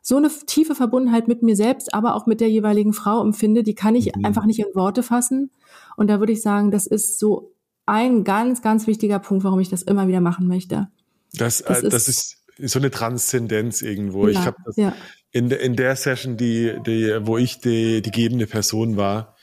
so 0.00 0.16
eine 0.16 0.28
tiefe 0.28 0.76
Verbundenheit 0.76 1.26
mit 1.26 1.42
mir 1.42 1.56
selbst, 1.56 1.92
aber 1.92 2.14
auch 2.14 2.26
mit 2.26 2.40
der 2.40 2.48
jeweiligen 2.48 2.92
Frau 2.92 3.20
empfinde, 3.20 3.64
die 3.64 3.74
kann 3.74 3.96
ich 3.96 4.14
mhm. 4.14 4.24
einfach 4.24 4.46
nicht 4.46 4.60
in 4.60 4.72
Worte 4.74 5.02
fassen. 5.02 5.50
Und 5.96 6.08
da 6.08 6.20
würde 6.20 6.32
ich 6.32 6.42
sagen, 6.42 6.70
das 6.70 6.86
ist 6.86 7.18
so 7.18 7.54
ein 7.86 8.24
ganz, 8.24 8.62
ganz 8.62 8.86
wichtiger 8.86 9.18
Punkt, 9.18 9.44
warum 9.44 9.60
ich 9.60 9.68
das 9.68 9.82
immer 9.82 10.08
wieder 10.08 10.20
machen 10.20 10.46
möchte. 10.46 10.88
Das, 11.34 11.62
das, 11.62 11.82
äh, 11.82 11.88
das 11.88 12.08
ist, 12.08 12.36
ist, 12.56 12.72
so 12.72 12.78
eine 12.78 12.90
Transzendenz 12.90 13.82
irgendwo. 13.82 14.28
Ja, 14.28 14.40
ich 14.40 14.46
habe 14.46 14.56
das 14.64 14.76
ja. 14.76 14.94
in, 15.32 15.50
in 15.50 15.76
der 15.76 15.96
Session, 15.96 16.36
die, 16.36 16.76
die, 16.86 17.18
wo 17.22 17.36
ich 17.36 17.60
die, 17.60 18.02
die 18.02 18.10
gebende 18.10 18.46
Person 18.46 18.96
war, 18.96 19.36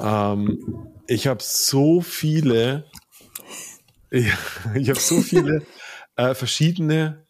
ähm, 0.00 0.88
ich 1.06 1.26
habe 1.26 1.42
so 1.42 2.00
viele, 2.00 2.84
ich, 4.10 4.26
ich 4.74 4.88
habe 4.88 5.00
so 5.00 5.20
viele 5.20 5.62
äh, 6.16 6.34
verschiedene 6.34 7.25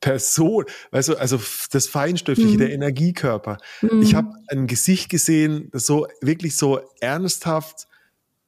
Person, 0.00 0.64
weißt 0.92 1.08
du, 1.08 1.16
also 1.16 1.40
das 1.72 1.88
Feinstoffliche, 1.88 2.54
mhm. 2.54 2.58
der 2.58 2.72
Energiekörper. 2.72 3.58
Mhm. 3.82 4.02
Ich 4.02 4.14
habe 4.14 4.32
ein 4.48 4.66
Gesicht 4.66 5.08
gesehen, 5.08 5.68
das 5.72 5.86
so 5.86 6.06
wirklich 6.20 6.56
so 6.56 6.80
ernsthaft, 7.00 7.88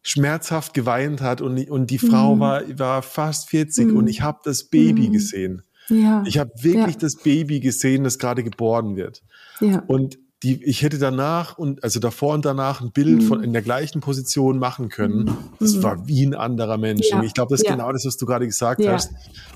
schmerzhaft 0.02 0.74
geweint 0.74 1.20
hat 1.20 1.40
und, 1.40 1.68
und 1.70 1.90
die 1.90 1.98
Frau 1.98 2.36
mhm. 2.36 2.40
war, 2.40 2.78
war 2.78 3.02
fast 3.02 3.48
40 3.50 3.88
und 3.88 4.02
mhm. 4.02 4.08
ich 4.08 4.22
habe 4.22 4.38
das 4.44 4.64
Baby 4.64 5.08
mhm. 5.08 5.12
gesehen. 5.12 5.62
Ja. 5.88 6.22
Ich 6.24 6.38
habe 6.38 6.52
wirklich 6.60 6.94
ja. 6.94 7.00
das 7.00 7.16
Baby 7.16 7.60
gesehen, 7.60 8.04
das 8.04 8.18
gerade 8.18 8.44
geboren 8.44 8.96
wird. 8.96 9.22
Ja. 9.60 9.82
Und 9.88 10.18
die, 10.42 10.62
ich 10.64 10.82
hätte 10.82 10.98
danach 10.98 11.58
und 11.58 11.84
also 11.84 12.00
davor 12.00 12.34
und 12.34 12.44
danach 12.44 12.80
ein 12.80 12.92
Bild 12.92 13.22
von 13.22 13.38
mhm. 13.38 13.44
in 13.44 13.52
der 13.52 13.60
gleichen 13.60 14.00
Position 14.00 14.58
machen 14.58 14.88
können. 14.88 15.36
Das 15.58 15.82
war 15.82 16.06
wie 16.06 16.24
ein 16.24 16.34
anderer 16.34 16.78
Mensch. 16.78 17.08
Ich 17.22 17.34
glaube, 17.34 17.50
das 17.50 17.60
ist 17.60 17.68
genau 17.68 17.92
das, 17.92 18.06
was 18.06 18.16
du 18.16 18.24
gerade 18.24 18.46
gesagt 18.46 18.86
hast. 18.86 19.12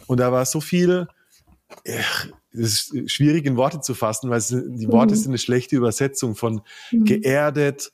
Und 0.07 0.21
da 0.21 0.31
war 0.31 0.45
so 0.45 0.61
viel, 0.61 1.09
es 1.85 2.91
ist 2.93 3.11
schwierig 3.11 3.47
in 3.47 3.57
Worte 3.57 3.81
zu 3.81 3.95
fassen, 3.95 4.31
weil 4.31 4.41
die 4.41 4.89
Worte 4.89 5.15
mhm. 5.15 5.19
sind 5.19 5.31
eine 5.31 5.39
schlechte 5.39 5.77
Übersetzung 5.77 6.35
von 6.35 6.63
mhm. 6.93 7.05
geerdet. 7.05 7.93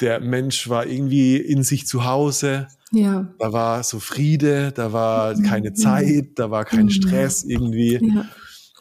Der 0.00 0.20
Mensch 0.20 0.68
war 0.68 0.86
irgendwie 0.86 1.36
in 1.36 1.62
sich 1.62 1.86
zu 1.86 2.04
Hause. 2.04 2.68
Ja. 2.92 3.34
Da 3.38 3.52
war 3.52 3.82
so 3.82 3.98
Friede, 3.98 4.72
da 4.72 4.92
war 4.92 5.36
mhm. 5.36 5.42
keine 5.42 5.72
Zeit, 5.74 6.30
da 6.36 6.50
war 6.50 6.64
kein 6.64 6.84
mhm. 6.84 6.90
Stress 6.90 7.44
irgendwie. 7.44 7.98
Ja. 8.00 8.24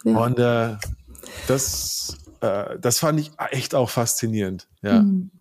Ja. 0.03 0.17
Und 0.25 0.39
äh, 0.39 0.75
das, 1.47 2.17
äh, 2.41 2.77
das 2.79 2.99
fand 2.99 3.19
ich 3.19 3.31
echt 3.51 3.75
auch 3.75 3.89
faszinierend. 3.89 4.67
Ja. 4.81 5.01
Mhm. 5.01 5.31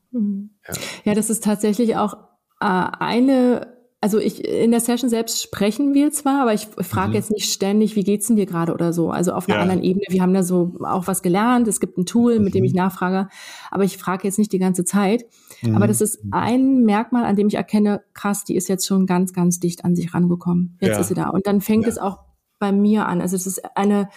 Ja. 0.66 0.74
ja, 1.04 1.14
das 1.14 1.30
ist 1.30 1.44
tatsächlich 1.44 1.96
auch 1.96 2.14
äh, 2.60 2.64
eine 2.64 3.75
also 4.06 4.20
ich 4.20 4.44
in 4.46 4.70
der 4.70 4.78
Session 4.78 5.10
selbst 5.10 5.42
sprechen 5.42 5.92
wir 5.92 6.12
zwar, 6.12 6.42
aber 6.42 6.54
ich 6.54 6.68
frage 6.78 7.08
mhm. 7.08 7.14
jetzt 7.14 7.32
nicht 7.32 7.52
ständig, 7.52 7.96
wie 7.96 8.04
geht's 8.04 8.28
denn 8.28 8.36
dir 8.36 8.46
gerade 8.46 8.72
oder 8.72 8.92
so. 8.92 9.10
Also 9.10 9.32
auf 9.32 9.48
einer 9.48 9.56
ja. 9.56 9.62
anderen 9.62 9.82
Ebene. 9.82 10.04
Wir 10.10 10.22
haben 10.22 10.32
da 10.32 10.44
so 10.44 10.76
auch 10.84 11.08
was 11.08 11.22
gelernt. 11.22 11.66
Es 11.66 11.80
gibt 11.80 11.98
ein 11.98 12.06
Tool, 12.06 12.38
mit 12.38 12.54
dem 12.54 12.62
ich 12.62 12.72
mhm. 12.72 12.82
nachfrage, 12.82 13.28
aber 13.68 13.82
ich 13.82 13.98
frage 13.98 14.22
jetzt 14.22 14.38
nicht 14.38 14.52
die 14.52 14.60
ganze 14.60 14.84
Zeit. 14.84 15.24
Mhm. 15.60 15.74
Aber 15.74 15.88
das 15.88 16.00
ist 16.00 16.20
ein 16.30 16.84
Merkmal, 16.84 17.24
an 17.24 17.34
dem 17.34 17.48
ich 17.48 17.56
erkenne, 17.56 18.00
krass, 18.14 18.44
die 18.44 18.54
ist 18.54 18.68
jetzt 18.68 18.86
schon 18.86 19.06
ganz, 19.06 19.32
ganz 19.32 19.58
dicht 19.58 19.84
an 19.84 19.96
sich 19.96 20.14
rangekommen. 20.14 20.78
Jetzt 20.80 20.92
ja. 20.92 21.00
ist 21.00 21.08
sie 21.08 21.14
da. 21.14 21.30
Und 21.30 21.48
dann 21.48 21.60
fängt 21.60 21.82
ja. 21.82 21.88
es 21.88 21.98
auch 21.98 22.20
bei 22.60 22.70
mir 22.70 23.08
an. 23.08 23.20
Also 23.20 23.34
es 23.34 23.48
ist 23.48 23.76
eine 23.76 24.08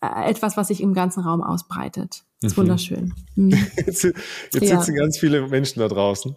äh, 0.00 0.28
etwas, 0.28 0.56
was 0.56 0.66
sich 0.66 0.80
im 0.80 0.94
ganzen 0.94 1.20
Raum 1.20 1.44
ausbreitet. 1.44 2.24
Das 2.40 2.52
ist 2.52 2.58
mhm. 2.58 2.62
wunderschön. 2.62 3.14
Mhm. 3.38 3.50
Jetzt, 3.76 4.02
jetzt 4.02 4.14
sitzen 4.52 4.94
ganz 4.94 5.18
viele 5.18 5.46
Menschen 5.48 5.80
da 5.80 5.88
draußen 5.88 6.34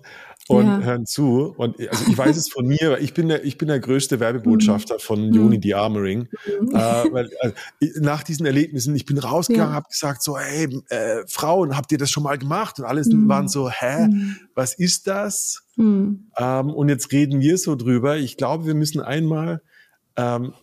und 0.49 0.65
ja. 0.65 0.81
hören 0.81 1.05
zu. 1.05 1.53
Und 1.55 1.79
also 1.79 2.11
ich 2.11 2.17
weiß 2.17 2.35
es 2.35 2.49
von 2.49 2.67
mir, 2.67 2.99
ich 2.99 3.13
bin 3.13 3.29
der, 3.29 3.45
ich 3.45 3.57
bin 3.57 3.69
der 3.69 3.79
größte 3.79 4.19
Werbebotschafter 4.19 4.95
mhm. 4.95 4.99
von 4.99 5.33
Joni 5.33 5.61
The 5.63 5.75
Armoring. 5.75 6.27
Mhm. 6.61 6.75
Äh, 6.75 7.13
weil, 7.13 7.29
also, 7.39 7.55
nach 8.01 8.23
diesen 8.23 8.45
Erlebnissen, 8.45 8.95
ich 8.97 9.05
bin 9.05 9.17
rausgegangen, 9.17 9.71
ja. 9.71 9.75
habe 9.75 9.87
gesagt 9.89 10.23
so, 10.23 10.37
hey, 10.37 10.67
äh, 10.89 11.23
Frauen, 11.25 11.77
habt 11.77 11.93
ihr 11.93 11.97
das 11.97 12.09
schon 12.11 12.23
mal 12.23 12.37
gemacht? 12.37 12.79
Und 12.79 12.85
alles 12.85 13.07
mhm. 13.07 13.29
waren 13.29 13.47
so, 13.47 13.69
hä, 13.69 14.07
mhm. 14.07 14.35
was 14.55 14.73
ist 14.73 15.07
das? 15.07 15.61
Mhm. 15.77 16.31
Ähm, 16.37 16.69
und 16.71 16.89
jetzt 16.89 17.13
reden 17.13 17.39
wir 17.39 17.57
so 17.57 17.77
drüber. 17.77 18.17
Ich 18.17 18.35
glaube, 18.35 18.65
wir 18.65 18.75
müssen 18.75 18.99
einmal 18.99 19.61
ähm, 20.17 20.53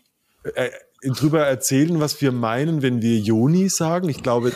äh, 0.54 0.70
drüber 1.02 1.40
erzählen, 1.40 2.00
was 2.00 2.20
wir 2.20 2.32
meinen, 2.32 2.82
wenn 2.82 3.02
wir 3.02 3.18
Joni 3.18 3.68
sagen. 3.68 4.08
Ich 4.08 4.22
glaube, 4.22 4.52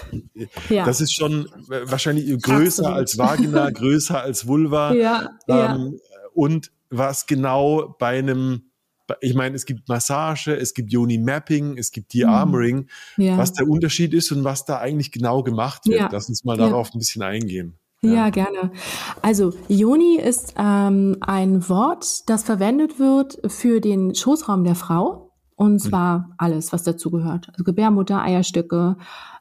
ja. 0.68 0.85
das 0.85 1.00
ist 1.00 1.14
schon 1.14 1.48
wahrscheinlich 1.68 2.26
größer 2.42 2.87
Absolut. 2.87 2.98
als 2.98 3.18
Vagina, 3.18 3.70
größer 3.74 4.20
als 4.20 4.46
Vulva. 4.46 4.94
Ja, 4.94 5.31
ähm, 5.48 5.48
ja. 5.48 5.90
Und 6.35 6.72
was 6.90 7.26
genau 7.26 7.94
bei 7.98 8.18
einem 8.18 8.62
ich 9.20 9.35
meine, 9.35 9.57
es 9.57 9.66
gibt 9.66 9.88
Massage, 9.88 10.57
es 10.57 10.72
gibt 10.72 10.92
Yoni 10.92 11.18
Mapping, 11.18 11.76
es 11.79 11.90
gibt 11.90 12.14
De-Armoring, 12.14 12.87
mhm. 13.16 13.24
ja. 13.24 13.37
was 13.37 13.53
der 13.53 13.68
Unterschied 13.68 14.14
ist 14.14 14.31
und 14.31 14.44
was 14.44 14.64
da 14.64 14.79
eigentlich 14.79 15.11
genau 15.11 15.42
gemacht 15.42 15.87
wird. 15.87 15.98
Ja. 15.98 16.09
Lass 16.12 16.29
uns 16.29 16.44
mal 16.44 16.57
darauf 16.57 16.94
ein 16.94 16.98
bisschen 16.98 17.22
eingehen. 17.22 17.76
Ja, 18.03 18.12
ja 18.12 18.31
gerne. 18.31 18.72
Also 19.20 19.53
Yoni 19.68 20.16
ist 20.16 20.55
ähm, 20.57 21.16
ein 21.20 21.68
Wort, 21.68 22.29
das 22.29 22.44
verwendet 22.44 22.98
wird 22.98 23.40
für 23.46 23.81
den 23.81 24.14
Schoßraum 24.14 24.64
der 24.64 24.74
Frau. 24.74 25.30
Und 25.61 25.73
mhm. 25.73 25.79
zwar 25.79 26.31
alles, 26.38 26.73
was 26.73 26.85
dazugehört. 26.85 27.51
Also 27.51 27.64
Gebärmutter, 27.64 28.23
Eierstöcke, 28.23 28.96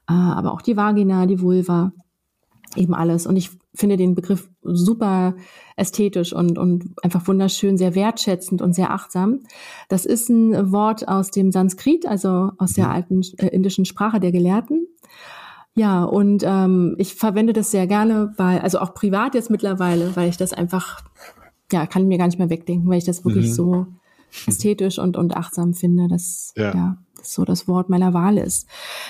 äh, 0.10 0.12
aber 0.12 0.51
auch 0.51 0.62
die 0.62 0.75
Vagina, 0.75 1.25
die 1.25 1.39
Vulva, 1.39 1.93
eben 2.75 2.93
alles. 2.93 3.25
Und 3.25 3.38
ich 3.38 3.51
finde 3.73 3.95
den 3.95 4.15
Begriff 4.15 4.49
super 4.62 5.36
ästhetisch 5.77 6.34
und, 6.34 6.58
und 6.58 6.93
einfach 7.03 7.25
wunderschön, 7.25 7.77
sehr 7.77 7.95
wertschätzend 7.95 8.62
und 8.62 8.73
sehr 8.73 8.91
achtsam. 8.91 9.39
Das 9.88 10.05
ist 10.05 10.27
ein 10.27 10.73
Wort 10.73 11.08
aus 11.08 11.32
dem 11.32 11.53
Sanskrit, 11.53 12.05
also 12.05 12.51
aus 12.58 12.73
der 12.73 12.88
mhm. 12.88 12.91
alten 12.91 13.21
äh, 13.38 13.47
indischen 13.47 13.86
Sprache 13.86 14.19
der 14.19 14.34
Gelehrten. 14.34 14.88
Ja, 15.73 16.03
und 16.03 16.43
ähm, 16.45 16.95
ich 16.97 17.15
verwende 17.15 17.53
das 17.53 17.71
sehr 17.71 17.88
gerne, 17.88 18.34
weil, 18.36 18.60
also 18.60 18.79
auch 18.79 18.93
privat 18.93 19.36
jetzt 19.36 19.49
mittlerweile, 19.49 20.17
weil 20.17 20.27
ich 20.27 20.36
das 20.36 20.51
einfach, 20.51 20.99
ja, 21.71 21.88
kann 21.88 22.01
ich 22.01 22.10
mir 22.10 22.17
gar 22.17 22.27
nicht 22.27 22.39
mehr 22.39 22.49
wegdenken, 22.49 22.89
weil 22.89 22.97
ich 22.97 23.05
das 23.05 23.23
wirklich 23.23 23.47
mhm. 23.47 23.53
so 23.53 23.88
ästhetisch 24.47 24.99
und, 24.99 25.17
und 25.17 25.35
achtsam 25.35 25.73
finde. 25.73 26.07
Das, 26.07 26.53
ja. 26.55 26.73
ja. 26.73 26.97
das 27.17 27.33
so 27.33 27.45
das 27.45 27.67
Wort 27.67 27.89
meiner 27.89 28.13
Wahl 28.13 28.37
ist. 28.37 28.67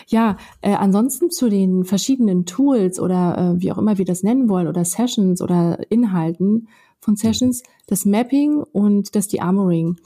Ja, 0.08 0.38
äh, 0.62 0.74
ansonsten 0.74 1.32
zu 1.32 1.50
den 1.50 1.86
verschiedenen 1.86 2.46
Tools 2.46 3.00
oder 3.00 3.56
äh, 3.58 3.62
wie 3.62 3.72
auch 3.72 3.78
immer 3.78 3.98
wir 3.98 4.06
das 4.06 4.24
nennen 4.24 4.50
wollen 4.50 4.68
oder 4.68 4.86
Sessions 4.86 5.42
oder 5.42 5.80
Inhalten 5.90 6.68
von 7.00 7.16
Sessions, 7.16 7.64
das 7.88 8.06
Mapping 8.06 8.64
und 8.72 9.16
das 9.16 9.28
De-Armoring. 9.28 9.98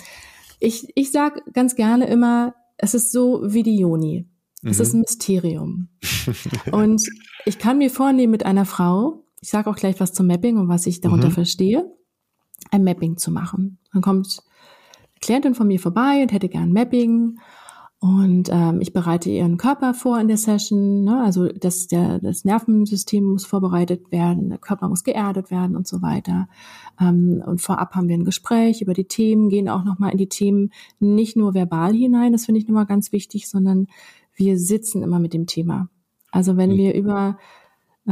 Ich, 0.59 0.87
ich 0.95 1.11
sage 1.11 1.41
ganz 1.51 1.75
gerne 1.75 2.05
immer, 2.05 2.53
es 2.77 2.93
ist 2.93 3.11
so 3.11 3.41
wie 3.45 3.63
die 3.63 3.77
Joni. 3.77 4.27
Es 4.63 4.77
mhm. 4.77 4.83
ist 4.83 4.93
ein 4.93 4.99
Mysterium. 5.01 5.89
und 6.71 7.03
ich 7.45 7.59
kann 7.59 7.77
mir 7.77 7.89
vornehmen 7.89 8.31
mit 8.31 8.45
einer 8.45 8.65
Frau, 8.65 9.23
ich 9.41 9.49
sage 9.49 9.69
auch 9.69 9.75
gleich 9.75 9.99
was 9.99 10.13
zum 10.13 10.27
Mapping 10.27 10.57
und 10.57 10.69
was 10.69 10.85
ich 10.85 11.01
darunter 11.01 11.29
mhm. 11.29 11.33
verstehe, 11.33 11.91
ein 12.71 12.83
Mapping 12.83 13.17
zu 13.17 13.31
machen. 13.31 13.79
Dann 13.91 14.01
kommt 14.01 14.41
Klientin 15.23 15.55
von 15.55 15.67
mir 15.67 15.79
vorbei 15.79 16.21
und 16.21 16.33
hätte 16.33 16.49
gern 16.49 16.73
Mapping 16.73 17.39
und 18.03 18.49
ähm, 18.51 18.81
ich 18.81 18.91
bereite 18.91 19.29
ihren 19.29 19.55
Körper 19.55 19.93
vor 19.93 20.19
in 20.19 20.27
der 20.27 20.35
Session. 20.35 21.05
Ne? 21.05 21.23
Also 21.23 21.47
das, 21.47 21.87
der, 21.87 22.19
das 22.19 22.43
Nervensystem 22.43 23.23
muss 23.23 23.45
vorbereitet 23.45 24.11
werden, 24.11 24.49
der 24.49 24.57
Körper 24.57 24.89
muss 24.89 25.05
geerdet 25.05 25.51
werden 25.51 25.77
und 25.77 25.87
so 25.87 26.01
weiter. 26.01 26.49
Ähm, 26.99 27.41
und 27.45 27.61
vorab 27.61 27.95
haben 27.95 28.09
wir 28.09 28.17
ein 28.17 28.25
Gespräch 28.25 28.81
über 28.81 28.93
die 28.93 29.05
Themen, 29.05 29.47
gehen 29.47 29.69
auch 29.69 29.85
nochmal 29.85 30.11
in 30.11 30.17
die 30.17 30.27
Themen 30.27 30.71
nicht 30.99 31.37
nur 31.37 31.53
verbal 31.53 31.93
hinein, 31.93 32.33
das 32.33 32.43
finde 32.43 32.59
ich 32.59 32.67
nochmal 32.67 32.87
ganz 32.87 33.13
wichtig, 33.13 33.47
sondern 33.47 33.87
wir 34.35 34.59
sitzen 34.59 35.01
immer 35.01 35.19
mit 35.19 35.33
dem 35.33 35.47
Thema. 35.47 35.87
Also 36.29 36.57
wenn 36.57 36.71
mhm. 36.71 36.77
wir 36.77 36.95
über 36.95 37.37
äh, 38.05 38.11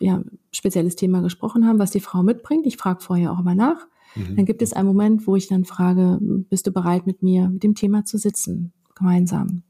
ja, 0.00 0.22
spezielles 0.52 0.96
Thema 0.96 1.20
gesprochen 1.20 1.66
haben, 1.66 1.78
was 1.78 1.90
die 1.90 2.00
Frau 2.00 2.22
mitbringt, 2.22 2.64
ich 2.64 2.78
frage 2.78 3.02
vorher 3.02 3.32
auch 3.32 3.40
immer 3.40 3.54
nach, 3.54 3.88
mhm. 4.18 4.36
dann 4.36 4.44
gibt 4.44 4.62
es 4.62 4.72
einen 4.72 4.88
Moment, 4.88 5.26
wo 5.26 5.36
ich 5.36 5.48
dann 5.48 5.64
frage, 5.64 6.18
bist 6.20 6.66
du 6.66 6.72
bereit 6.72 7.06
mit 7.06 7.22
mir 7.22 7.48
mit 7.48 7.62
dem 7.62 7.74
Thema 7.74 8.04
zu 8.04 8.18
sitzen? 8.18 8.72
gemeinsam. 8.98 9.62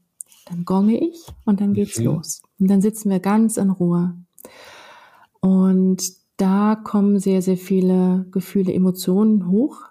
Dann 0.45 0.65
gonge 0.65 0.99
ich 0.99 1.27
und 1.45 1.61
dann 1.61 1.73
geht's 1.73 1.99
mhm. 1.99 2.05
los. 2.05 2.41
Und 2.59 2.69
dann 2.69 2.81
sitzen 2.81 3.09
wir 3.09 3.19
ganz 3.19 3.57
in 3.57 3.69
Ruhe. 3.69 4.15
Und 5.39 6.03
da 6.37 6.75
kommen 6.75 7.19
sehr, 7.19 7.41
sehr 7.41 7.57
viele 7.57 8.25
Gefühle, 8.31 8.73
Emotionen 8.73 9.49
hoch, 9.49 9.83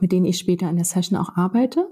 mit 0.00 0.12
denen 0.12 0.26
ich 0.26 0.38
später 0.38 0.68
in 0.68 0.76
der 0.76 0.84
Session 0.84 1.18
auch 1.18 1.36
arbeite. 1.36 1.88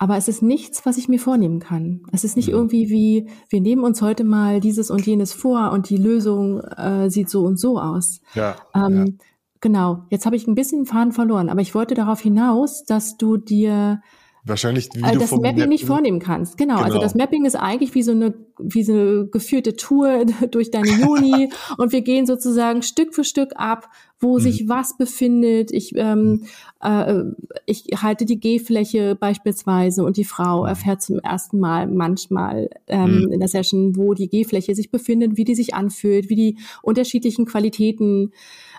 Aber 0.00 0.16
es 0.16 0.28
ist 0.28 0.42
nichts, 0.42 0.86
was 0.86 0.96
ich 0.96 1.08
mir 1.08 1.18
vornehmen 1.18 1.58
kann. 1.58 2.02
Es 2.12 2.22
ist 2.22 2.36
nicht 2.36 2.48
mhm. 2.48 2.54
irgendwie 2.54 2.88
wie, 2.88 3.28
wir 3.48 3.60
nehmen 3.60 3.82
uns 3.82 4.00
heute 4.00 4.24
mal 4.24 4.60
dieses 4.60 4.90
und 4.90 5.04
jenes 5.06 5.32
vor 5.32 5.72
und 5.72 5.90
die 5.90 5.96
Lösung 5.96 6.60
äh, 6.60 7.10
sieht 7.10 7.28
so 7.28 7.44
und 7.44 7.58
so 7.58 7.80
aus. 7.80 8.20
Ja, 8.34 8.56
ähm, 8.74 9.18
ja. 9.18 9.24
Genau, 9.60 10.04
jetzt 10.10 10.26
habe 10.26 10.36
ich 10.36 10.46
ein 10.46 10.54
bisschen 10.54 10.86
Faden 10.86 11.12
verloren, 11.12 11.48
aber 11.48 11.60
ich 11.60 11.74
wollte 11.74 11.94
darauf 11.94 12.20
hinaus, 12.20 12.84
dass 12.84 13.16
du 13.16 13.36
dir 13.36 14.00
Wahrscheinlich, 14.48 14.88
wie 14.94 15.02
also 15.02 15.20
das 15.20 15.30
Mapping, 15.30 15.42
Mapping 15.42 15.68
nicht 15.68 15.84
vornehmen 15.84 16.20
kannst. 16.20 16.56
Genau. 16.56 16.76
genau. 16.76 16.86
Also 16.86 16.98
das 16.98 17.14
Mapping 17.14 17.44
ist 17.44 17.56
eigentlich 17.56 17.94
wie 17.94 18.02
so 18.02 18.12
eine, 18.12 18.34
wie 18.58 18.82
so 18.82 18.92
eine 18.92 19.26
geführte 19.26 19.76
Tour 19.76 20.24
durch 20.50 20.70
deine 20.70 20.88
Juni 20.88 21.50
und 21.76 21.92
wir 21.92 22.00
gehen 22.00 22.24
sozusagen 22.24 22.82
Stück 22.82 23.14
für 23.14 23.24
Stück 23.24 23.52
ab, 23.56 23.90
wo 24.20 24.38
mhm. 24.38 24.42
sich 24.42 24.68
was 24.68 24.96
befindet. 24.96 25.70
Ich, 25.70 25.92
ähm, 25.96 26.44
äh, 26.80 27.24
ich 27.66 27.88
halte 28.02 28.24
die 28.24 28.40
G-Fläche 28.40 29.16
beispielsweise 29.16 30.02
und 30.04 30.16
die 30.16 30.24
Frau 30.24 30.62
mhm. 30.62 30.68
erfährt 30.68 31.02
zum 31.02 31.18
ersten 31.18 31.58
Mal 31.58 31.86
manchmal 31.86 32.70
ähm, 32.86 33.24
mhm. 33.24 33.32
in 33.32 33.40
der 33.40 33.48
Session, 33.48 33.96
wo 33.96 34.14
die 34.14 34.28
G-Fläche 34.28 34.74
sich 34.74 34.90
befindet, 34.90 35.36
wie 35.36 35.44
die 35.44 35.54
sich 35.54 35.74
anfühlt, 35.74 36.30
wie 36.30 36.36
die 36.36 36.58
unterschiedlichen 36.82 37.44
Qualitäten 37.44 38.32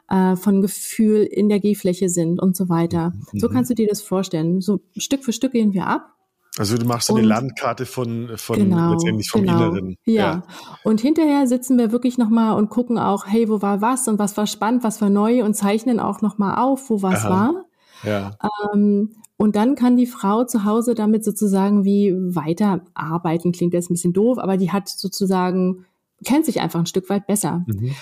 äh, 0.10 0.36
von 0.36 0.62
Gefühl 0.62 1.24
in 1.24 1.50
der 1.50 1.60
G-Fläche 1.60 2.10
sind 2.10 2.42
und 2.42 2.56
so 2.56 2.70
weiter. 2.70 3.14
Mhm. 3.32 3.40
So 3.40 3.50
kannst 3.50 3.70
du 3.70 3.76
dir 3.76 3.88
das 3.88 4.02
vorstellen. 4.02 4.62
So 4.62 4.82
Stück 4.98 5.24
für 5.24 5.34
Stück 5.34 5.54
gehen 5.54 5.74
wir 5.74 5.88
ab. 5.88 6.16
Also 6.58 6.78
du 6.78 6.86
machst 6.86 7.08
so 7.08 7.16
eine 7.16 7.26
Landkarte 7.26 7.86
von, 7.86 8.32
von 8.36 8.58
genau, 8.58 8.92
letztendlich 8.92 9.30
vom 9.30 9.44
genau. 9.44 9.70
Inneren. 9.70 9.96
Ja. 10.06 10.14
ja. 10.14 10.44
Und 10.84 11.00
hinterher 11.00 11.48
sitzen 11.48 11.78
wir 11.78 11.92
wirklich 11.92 12.18
nochmal 12.18 12.58
und 12.58 12.70
gucken 12.70 12.98
auch, 12.98 13.28
hey, 13.28 13.48
wo 13.48 13.62
war 13.62 13.82
was 13.82 14.08
und 14.08 14.20
was 14.20 14.36
war 14.36 14.48
spannend, 14.48 14.84
was 14.84 15.00
war 15.00 15.10
neu 15.10 15.44
und 15.44 15.54
zeichnen 15.54 16.00
auch 16.00 16.22
nochmal 16.22 16.58
auf, 16.58 16.90
wo 16.90 17.02
was 17.02 17.24
Aha. 17.24 17.30
war. 17.30 17.66
Ja. 18.04 18.38
Ähm, 18.74 19.16
und 19.38 19.56
dann 19.56 19.76
kann 19.76 19.96
die 19.96 20.08
Frau 20.08 20.44
zu 20.44 20.66
Hause 20.66 20.96
damit 20.96 21.24
sozusagen 21.24 21.86
wie 21.86 22.14
weiterarbeiten. 22.14 23.54
Klingt 23.54 23.74
jetzt 23.74 23.90
ein 23.90 23.94
bisschen 23.94 24.12
doof, 24.12 24.38
aber 24.38 24.58
die 24.58 24.72
hat 24.72 24.90
sozusagen, 24.90 25.86
kennt 26.26 26.46
sich 26.46 26.60
einfach 26.60 26.80
ein 26.80 26.88
Stück 26.88 27.10
weit 27.10 27.26
besser. 27.26 27.64
Mhm. 27.68 27.96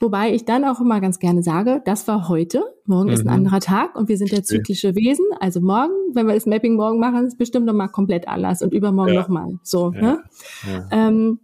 Wobei 0.00 0.34
ich 0.34 0.44
dann 0.44 0.64
auch 0.64 0.80
immer 0.80 1.00
ganz 1.00 1.18
gerne 1.18 1.42
sage, 1.42 1.80
das 1.84 2.06
war 2.08 2.28
heute, 2.28 2.64
morgen 2.84 3.08
mhm. 3.08 3.14
ist 3.14 3.20
ein 3.20 3.26
mhm. 3.26 3.32
anderer 3.32 3.60
Tag 3.60 3.96
und 3.96 4.08
wir 4.08 4.18
sind 4.18 4.32
der 4.32 4.42
zyklische 4.42 4.94
Wesen. 4.94 5.24
Also 5.40 5.60
morgen, 5.60 5.92
wenn 6.14 6.26
wir 6.26 6.34
das 6.34 6.46
Mapping 6.46 6.74
morgen 6.74 6.98
machen, 6.98 7.26
ist 7.26 7.38
bestimmt 7.38 7.66
nochmal 7.66 7.88
komplett 7.88 8.28
anders 8.28 8.62
und 8.62 8.74
übermorgen 8.74 9.14
ja. 9.14 9.20
nochmal. 9.20 9.58
So, 9.62 9.92
ja. 9.92 10.00
Ne? 10.00 10.24
Ja. 10.66 10.88
Ähm, 10.90 11.38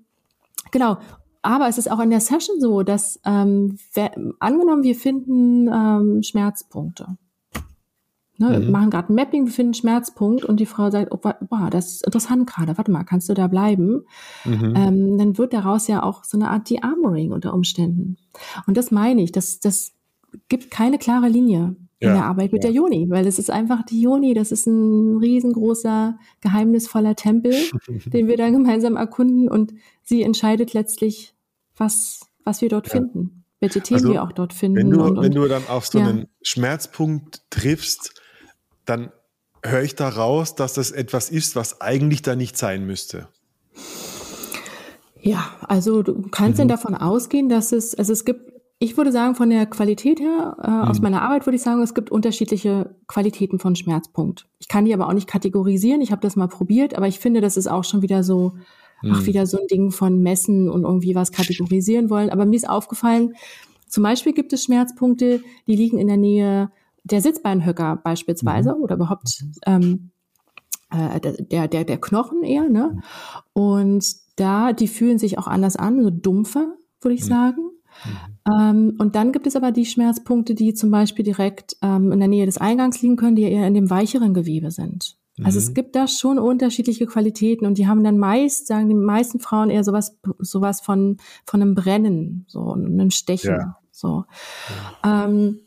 genau. 0.71 0.99
Aber 1.43 1.69
es 1.69 1.79
ist 1.79 1.91
auch 1.91 2.01
in 2.01 2.11
der 2.11 2.21
Session 2.21 2.61
so, 2.61 2.83
dass 2.83 3.19
ähm, 3.25 3.79
angenommen, 4.41 4.83
wir 4.83 4.95
finden 4.95 5.69
ähm, 5.69 6.23
Schmerzpunkte. 6.23 7.17
Ne, 8.41 8.59
mhm. 8.59 8.71
machen 8.71 8.89
gerade 8.89 9.13
ein 9.13 9.17
Mapping, 9.17 9.45
wir 9.45 9.53
finden 9.53 9.69
einen 9.69 9.75
Schmerzpunkt 9.75 10.47
und 10.47 10.61
die 10.61 10.65
Frau 10.65 10.91
sagt, 10.91 11.13
oh, 11.13 11.19
boah, 11.19 11.69
das 11.71 11.97
ist 11.97 12.07
interessant 12.07 12.49
gerade, 12.49 12.79
warte 12.79 12.91
mal, 12.91 13.05
kannst 13.05 13.29
du 13.29 13.35
da 13.35 13.49
bleiben? 13.49 14.07
Mhm. 14.47 14.73
Ähm, 14.75 15.19
dann 15.19 15.37
wird 15.37 15.53
daraus 15.53 15.89
ja 15.89 16.03
auch 16.03 16.25
so 16.25 16.39
eine 16.39 16.49
Art 16.49 16.71
De-Armoring 16.71 17.33
unter 17.33 17.53
Umständen. 17.53 18.17
Und 18.67 18.79
das 18.79 18.91
meine 18.91 19.23
ich, 19.23 19.31
das, 19.31 19.61
das 19.61 19.93
gibt 20.49 20.71
keine 20.71 20.97
klare 20.97 21.29
Linie 21.29 21.77
in 21.99 22.09
ja, 22.09 22.15
der 22.15 22.25
Arbeit 22.25 22.53
mit 22.53 22.65
ja. 22.65 22.71
der 22.71 22.77
Joni, 22.77 23.11
weil 23.11 23.27
es 23.27 23.39
ist 23.39 23.51
einfach 23.51 23.85
die 23.85 24.01
Joni, 24.01 24.33
das 24.33 24.53
ist 24.53 24.67
ein 24.67 25.19
riesengroßer, 25.19 26.19
geheimnisvoller 26.41 27.17
Tempel, 27.17 27.53
den 28.07 28.27
wir 28.27 28.39
dann 28.39 28.55
gemeinsam 28.55 28.97
erkunden 28.97 29.51
und 29.51 29.75
sie 30.03 30.23
entscheidet 30.23 30.73
letztlich, 30.73 31.35
was, 31.77 32.21
was 32.45 32.63
wir 32.63 32.71
dort 32.71 32.87
ja. 32.87 32.93
finden, 32.95 33.45
welche 33.61 33.83
Themen 33.83 34.01
also, 34.01 34.13
wir 34.15 34.23
auch 34.23 34.33
dort 34.33 34.55
finden. 34.55 34.79
Wenn 34.79 34.91
du, 34.91 35.03
und, 35.03 35.19
und, 35.19 35.25
wenn 35.25 35.33
du 35.33 35.47
dann 35.47 35.67
auf 35.69 35.87
so 35.87 35.99
einen 35.99 36.27
Schmerzpunkt 36.41 37.43
triffst, 37.51 38.15
dann 38.85 39.11
höre 39.65 39.83
ich 39.83 39.95
da 39.95 40.09
raus, 40.09 40.55
dass 40.55 40.75
das 40.75 40.91
etwas 40.91 41.31
ist, 41.31 41.57
was 41.57 41.81
eigentlich 41.81 42.23
da 42.23 42.35
nicht 42.35 42.57
sein 42.57 42.87
müsste. 42.87 43.29
Ja, 45.21 45.51
also 45.69 46.03
du 46.03 46.23
kannst 46.31 46.55
mhm. 46.55 46.63
denn 46.63 46.69
davon 46.69 46.95
ausgehen, 46.95 47.49
dass 47.49 47.73
es, 47.73 47.95
also 47.95 48.13
es 48.13 48.25
gibt, 48.25 48.53
ich 48.79 48.97
würde 48.97 49.13
sagen, 49.13 49.35
von 49.35 49.51
der 49.51 49.67
Qualität 49.67 50.19
her, 50.19 50.57
äh, 50.63 50.71
mhm. 50.71 50.89
aus 50.89 51.01
meiner 51.01 51.23
Arbeit 51.23 51.47
würde 51.47 51.57
ich 51.57 51.63
sagen, 51.63 51.83
es 51.83 51.95
gibt 51.95 52.11
unterschiedliche 52.11 52.95
Qualitäten 53.07 53.59
von 53.59 53.77
Schmerzpunkt. 53.77 54.47
Ich 54.59 54.69
kann 54.69 54.87
die 54.87 54.95
aber 54.95 55.09
auch 55.09 55.13
nicht 55.13 55.27
kategorisieren. 55.27 56.01
Ich 56.01 56.11
habe 56.11 56.23
das 56.23 56.37
mal 56.37 56.49
probiert, 56.49 56.97
aber 56.97 57.07
ich 57.07 57.19
finde, 57.19 57.43
das 57.43 57.59
ist 57.59 57.67
auch 57.67 57.85
schon 57.85 58.01
wieder 58.01 58.25
so, 58.25 58.55
mhm. 59.03 59.13
ach, 59.15 59.27
wieder 59.27 59.47
so 59.47 59.61
ein 59.61 59.67
Ding 59.67 59.91
von 59.91 60.23
Messen 60.23 60.71
und 60.71 60.85
irgendwie 60.85 61.15
was 61.15 61.33
kategorisieren 61.33 62.09
wollen. 62.09 62.31
Aber 62.31 62.47
mir 62.47 62.57
ist 62.57 62.69
aufgefallen, 62.69 63.35
zum 63.87 64.05
Beispiel 64.05 64.33
gibt 64.33 64.53
es 64.53 64.65
Schmerzpunkte, 64.65 65.43
die 65.67 65.77
liegen 65.77 65.99
in 65.99 66.07
der 66.07 66.17
Nähe 66.17 66.71
der 67.05 67.21
Sitzbeinhöcker 67.21 68.01
beispielsweise 68.03 68.75
mhm. 68.75 68.83
oder 68.83 68.97
überhaupt 68.97 69.45
ähm, 69.67 70.11
äh, 70.91 71.21
der, 71.21 71.69
der, 71.69 71.85
der 71.85 72.01
Knochen 72.01 72.43
eher, 72.43 72.69
ne? 72.69 73.01
Und 73.53 74.05
da, 74.37 74.73
die 74.73 74.89
fühlen 74.89 75.19
sich 75.19 75.39
auch 75.39 75.47
anders 75.47 75.77
an, 75.77 76.03
so 76.03 76.11
dumpfer, 76.11 76.75
würde 77.01 77.15
ich 77.15 77.25
mhm. 77.25 77.29
sagen. 77.29 77.63
Mhm. 78.05 78.53
Ähm, 78.53 78.97
und 78.99 79.15
dann 79.15 79.33
gibt 79.33 79.47
es 79.47 79.57
aber 79.57 79.73
die 79.73 79.87
Schmerzpunkte, 79.87 80.55
die 80.55 80.75
zum 80.75 80.91
Beispiel 80.91 81.25
direkt 81.25 81.77
ähm, 81.83 82.13
in 82.13 82.19
der 82.19 82.29
Nähe 82.29 82.47
des 82.47 82.59
Eingangs 82.59 83.03
liegen 83.03 83.17
können, 83.17 83.37
die 83.37 83.43
eher 83.43 83.67
in 83.67 83.75
dem 83.75 83.91
weicheren 83.91 84.35
Gewebe 84.35 84.71
sind. 84.71 85.17
Also 85.43 85.59
es 85.59 85.71
mhm. 85.71 85.75
gibt 85.75 85.97
da 85.97 86.07
schon 86.07 86.39
unterschiedliche 86.39 87.07
Qualitäten 87.07 87.67
und 87.67 87.79
die 87.79 87.87
haben 87.87 88.05
dann 88.05 88.19
meist, 88.19 88.67
sagen 88.67 88.89
die 88.89 88.95
meisten 88.95 89.41
Frauen 89.41 89.71
eher 89.71 89.85
sowas, 89.85 90.19
sowas 90.39 90.81
von, 90.81 91.17
von 91.47 91.63
einem 91.63 91.75
Brennen, 91.75 92.45
so 92.49 92.73
einem 92.73 93.11
Stechen, 93.11 93.51
ja. 93.51 93.77
so. 93.91 94.25
Ja. 95.03 95.25
Ähm, 95.25 95.61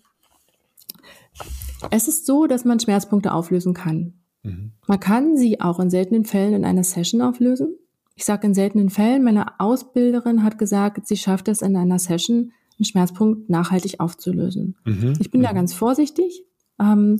es 1.92 2.08
ist 2.08 2.26
so, 2.26 2.48
dass 2.48 2.66
man 2.66 2.80
Schmerzpunkte 2.80 3.34
auflösen 3.34 3.74
kann. 3.74 4.14
Mhm. 4.44 4.74
Man 4.88 5.00
kann 5.00 5.38
sie 5.38 5.62
auch 5.62 5.80
in 5.80 5.90
seltenen 5.90 6.26
Fällen 6.26 6.54
in 6.54 6.66
einer 6.66 6.84
Session 6.84 7.22
auflösen. 7.22 7.76
Ich 8.16 8.26
sage 8.26 8.48
in 8.48 8.54
seltenen 8.54 8.90
Fällen, 8.90 9.24
meine 9.24 9.60
Ausbilderin 9.60 10.44
hat 10.44 10.60
gesagt, 10.60 11.08
sie 11.08 11.18
schafft 11.18 11.48
es 11.48 11.62
in 11.62 11.76
einer 11.76 12.00
Session, 12.00 12.52
einen 12.78 12.86
Schmerzpunkt 12.86 13.50
nachhaltig 13.50 14.00
aufzulösen. 14.00 14.76
Mhm. 14.86 15.14
Ich 15.20 15.32
bin 15.32 15.42
mhm. 15.42 15.46
da 15.46 15.54
ganz 15.54 15.74
vorsichtig, 15.74 16.44
ähm, 16.80 17.20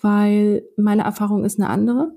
weil 0.00 0.64
meine 0.76 1.02
Erfahrung 1.02 1.44
ist 1.44 1.58
eine 1.58 1.68
andere. 1.68 2.12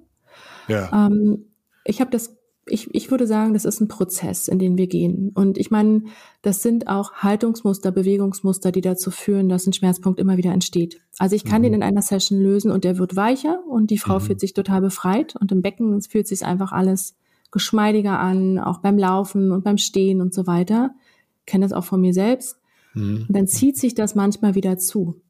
Ja. 0.68 1.08
Ähm, 1.08 1.46
ich 1.84 2.00
habe 2.00 2.12
das 2.12 2.38
ich, 2.72 2.94
ich 2.94 3.12
würde 3.12 3.28
sagen, 3.28 3.54
das 3.54 3.66
ist 3.66 3.82
ein 3.82 3.88
Prozess, 3.88 4.48
in 4.48 4.60
den 4.60 4.78
wir 4.78 4.88
gehen. 4.88 5.32
Und 5.34 5.58
ich 5.58 5.72
meine, 5.72 6.04
das 6.42 6.62
sind 6.62 6.88
auch 6.88 7.14
Haltungsmuster, 7.14 7.92
Bewegungsmuster, 7.92 8.72
die 8.72 8.82
dazu 8.82 9.12
führen, 9.12 9.50
dass 9.50 9.68
ein 9.68 9.74
Schmerzpunkt 9.74 10.20
immer 10.20 10.38
wieder 10.38 10.52
entsteht. 10.52 11.02
Also 11.18 11.36
ich 11.36 11.44
kann 11.44 11.62
mhm. 11.62 11.64
den 11.64 11.74
in 11.76 11.84
einer 11.84 12.02
Session 12.02 12.40
lösen 12.40 12.72
und 12.72 12.84
der 12.84 12.98
wird 12.98 13.16
weicher 13.16 13.60
und 13.68 13.92
die 13.92 13.98
Frau 13.98 14.16
mhm. 14.16 14.24
fühlt 14.24 14.40
sich 14.40 14.54
total 14.54 14.82
befreit 14.82 15.36
und 15.36 15.52
im 15.52 15.62
Becken 15.62 16.02
fühlt 16.02 16.28
sich 16.28 16.46
einfach 16.46 16.72
alles 16.72 17.16
geschmeidiger 17.52 18.20
an, 18.20 18.60
auch 18.60 18.80
beim 18.80 18.98
Laufen 18.98 19.52
und 19.52 19.64
beim 19.64 19.78
Stehen 19.78 20.22
und 20.22 20.34
so 20.34 20.48
weiter. 20.48 20.92
Ich 21.40 21.46
kenne 21.46 21.66
das 21.66 21.74
auch 21.74 21.86
von 21.86 22.02
mir 22.02 22.14
selbst. 22.14 22.60
Mhm. 22.94 23.26
Und 23.28 23.36
dann 23.36 23.48
zieht 23.48 23.78
sich 23.78 23.96
das 23.96 24.16
manchmal 24.16 24.56
wieder 24.56 24.78
zu. 24.78 25.22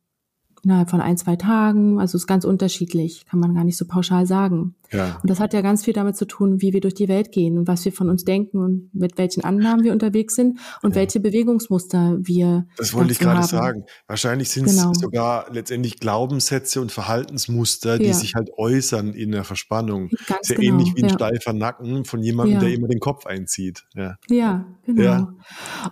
Innerhalb 0.63 0.89
von 0.89 1.01
ein, 1.01 1.17
zwei 1.17 1.37
Tagen. 1.37 1.99
Also 1.99 2.17
ist 2.17 2.27
ganz 2.27 2.43
unterschiedlich, 2.43 3.25
kann 3.25 3.39
man 3.39 3.53
gar 3.53 3.63
nicht 3.63 3.77
so 3.77 3.85
pauschal 3.85 4.25
sagen. 4.25 4.75
Ja. 4.91 5.19
Und 5.21 5.29
das 5.29 5.39
hat 5.39 5.53
ja 5.53 5.61
ganz 5.61 5.85
viel 5.85 5.93
damit 5.93 6.17
zu 6.17 6.25
tun, 6.25 6.61
wie 6.61 6.73
wir 6.73 6.81
durch 6.81 6.93
die 6.95 7.07
Welt 7.07 7.31
gehen 7.31 7.57
und 7.57 7.67
was 7.67 7.85
wir 7.85 7.91
von 7.91 8.09
uns 8.09 8.23
denken 8.23 8.57
und 8.57 8.89
mit 8.93 9.17
welchen 9.17 9.43
Annahmen 9.43 9.83
wir 9.83 9.91
unterwegs 9.91 10.35
sind 10.35 10.59
und 10.81 10.91
ja. 10.91 10.95
welche 11.01 11.19
Bewegungsmuster 11.19 12.17
wir. 12.21 12.65
Das 12.77 12.93
wollte 12.93 13.11
ich 13.11 13.19
gerade 13.19 13.39
haben. 13.39 13.47
sagen. 13.47 13.83
Wahrscheinlich 14.07 14.49
sind 14.49 14.65
genau. 14.65 14.91
es 14.91 14.99
sogar 14.99 15.45
letztendlich 15.51 15.99
Glaubenssätze 15.99 16.81
und 16.81 16.91
Verhaltensmuster, 16.91 17.99
die 17.99 18.05
ja. 18.05 18.13
sich 18.13 18.35
halt 18.35 18.49
äußern 18.57 19.13
in 19.13 19.31
der 19.31 19.43
Verspannung. 19.43 20.09
Ganz 20.27 20.47
Sehr 20.47 20.57
genau. 20.57 20.73
ähnlich 20.73 20.95
wie 20.95 21.03
ein 21.03 21.09
steifer 21.09 21.53
Nacken 21.53 22.05
von 22.05 22.23
jemandem, 22.23 22.59
der 22.59 22.73
immer 22.73 22.87
den 22.87 22.99
Kopf 22.99 23.25
einzieht. 23.25 23.85
Ja, 23.93 24.65
genau. 24.85 25.27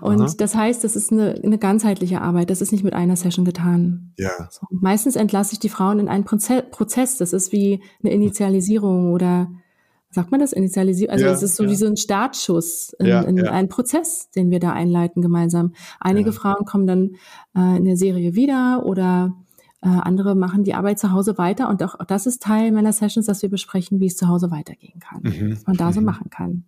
Und 0.01 0.21
Aha. 0.21 0.33
das 0.37 0.55
heißt, 0.55 0.83
das 0.83 0.95
ist 0.95 1.11
eine, 1.11 1.35
eine 1.43 1.57
ganzheitliche 1.57 2.21
Arbeit. 2.21 2.49
Das 2.49 2.61
ist 2.61 2.71
nicht 2.71 2.83
mit 2.83 2.93
einer 2.93 3.15
Session 3.15 3.45
getan. 3.45 4.13
Ja. 4.17 4.31
So. 4.49 4.65
Meistens 4.71 5.15
entlasse 5.15 5.53
ich 5.53 5.59
die 5.59 5.69
Frauen 5.69 5.99
in 5.99 6.07
einen 6.07 6.25
Prozess. 6.25 7.17
Das 7.17 7.33
ist 7.33 7.51
wie 7.51 7.83
eine 8.03 8.13
Initialisierung 8.13 8.86
oder 8.87 9.49
sagt 10.09 10.31
man 10.31 10.39
das 10.39 10.53
Initialisierung? 10.53 11.13
Also 11.13 11.27
es 11.27 11.43
ist 11.43 11.55
so 11.55 11.63
ja. 11.63 11.69
wie 11.69 11.75
so 11.75 11.85
ein 11.85 11.97
Startschuss 11.97 12.93
in, 12.99 13.05
ja, 13.05 13.21
in 13.21 13.45
einen 13.47 13.69
Prozess, 13.69 14.29
den 14.31 14.49
wir 14.49 14.59
da 14.59 14.73
einleiten 14.73 15.21
gemeinsam. 15.21 15.73
Einige 15.99 16.33
Frauen 16.33 16.65
kommen 16.65 16.87
dann 16.87 17.15
äh, 17.55 17.77
in 17.77 17.85
der 17.85 17.97
Serie 17.97 18.35
wieder 18.35 18.83
oder 18.85 19.35
äh, 19.81 19.87
andere 19.87 20.35
machen 20.35 20.63
die 20.63 20.73
Arbeit 20.73 20.99
zu 20.99 21.11
Hause 21.11 21.37
weiter 21.37 21.69
und 21.69 21.83
auch, 21.83 21.99
auch, 21.99 22.05
das 22.05 22.25
ist 22.25 22.41
Teil 22.41 22.71
meiner 22.71 22.93
Sessions, 22.93 23.27
dass 23.27 23.41
wir 23.41 23.49
besprechen, 23.49 23.99
wie 23.99 24.07
es 24.07 24.17
zu 24.17 24.27
Hause 24.27 24.49
weitergehen 24.49 24.99
kann, 24.99 25.21
mhm. 25.21 25.51
was 25.51 25.67
man 25.67 25.77
da 25.77 25.89
mhm. 25.89 25.93
so 25.93 26.01
machen 26.01 26.29
kann. 26.29 26.63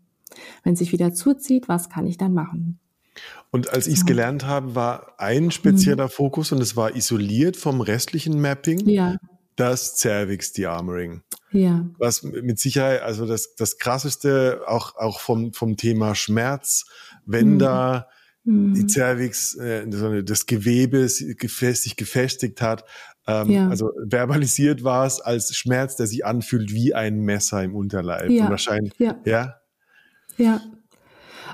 Wenn 0.63 0.73
es 0.73 0.79
sich 0.79 0.91
wieder 0.91 1.13
zuzieht, 1.13 1.67
was 1.67 1.89
kann 1.89 2.05
ich 2.05 2.17
dann 2.17 2.33
machen? 2.33 2.79
Und 3.51 3.73
als 3.73 3.87
ich 3.87 3.95
es 3.95 4.05
gelernt 4.05 4.45
habe, 4.45 4.75
war 4.75 5.13
ein 5.17 5.49
spezieller 5.51 6.05
mhm. 6.05 6.11
Fokus 6.11 6.51
und 6.51 6.61
es 6.61 6.75
war 6.75 6.95
isoliert 6.95 7.57
vom 7.57 7.81
restlichen 7.81 8.39
Mapping. 8.39 8.87
Ja. 8.87 9.17
Das 9.59 9.97
Cervix 9.97 10.53
Dearmoring. 10.53 11.21
Ja. 11.51 11.85
Was 11.97 12.23
mit 12.23 12.59
Sicherheit, 12.59 13.01
also 13.01 13.25
das, 13.25 13.55
das 13.55 13.77
krasseste 13.77 14.61
auch, 14.67 14.95
auch 14.95 15.19
vom, 15.19 15.51
vom 15.51 15.75
Thema 15.75 16.15
Schmerz, 16.15 16.85
wenn 17.25 17.55
mhm. 17.55 17.59
da 17.59 18.07
mhm. 18.45 18.73
die 18.73 18.87
Cervix, 18.87 19.55
äh, 19.55 19.85
das 20.23 20.45
Gewebe 20.45 21.09
sich 21.09 21.95
gefestigt 21.97 22.61
hat, 22.61 22.85
ähm, 23.27 23.49
ja. 23.49 23.69
Also 23.69 23.91
verbalisiert 24.09 24.83
war 24.83 25.05
es 25.05 25.19
als 25.19 25.53
Schmerz, 25.55 25.97
der 25.97 26.07
sich 26.07 26.25
anfühlt 26.25 26.73
wie 26.73 26.95
ein 26.95 27.19
Messer 27.19 27.61
im 27.61 27.75
Unterleib. 27.75 28.29
Ja. 28.29 28.45
Und 28.45 28.51
wahrscheinlich, 28.51 28.93
ja. 28.97 29.19
ja. 29.25 29.55
Ja. 30.37 30.61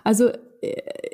Also 0.03 0.31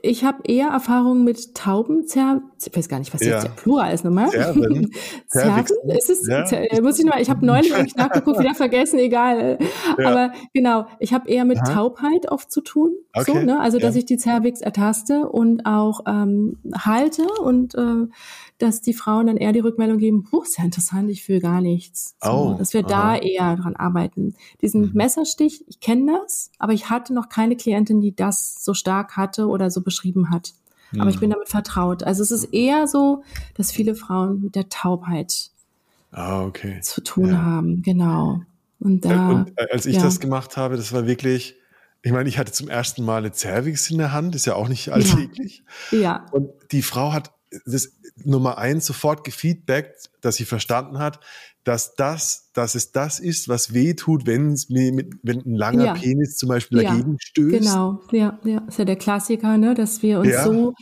ich 0.03 0.23
habe 0.23 0.43
eher 0.45 0.67
Erfahrungen 0.67 1.23
mit 1.23 1.55
Taubenzer, 1.55 2.41
ich 2.67 2.75
weiß 2.75 2.89
gar 2.89 2.99
nicht, 2.99 3.13
was 3.13 3.21
ja. 3.21 3.33
jetzt 3.33 3.43
der 3.43 3.49
Plural 3.49 3.93
ist 3.93 4.03
nochmal. 4.03 4.29
Zerven? 5.27 5.71
Ist 5.97 6.09
es? 6.09 6.27
Ja. 6.27 6.45
Muss 6.81 6.99
ich 6.99 7.05
nochmal, 7.05 7.21
ich 7.21 7.29
habe 7.29 7.45
neulich 7.45 7.73
eigentlich 7.73 7.95
nachgeguckt, 7.95 8.39
wieder 8.39 8.55
vergessen, 8.55 8.99
egal. 8.99 9.57
Ja. 9.97 10.09
Aber 10.09 10.33
genau, 10.53 10.85
ich 10.99 11.13
habe 11.13 11.29
eher 11.29 11.45
mit 11.45 11.59
Aha. 11.59 11.73
Taubheit 11.73 12.31
oft 12.31 12.51
zu 12.51 12.61
tun. 12.61 12.93
Okay. 13.13 13.33
So, 13.33 13.39
ne? 13.39 13.59
Also, 13.59 13.79
dass 13.79 13.95
ich 13.95 14.05
die 14.05 14.17
Cervix 14.17 14.61
ertaste 14.61 15.27
und 15.27 15.65
auch 15.65 16.01
ähm, 16.07 16.57
halte 16.73 17.27
und 17.43 17.75
äh, 17.75 18.07
dass 18.57 18.81
die 18.81 18.93
Frauen 18.93 19.27
dann 19.27 19.37
eher 19.37 19.53
die 19.53 19.59
Rückmeldung 19.59 19.97
geben, 19.97 20.23
puh, 20.23 20.43
ist 20.43 20.57
ja 20.57 20.63
interessant, 20.63 21.09
ich 21.09 21.23
fühle 21.23 21.39
gar 21.39 21.61
nichts. 21.61 22.15
So, 22.21 22.31
oh, 22.31 22.55
dass 22.57 22.73
wir 22.73 22.85
aha. 22.85 23.15
da 23.15 23.15
eher 23.17 23.55
dran 23.55 23.75
arbeiten. 23.75 24.35
Diesen 24.61 24.81
mhm. 24.81 24.91
Messerstich, 24.93 25.65
ich 25.67 25.79
kenne 25.79 26.19
das, 26.21 26.51
aber 26.59 26.73
ich 26.73 26.89
hatte 26.89 27.13
noch 27.13 27.29
keine 27.29 27.55
Klientin, 27.55 28.01
die 28.01 28.15
das 28.15 28.63
so 28.63 28.73
stark 28.73 29.17
hatte 29.17 29.47
oder 29.47 29.71
so 29.71 29.81
beschrieben 29.81 30.29
hat. 30.29 30.53
Mhm. 30.91 31.01
Aber 31.01 31.09
ich 31.09 31.19
bin 31.19 31.29
mhm. 31.29 31.33
damit 31.33 31.49
vertraut. 31.49 32.03
Also 32.03 32.23
es 32.23 32.31
ist 32.31 32.45
eher 32.45 32.87
so, 32.87 33.23
dass 33.55 33.71
viele 33.71 33.95
Frauen 33.95 34.41
mit 34.41 34.55
der 34.55 34.69
Taubheit 34.69 35.49
ah, 36.11 36.43
okay. 36.43 36.79
zu 36.81 37.01
tun 37.01 37.29
ja. 37.29 37.41
haben. 37.41 37.81
Genau. 37.81 38.41
Und 38.79 39.05
da. 39.05 39.29
Und 39.29 39.51
äh, 39.57 39.67
als 39.71 39.85
ich 39.85 39.97
ja. 39.97 40.03
das 40.03 40.19
gemacht 40.19 40.57
habe, 40.57 40.75
das 40.75 40.91
war 40.91 41.05
wirklich, 41.05 41.55
ich 42.01 42.11
meine, 42.11 42.27
ich 42.27 42.37
hatte 42.37 42.51
zum 42.51 42.67
ersten 42.67 43.05
Mal 43.05 43.17
eine 43.17 43.33
Cervix 43.33 43.89
in 43.89 43.99
der 43.99 44.11
Hand, 44.11 44.35
ist 44.35 44.45
ja 44.45 44.55
auch 44.55 44.67
nicht 44.67 44.89
alltäglich. 44.89 45.63
Ja. 45.91 45.99
ja. 45.99 46.25
Und 46.31 46.49
die 46.71 46.81
Frau 46.81 47.13
hat 47.13 47.31
das 47.65 47.93
Nummer 48.23 48.57
eins 48.57 48.85
sofort 48.85 49.23
gefeedbackt, 49.23 50.09
dass 50.21 50.35
sie 50.35 50.45
verstanden 50.45 50.99
hat, 50.99 51.19
dass 51.63 51.95
das, 51.95 52.49
dass 52.53 52.73
es 52.75 52.91
das 52.91 53.19
ist, 53.19 53.47
was 53.47 53.73
weh 53.73 53.93
tut, 53.93 54.25
wenn 54.25 54.51
es 54.51 54.69
mir 54.69 54.91
mit, 54.91 55.13
wenn 55.21 55.41
ein 55.45 55.55
langer 55.55 55.85
ja. 55.85 55.93
Penis 55.93 56.35
zum 56.35 56.49
Beispiel 56.49 56.81
ja. 56.81 56.89
dagegen 56.89 57.17
stößt. 57.19 57.59
Genau, 57.59 57.99
ja, 58.11 58.39
ja, 58.43 58.63
ist 58.67 58.79
ja 58.79 58.85
der 58.85 58.95
Klassiker, 58.95 59.57
ne, 59.57 59.75
dass 59.75 60.01
wir 60.01 60.19
uns 60.19 60.29
ja. 60.29 60.43
so, 60.43 60.73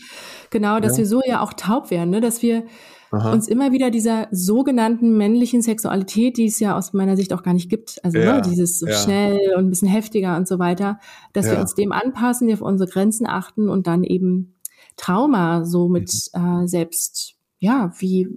genau, 0.49 0.79
dass 0.79 0.97
wir 0.97 1.05
so 1.05 1.21
ja 1.25 1.41
auch 1.41 1.53
taub 1.53 1.91
werden, 1.91 2.09
ne, 2.11 2.21
dass 2.21 2.41
wir 2.41 2.63
Aha. 3.11 3.33
uns 3.33 3.47
immer 3.47 3.71
wieder 3.71 3.91
dieser 3.91 4.27
sogenannten 4.31 5.17
männlichen 5.17 5.61
Sexualität, 5.61 6.37
die 6.37 6.45
es 6.45 6.59
ja 6.59 6.77
aus 6.77 6.93
meiner 6.93 7.17
Sicht 7.17 7.33
auch 7.33 7.43
gar 7.43 7.53
nicht 7.53 7.69
gibt, 7.69 7.99
also 8.03 8.17
ne, 8.17 8.41
dieses 8.45 8.79
so 8.79 8.87
schnell 8.87 9.55
und 9.57 9.65
ein 9.65 9.69
bisschen 9.69 9.89
heftiger 9.89 10.37
und 10.37 10.47
so 10.47 10.59
weiter, 10.59 10.99
dass 11.33 11.49
wir 11.49 11.59
uns 11.59 11.75
dem 11.75 11.91
anpassen, 11.91 12.47
wir 12.47 12.53
auf 12.53 12.61
unsere 12.61 12.89
Grenzen 12.89 13.27
achten 13.27 13.67
und 13.67 13.87
dann 13.87 14.03
eben 14.03 14.59
Trauma 14.95 15.65
so 15.65 15.89
mit 15.89 16.11
mhm. 16.33 16.63
äh, 16.63 16.67
selbst 16.67 17.38
ja, 17.59 17.93
wie 17.99 18.29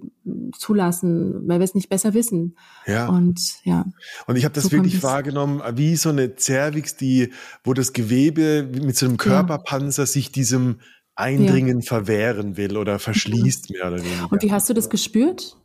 zulassen, 0.57 1.47
weil 1.47 1.59
wir 1.59 1.63
es 1.63 1.75
nicht 1.75 1.89
besser 1.89 2.13
wissen. 2.13 2.57
Ja. 2.85 3.07
Und 3.07 3.63
ja. 3.63 3.85
Und 4.27 4.35
ich 4.35 4.43
habe 4.43 4.53
das 4.53 4.65
so 4.65 4.71
wirklich 4.71 5.01
wahrgenommen, 5.01 5.61
wie 5.75 5.95
so 5.95 6.09
eine 6.09 6.35
Cervix, 6.35 6.97
die, 6.97 7.31
wo 7.63 7.73
das 7.73 7.93
Gewebe 7.93 8.63
mit 8.63 8.97
so 8.97 9.05
einem 9.05 9.17
Körperpanzer 9.17 10.03
ja. 10.03 10.07
sich 10.07 10.31
diesem 10.31 10.79
Eindringen 11.15 11.79
ja. 11.79 11.85
verwehren 11.85 12.57
will 12.57 12.75
oder 12.75 12.99
verschließt 12.99 13.71
mehr 13.71 13.87
oder 13.87 14.03
weniger. 14.03 14.29
Und 14.29 14.43
wie 14.43 14.51
hast 14.51 14.69
du 14.69 14.73
das 14.73 14.89
gespürt? 14.89 15.57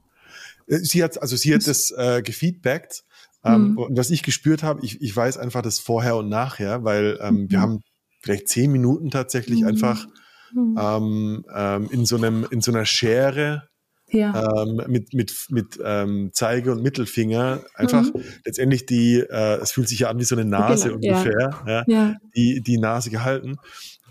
Äh, 0.69 0.79
sie 0.79 1.03
hat, 1.03 1.21
also 1.21 1.37
sie 1.37 1.53
hat 1.53 1.67
das 1.67 1.91
äh, 1.91 2.23
gefeedbackt. 2.23 3.03
Ähm, 3.45 3.71
mhm. 3.71 3.79
Und 3.79 3.97
was 3.97 4.11
ich 4.11 4.23
gespürt 4.23 4.63
habe, 4.63 4.85
ich, 4.85 5.01
ich 5.01 5.17
weiß 5.17 5.37
einfach 5.37 5.63
das 5.63 5.81
Vorher 5.81 6.17
und 6.17 6.29
Nachher, 6.29 6.85
weil 6.85 7.19
ähm, 7.21 7.35
mhm. 7.35 7.51
wir 7.51 7.61
haben 7.61 7.81
vielleicht 8.21 8.49
zehn 8.49 8.71
Minuten 8.71 9.11
tatsächlich 9.11 9.63
mhm. 9.63 9.69
einfach 9.69 10.07
mhm. 10.53 10.77
ähm, 10.81 11.45
ähm, 11.55 11.89
in 11.91 12.05
so 12.07 12.17
einem 12.17 12.47
in 12.51 12.61
so 12.61 12.73
einer 12.73 12.85
Schere 12.85 13.69
ja. 14.11 14.63
ähm, 14.63 14.83
mit 14.89 15.13
mit 15.15 15.47
mit 15.51 15.79
ähm, 15.83 16.31
Zeige 16.33 16.73
und 16.73 16.83
Mittelfinger 16.83 17.61
einfach 17.75 18.03
mhm. 18.03 18.23
letztendlich 18.45 18.87
die 18.87 19.19
äh, 19.19 19.61
es 19.61 19.73
fühlt 19.73 19.89
sich 19.89 20.01
ja 20.01 20.11
an 20.11 20.19
wie 20.19 20.25
so 20.25 20.35
eine 20.35 20.45
Nase 20.45 20.91
genau. 20.91 20.97
ungefähr 20.97 21.63
ja. 21.67 21.85
ja. 21.87 22.17
die 22.37 22.63
die 22.63 22.79
Nase 22.79 23.11
gehalten 23.11 23.57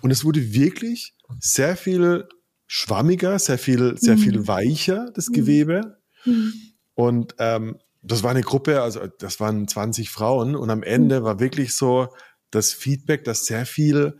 und 0.02 0.12
es 0.12 0.24
wurde 0.24 0.54
wirklich 0.54 1.14
sehr 1.40 1.76
viel 1.76 2.28
schwammiger 2.68 3.40
sehr 3.40 3.58
viel 3.58 3.98
sehr 3.98 4.18
mhm. 4.18 4.22
viel 4.22 4.48
weicher 4.48 5.10
das 5.14 5.30
mhm. 5.30 5.34
Gewebe 5.34 5.98
mhm. 6.26 6.54
und 6.94 7.36
ähm, 7.40 7.78
das 8.04 8.24
war 8.24 8.32
eine 8.32 8.42
Gruppe 8.42 8.82
also 8.82 9.02
das 9.20 9.40
waren 9.40 9.68
20 9.68 10.10
Frauen 10.10 10.56
und 10.56 10.70
am 10.70 10.84
Ende 10.84 11.22
mhm. 11.22 11.24
war 11.24 11.40
wirklich 11.40 11.74
so 11.74 12.10
das 12.52 12.72
Feedback 12.72 13.24
dass 13.24 13.46
sehr 13.46 13.66
viel 13.66 14.18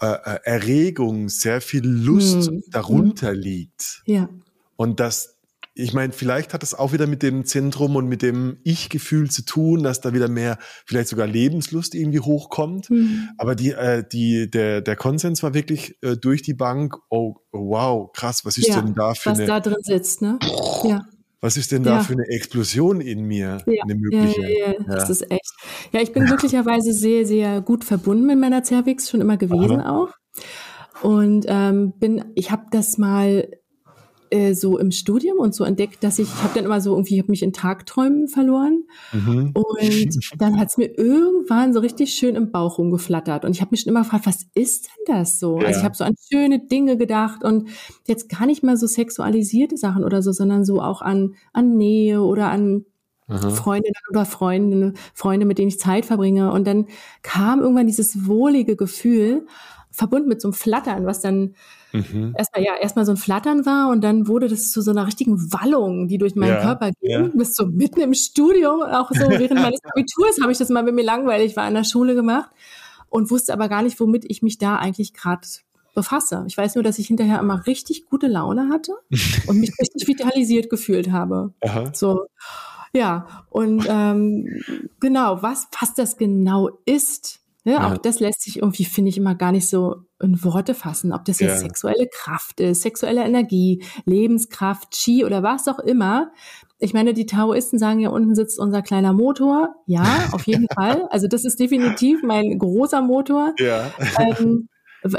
äh, 0.00 0.06
äh, 0.06 0.38
Erregung, 0.44 1.28
sehr 1.28 1.60
viel 1.60 1.86
Lust 1.86 2.48
hm. 2.48 2.62
darunter 2.70 3.32
liegt. 3.32 4.02
Ja. 4.06 4.28
Und 4.76 5.00
das, 5.00 5.38
ich 5.74 5.94
meine, 5.94 6.12
vielleicht 6.12 6.52
hat 6.52 6.62
das 6.62 6.74
auch 6.74 6.92
wieder 6.92 7.06
mit 7.06 7.22
dem 7.22 7.44
Zentrum 7.44 7.96
und 7.96 8.06
mit 8.06 8.22
dem 8.22 8.58
Ich-Gefühl 8.62 9.30
zu 9.30 9.44
tun, 9.44 9.82
dass 9.82 10.00
da 10.00 10.12
wieder 10.12 10.28
mehr, 10.28 10.58
vielleicht 10.86 11.08
sogar 11.08 11.26
Lebenslust 11.26 11.94
irgendwie 11.94 12.20
hochkommt. 12.20 12.90
Mhm. 12.90 13.28
Aber 13.38 13.54
die, 13.54 13.72
äh, 13.72 14.04
die, 14.06 14.50
der, 14.50 14.82
der 14.82 14.96
Konsens 14.96 15.42
war 15.42 15.54
wirklich 15.54 15.96
äh, 16.02 16.16
durch 16.16 16.42
die 16.42 16.54
Bank, 16.54 16.96
oh, 17.10 17.36
wow, 17.52 18.10
krass, 18.12 18.44
was 18.44 18.58
ist 18.58 18.68
ja, 18.68 18.80
denn 18.80 18.94
da 18.94 19.14
für 19.14 19.30
was 19.30 19.38
eine... 19.38 19.46
da 19.46 19.60
drin 19.60 19.82
sitzt, 19.82 20.20
ne? 20.20 20.38
Ja. 20.84 21.06
Was 21.42 21.56
ist 21.56 21.72
denn 21.72 21.82
da 21.82 21.96
ja. 21.96 22.00
für 22.04 22.12
eine 22.12 22.28
Explosion 22.28 23.00
in 23.00 23.24
mir? 23.24 23.58
Ja. 23.66 23.82
Eine 23.82 23.96
mögliche? 23.96 24.48
Ja, 24.48 24.74
das 24.86 25.10
ist 25.10 25.28
echt. 25.28 25.52
Ja, 25.90 26.00
ich 26.00 26.12
bin 26.12 26.24
glücklicherweise 26.24 26.92
sehr, 26.92 27.26
sehr 27.26 27.60
gut 27.60 27.84
verbunden 27.84 28.26
mit 28.26 28.38
meiner 28.38 28.62
Cervix, 28.62 29.10
schon 29.10 29.20
immer 29.20 29.36
gewesen 29.36 29.80
Aha. 29.80 29.90
auch. 29.90 30.14
Und 31.02 31.46
ähm, 31.48 31.94
bin, 31.98 32.24
ich 32.36 32.52
habe 32.52 32.66
das 32.70 32.96
mal 32.96 33.48
äh, 34.32 34.54
so 34.54 34.78
im 34.78 34.90
Studium 34.90 35.38
und 35.38 35.54
so 35.54 35.64
entdeckt, 35.64 36.02
dass 36.02 36.18
ich, 36.18 36.28
ich 36.28 36.42
habe 36.42 36.54
dann 36.54 36.64
immer 36.64 36.80
so 36.80 36.92
irgendwie, 36.92 37.14
ich 37.14 37.20
habe 37.20 37.30
mich 37.30 37.42
in 37.42 37.52
Tagträumen 37.52 38.28
verloren 38.28 38.84
mhm. 39.12 39.52
und 39.54 40.18
dann 40.38 40.58
hat 40.58 40.68
es 40.70 40.76
mir 40.76 40.98
irgendwann 40.98 41.72
so 41.72 41.80
richtig 41.80 42.14
schön 42.14 42.34
im 42.34 42.50
Bauch 42.50 42.78
rumgeflattert 42.78 43.44
und 43.44 43.52
ich 43.52 43.60
habe 43.60 43.70
mich 43.72 43.82
schon 43.82 43.90
immer 43.90 44.02
gefragt, 44.02 44.26
was 44.26 44.46
ist 44.54 44.86
denn 44.86 45.16
das 45.16 45.38
so? 45.38 45.60
Ja. 45.60 45.66
Also 45.66 45.80
ich 45.80 45.84
habe 45.84 45.94
so 45.94 46.04
an 46.04 46.14
schöne 46.30 46.58
Dinge 46.60 46.96
gedacht 46.96 47.44
und 47.44 47.68
jetzt 48.06 48.28
gar 48.28 48.46
nicht 48.46 48.62
mal 48.62 48.76
so 48.76 48.86
sexualisierte 48.86 49.76
Sachen 49.76 50.04
oder 50.04 50.22
so, 50.22 50.32
sondern 50.32 50.64
so 50.64 50.80
auch 50.80 51.02
an, 51.02 51.34
an 51.52 51.76
Nähe 51.76 52.22
oder 52.22 52.50
an 52.50 52.86
Aha. 53.28 53.50
Freundinnen 53.50 53.94
oder 54.10 54.24
Freunde, 54.24 54.94
Freunde, 55.14 55.46
mit 55.46 55.58
denen 55.58 55.68
ich 55.68 55.78
Zeit 55.78 56.04
verbringe. 56.04 56.52
Und 56.52 56.66
dann 56.66 56.86
kam 57.22 57.60
irgendwann 57.60 57.86
dieses 57.86 58.26
wohlige 58.26 58.76
Gefühl, 58.76 59.46
verbunden 59.90 60.28
mit 60.28 60.40
so 60.40 60.48
einem 60.48 60.54
Flattern, 60.54 61.06
was 61.06 61.20
dann 61.20 61.54
mhm. 61.92 62.34
erstmal 62.36 62.64
ja 62.64 62.74
erstmal 62.76 63.04
so 63.04 63.12
ein 63.12 63.16
Flattern 63.16 63.66
war 63.66 63.90
und 63.90 64.02
dann 64.02 64.26
wurde 64.28 64.48
das 64.48 64.70
zu 64.70 64.82
so 64.82 64.90
einer 64.90 65.06
richtigen 65.06 65.52
Wallung, 65.52 66.08
die 66.08 66.18
durch 66.18 66.34
meinen 66.34 66.54
ja, 66.54 66.62
Körper 66.62 66.90
ging. 67.00 67.10
Ja. 67.10 67.28
Bis 67.34 67.54
so 67.54 67.66
mitten 67.66 68.00
im 68.00 68.14
Studium, 68.14 68.82
auch 68.82 69.10
so 69.10 69.20
während 69.30 69.60
meines 69.60 69.80
Abiturs 69.84 70.40
habe 70.40 70.52
ich 70.52 70.58
das 70.58 70.68
mal, 70.68 70.84
wenn 70.86 70.94
mir 70.94 71.04
langweilig 71.04 71.56
war, 71.56 71.64
an 71.64 71.74
der 71.74 71.84
Schule 71.84 72.14
gemacht 72.14 72.50
und 73.08 73.30
wusste 73.30 73.52
aber 73.52 73.68
gar 73.68 73.82
nicht, 73.82 74.00
womit 74.00 74.24
ich 74.28 74.42
mich 74.42 74.58
da 74.58 74.76
eigentlich 74.76 75.12
gerade 75.12 75.46
befasse. 75.94 76.44
Ich 76.46 76.56
weiß 76.56 76.74
nur, 76.74 76.84
dass 76.84 76.98
ich 76.98 77.06
hinterher 77.06 77.38
immer 77.40 77.66
richtig 77.66 78.06
gute 78.06 78.26
Laune 78.26 78.68
hatte 78.70 78.94
und 79.46 79.58
mich 79.58 79.72
richtig 79.80 80.08
vitalisiert 80.08 80.70
gefühlt 80.70 81.10
habe. 81.10 81.52
Aha. 81.62 81.90
So. 81.94 82.26
Ja, 82.94 83.44
und 83.48 83.86
ähm, 83.88 84.60
genau, 85.00 85.42
was, 85.42 85.68
was 85.80 85.94
das 85.94 86.18
genau 86.18 86.70
ist, 86.84 87.41
ne, 87.64 87.72
ja. 87.74 87.92
auch 87.92 87.98
das 87.98 88.20
lässt 88.20 88.42
sich 88.42 88.58
irgendwie, 88.58 88.84
finde 88.84 89.10
ich, 89.10 89.18
immer 89.18 89.34
gar 89.34 89.52
nicht 89.52 89.68
so 89.68 89.96
in 90.20 90.42
Worte 90.44 90.74
fassen. 90.74 91.12
Ob 91.12 91.24
das 91.24 91.40
jetzt 91.40 91.54
ja. 91.54 91.58
sexuelle 91.58 92.08
Kraft 92.12 92.60
ist, 92.60 92.82
sexuelle 92.82 93.24
Energie, 93.24 93.84
Lebenskraft, 94.04 94.90
Chi 94.92 95.24
oder 95.24 95.42
was 95.42 95.68
auch 95.68 95.78
immer. 95.78 96.32
Ich 96.78 96.94
meine, 96.94 97.14
die 97.14 97.26
Taoisten 97.26 97.78
sagen 97.78 98.00
ja, 98.00 98.10
unten 98.10 98.34
sitzt 98.34 98.58
unser 98.58 98.82
kleiner 98.82 99.12
Motor. 99.12 99.74
Ja, 99.86 100.28
auf 100.32 100.46
jeden 100.46 100.66
Fall. 100.74 101.06
Also 101.10 101.28
das 101.28 101.44
ist 101.44 101.60
definitiv 101.60 102.22
mein 102.22 102.58
großer 102.58 103.02
Motor. 103.02 103.54
Ja. 103.58 103.92
Ähm, 104.18 104.68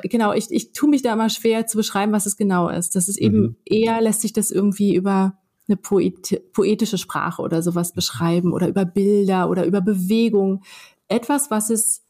genau, 0.04 0.34
ich, 0.34 0.48
ich 0.50 0.72
tue 0.72 0.90
mich 0.90 1.02
da 1.02 1.14
immer 1.14 1.30
schwer 1.30 1.68
zu 1.68 1.78
beschreiben, 1.78 2.12
was 2.12 2.26
es 2.26 2.38
genau 2.38 2.70
ist. 2.70 2.96
Das 2.96 3.08
ist 3.08 3.18
eben 3.18 3.42
mhm. 3.42 3.56
eher, 3.66 4.02
lässt 4.02 4.22
sich 4.22 4.34
das 4.34 4.52
irgendwie 4.52 4.96
über 4.96 5.38
eine 5.68 5.78
Poet 5.78 6.42
poetische 6.52 6.98
Sprache 6.98 7.42
oder 7.42 7.62
sowas 7.62 7.92
mhm. 7.92 7.96
beschreiben 7.96 8.54
oder 8.54 8.68
über 8.68 8.86
Bilder 8.86 9.50
oder 9.50 9.66
über 9.66 9.82
Bewegung. 9.82 10.64
Etwas, 11.08 11.52
was 11.52 11.70
es 11.70 12.03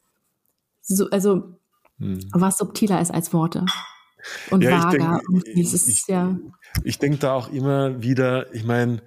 so, 0.84 1.08
also 1.10 1.58
hm. 1.98 2.20
was 2.32 2.58
subtiler 2.58 3.00
ist 3.00 3.12
als 3.12 3.32
Worte. 3.32 3.64
Und 4.50 4.62
ja, 4.62 4.82
vager. 4.82 5.20
Ich 5.34 5.44
denke 5.44 5.90
ich, 5.90 6.06
ja. 6.06 6.38
ich 6.82 6.98
denk 6.98 7.20
da 7.20 7.34
auch 7.34 7.50
immer 7.50 8.02
wieder, 8.02 8.52
ich 8.54 8.64
meine, 8.64 9.02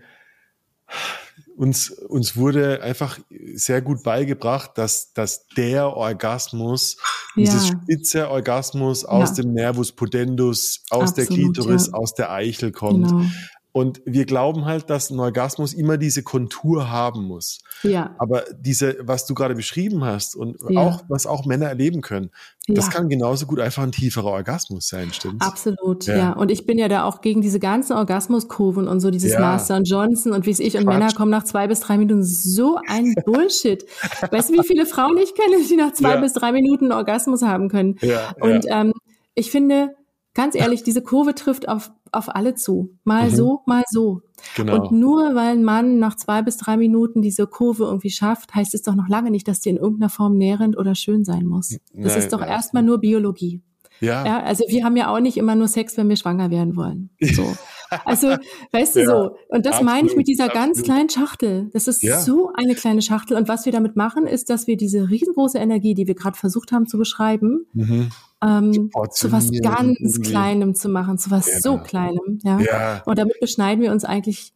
uns, 1.56 1.90
uns 1.90 2.38
wurde 2.38 2.84
einfach 2.84 3.20
sehr 3.56 3.82
gut 3.82 4.04
beigebracht, 4.04 4.78
dass, 4.78 5.14
dass 5.14 5.48
der 5.48 5.88
Orgasmus, 5.88 6.98
ja. 7.36 7.44
dieses 7.44 7.68
spitze 7.68 8.30
Orgasmus 8.30 9.06
aus 9.06 9.30
ja. 9.30 9.44
dem 9.44 9.54
Nervus 9.54 9.92
pudendus, 9.92 10.84
aus 10.92 11.10
Absolut, 11.10 11.18
der 11.18 11.26
Klitoris, 11.36 11.88
ja. 11.88 11.94
aus 11.94 12.14
der 12.14 12.32
Eichel 12.32 12.72
kommt. 12.72 13.08
Genau. 13.08 13.26
Und 13.72 14.02
wir 14.06 14.26
glauben 14.26 14.66
halt, 14.66 14.90
dass 14.90 15.12
ein 15.12 15.20
Orgasmus 15.20 15.74
immer 15.74 15.98
diese 15.98 16.24
Kontur 16.24 16.90
haben 16.90 17.26
muss. 17.26 17.60
Ja. 17.84 18.16
Aber 18.18 18.44
diese, 18.60 18.98
was 19.02 19.26
du 19.28 19.36
gerade 19.36 19.54
beschrieben 19.54 20.04
hast 20.04 20.36
und 20.36 20.58
ja. 20.70 20.82
auch, 20.82 21.04
was 21.10 21.28
auch 21.28 21.46
Männer 21.46 21.68
erleben 21.68 22.02
können, 22.02 22.32
ja. 22.66 22.74
das 22.74 22.90
kann 22.90 23.08
genauso 23.08 23.46
gut 23.46 23.60
einfach 23.60 23.84
ein 23.84 23.92
tieferer 23.92 24.32
Orgasmus 24.32 24.88
sein, 24.88 25.14
stimmt? 25.14 25.42
Absolut, 25.42 26.06
ja. 26.06 26.18
ja. 26.18 26.34
Und 26.34 26.50
ich 26.50 26.66
bin 26.66 26.80
ja 26.80 26.88
da 26.88 27.04
auch 27.04 27.22
gegen 27.22 27.42
diese 27.42 27.60
ganzen 27.60 27.94
Orgasmuskurven 27.94 28.88
und 28.88 29.00
so 29.00 29.12
dieses. 29.12 29.38
Master 29.38 29.76
und 29.76 29.90
Johnson 29.90 30.32
und 30.32 30.46
wie 30.46 30.52
es 30.52 30.60
ich 30.60 30.78
und 30.78 30.86
Männer 30.86 31.12
kommen 31.14 31.32
nach 31.32 31.44
zwei 31.44 31.68
bis 31.68 31.80
drei 31.80 31.98
Minuten 31.98 32.24
so 32.24 32.80
ein 32.88 33.14
Bullshit. 33.26 33.86
weißt 34.32 34.50
du, 34.50 34.54
wie 34.54 34.66
viele 34.66 34.86
Frauen 34.86 35.18
ich 35.18 35.34
kenne, 35.36 35.58
die 35.70 35.76
nach 35.76 35.94
zwei 35.94 36.18
bis 36.18 36.34
drei 36.34 36.52
Minuten 36.52 36.92
Orgasmus 36.92 37.42
haben 37.42 37.70
können? 37.70 37.98
Ja. 38.02 38.34
Und 38.40 38.66
ähm, 38.70 38.94
ich 39.36 39.52
finde, 39.52 39.96
ganz 40.38 40.56
ehrlich, 40.56 40.84
diese 40.84 41.02
Kurve 41.02 41.36
trifft 41.36 41.68
auf 41.68 41.92
auf 42.14 42.34
alle 42.34 42.56
zu. 42.56 42.96
Mal 43.04 43.30
mhm. 43.30 43.36
so, 43.36 43.62
mal 43.66 43.84
so. 43.90 44.22
Genau. 44.56 44.84
Und 44.84 44.92
nur 44.92 45.36
weil 45.36 45.58
ein 45.58 45.64
Mann 45.64 46.00
nach 46.00 46.16
zwei 46.16 46.42
bis 46.42 46.56
drei 46.56 46.78
Minuten 46.78 47.22
diese 47.22 47.48
Kurve 47.48 47.84
irgendwie 47.84 48.12
schafft, 48.12 48.56
heißt 48.56 48.74
es 48.74 48.84
doch 48.84 48.96
noch 48.96 49.10
lange 49.10 49.30
nicht, 49.32 49.48
dass 49.48 49.60
die 49.60 49.70
in 49.70 49.78
irgendeiner 49.78 50.10
Form 50.10 50.38
nährend 50.38 50.78
oder 50.78 50.96
schön 50.96 51.26
sein 51.26 51.46
muss. 51.46 51.78
Das 51.94 52.14
Nein, 52.14 52.18
ist 52.18 52.32
doch 52.32 52.42
erstmal 52.42 52.84
nur 52.84 53.00
Biologie. 53.00 53.62
Ja. 54.00 54.26
ja. 54.26 54.44
Also 54.44 54.64
wir 54.68 54.84
haben 54.84 54.96
ja 54.96 55.14
auch 55.14 55.20
nicht 55.20 55.38
immer 55.38 55.56
nur 55.56 55.68
Sex, 55.68 55.98
wenn 55.98 56.08
wir 56.08 56.16
schwanger 56.16 56.52
werden 56.52 56.76
wollen. 56.76 57.10
So. 57.22 57.44
Also, 58.04 58.36
weißt 58.74 58.98
du 58.98 59.00
ja, 59.00 59.06
so, 59.06 59.38
und 59.48 59.66
das 59.66 59.76
absolut, 59.76 59.94
meine 59.94 60.10
ich 60.10 60.18
mit 60.18 60.28
dieser 60.28 60.48
absolut. 60.48 60.66
ganz 60.66 60.84
kleinen 60.84 61.10
Schachtel. 61.10 61.70
Das 61.72 61.88
ist 61.88 62.04
ja. 62.04 62.20
so 62.20 62.52
eine 62.54 62.76
kleine 62.76 63.02
Schachtel. 63.02 63.38
Und 63.38 63.48
was 63.48 63.64
wir 63.64 63.72
damit 63.72 63.96
machen, 63.96 64.28
ist, 64.28 64.50
dass 64.50 64.68
wir 64.68 64.76
diese 64.76 65.10
riesengroße 65.10 65.58
Energie, 65.58 65.94
die 65.94 66.06
wir 66.06 66.14
gerade 66.14 66.38
versucht 66.38 66.74
haben 66.74 66.86
zu 66.86 66.98
beschreiben, 66.98 67.66
mhm. 67.72 68.10
Ähm, 68.44 68.92
zu 69.12 69.32
was 69.32 69.52
ganz 69.62 70.00
irgendwie. 70.00 70.30
Kleinem 70.30 70.76
zu 70.76 70.90
machen, 70.90 71.18
zu 71.18 71.32
was 71.32 71.48
ja. 71.48 71.60
so 71.60 71.78
Kleinem. 71.78 72.40
Ja? 72.44 72.60
ja. 72.60 73.04
Und 73.06 73.18
damit 73.18 73.40
beschneiden 73.40 73.82
wir 73.82 73.92
uns 73.92 74.04
eigentlich 74.04 74.54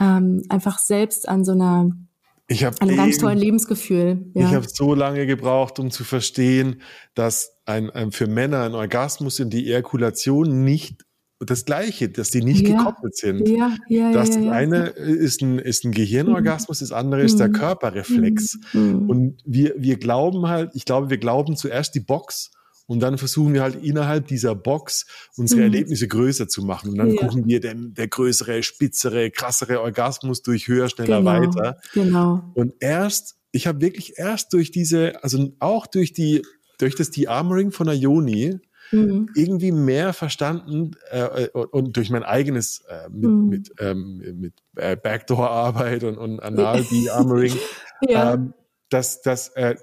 ähm, 0.00 0.42
einfach 0.48 0.78
selbst 0.78 1.28
an 1.28 1.44
so 1.44 1.52
einer 1.52 1.90
ich 2.46 2.64
habe 2.64 2.78
einem 2.82 2.96
ganz 2.96 3.18
tollen 3.18 3.38
Lebensgefühl. 3.38 4.26
Ja. 4.34 4.48
Ich 4.48 4.54
habe 4.54 4.66
so 4.68 4.94
lange 4.94 5.26
gebraucht, 5.26 5.78
um 5.78 5.90
zu 5.90 6.04
verstehen, 6.04 6.82
dass 7.14 7.56
ein, 7.64 7.88
ein 7.90 8.12
für 8.12 8.26
Männer 8.26 8.64
ein 8.64 8.74
Orgasmus 8.74 9.40
in 9.40 9.48
die 9.48 9.66
Ejakulation 9.66 10.62
nicht 10.62 11.04
das 11.40 11.64
Gleiche, 11.64 12.08
dass 12.08 12.30
die 12.30 12.42
nicht 12.42 12.66
ja. 12.66 12.76
gekoppelt 12.76 13.16
sind. 13.16 13.48
Ja, 13.48 13.76
ja, 13.88 14.12
das 14.12 14.34
ja, 14.34 14.40
ja, 14.42 14.52
eine 14.52 14.86
ist 14.88 15.42
ein, 15.42 15.58
ist 15.58 15.84
ein 15.84 15.92
Gehirnorgasmus, 15.92 16.78
das 16.78 16.92
andere 16.92 17.22
ist 17.22 17.38
der 17.38 17.48
mhm. 17.48 17.52
Körperreflex. 17.54 18.58
Mhm. 18.72 19.10
Und 19.10 19.36
wir, 19.44 19.74
wir 19.76 19.96
glauben 19.96 20.48
halt, 20.48 20.70
ich 20.74 20.84
glaube, 20.84 21.10
wir 21.10 21.18
glauben 21.18 21.56
zuerst 21.56 21.94
die 21.94 22.00
Box 22.00 22.50
und 22.86 23.00
dann 23.00 23.16
versuchen 23.18 23.54
wir 23.54 23.62
halt 23.62 23.82
innerhalb 23.82 24.26
dieser 24.26 24.54
Box 24.54 25.06
unsere 25.36 25.60
mhm. 25.60 25.66
Erlebnisse 25.66 26.06
größer 26.06 26.48
zu 26.48 26.62
machen. 26.62 26.90
Und 26.90 26.98
dann 26.98 27.14
ja. 27.14 27.16
gucken 27.16 27.46
wir 27.46 27.60
den, 27.60 27.94
der 27.94 28.08
größere, 28.08 28.62
spitzere, 28.62 29.30
krassere 29.30 29.80
Orgasmus 29.80 30.42
durch 30.42 30.68
höher, 30.68 30.88
schneller, 30.88 31.18
genau. 31.18 31.30
weiter. 31.30 31.80
Genau. 31.94 32.52
Und 32.54 32.74
erst, 32.80 33.36
ich 33.52 33.66
habe 33.66 33.80
wirklich 33.80 34.18
erst 34.18 34.52
durch 34.52 34.70
diese, 34.70 35.22
also 35.22 35.52
auch 35.60 35.86
durch 35.86 36.12
die, 36.12 36.42
durch 36.78 36.94
das 36.94 37.10
De-Armoring 37.10 37.70
von 37.70 37.86
der 37.86 37.96
Yoni, 37.96 38.60
mhm. 38.92 39.30
irgendwie 39.34 39.72
mehr 39.72 40.12
verstanden 40.12 40.92
äh, 41.10 41.48
und 41.48 41.96
durch 41.96 42.10
mein 42.10 42.22
eigenes 42.22 42.84
äh, 42.88 43.08
mit, 43.08 43.30
mhm. 43.30 43.48
mit, 43.48 43.72
ähm, 43.78 44.40
mit 44.40 44.54
äh, 44.76 44.96
Backdoor-Arbeit 44.96 46.04
und, 46.04 46.18
und 46.18 46.40
Anal-De-Armoring, 46.40 47.54
ja. 48.08 48.34
ähm, 48.34 48.52
dass, 48.90 49.22
dass, 49.22 49.48
äh, 49.50 49.76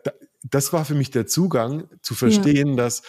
das 0.43 0.73
war 0.73 0.85
für 0.85 0.95
mich 0.95 1.11
der 1.11 1.27
Zugang 1.27 1.87
zu 2.01 2.15
verstehen, 2.15 2.69
ja. 2.69 2.75
dass 2.75 3.03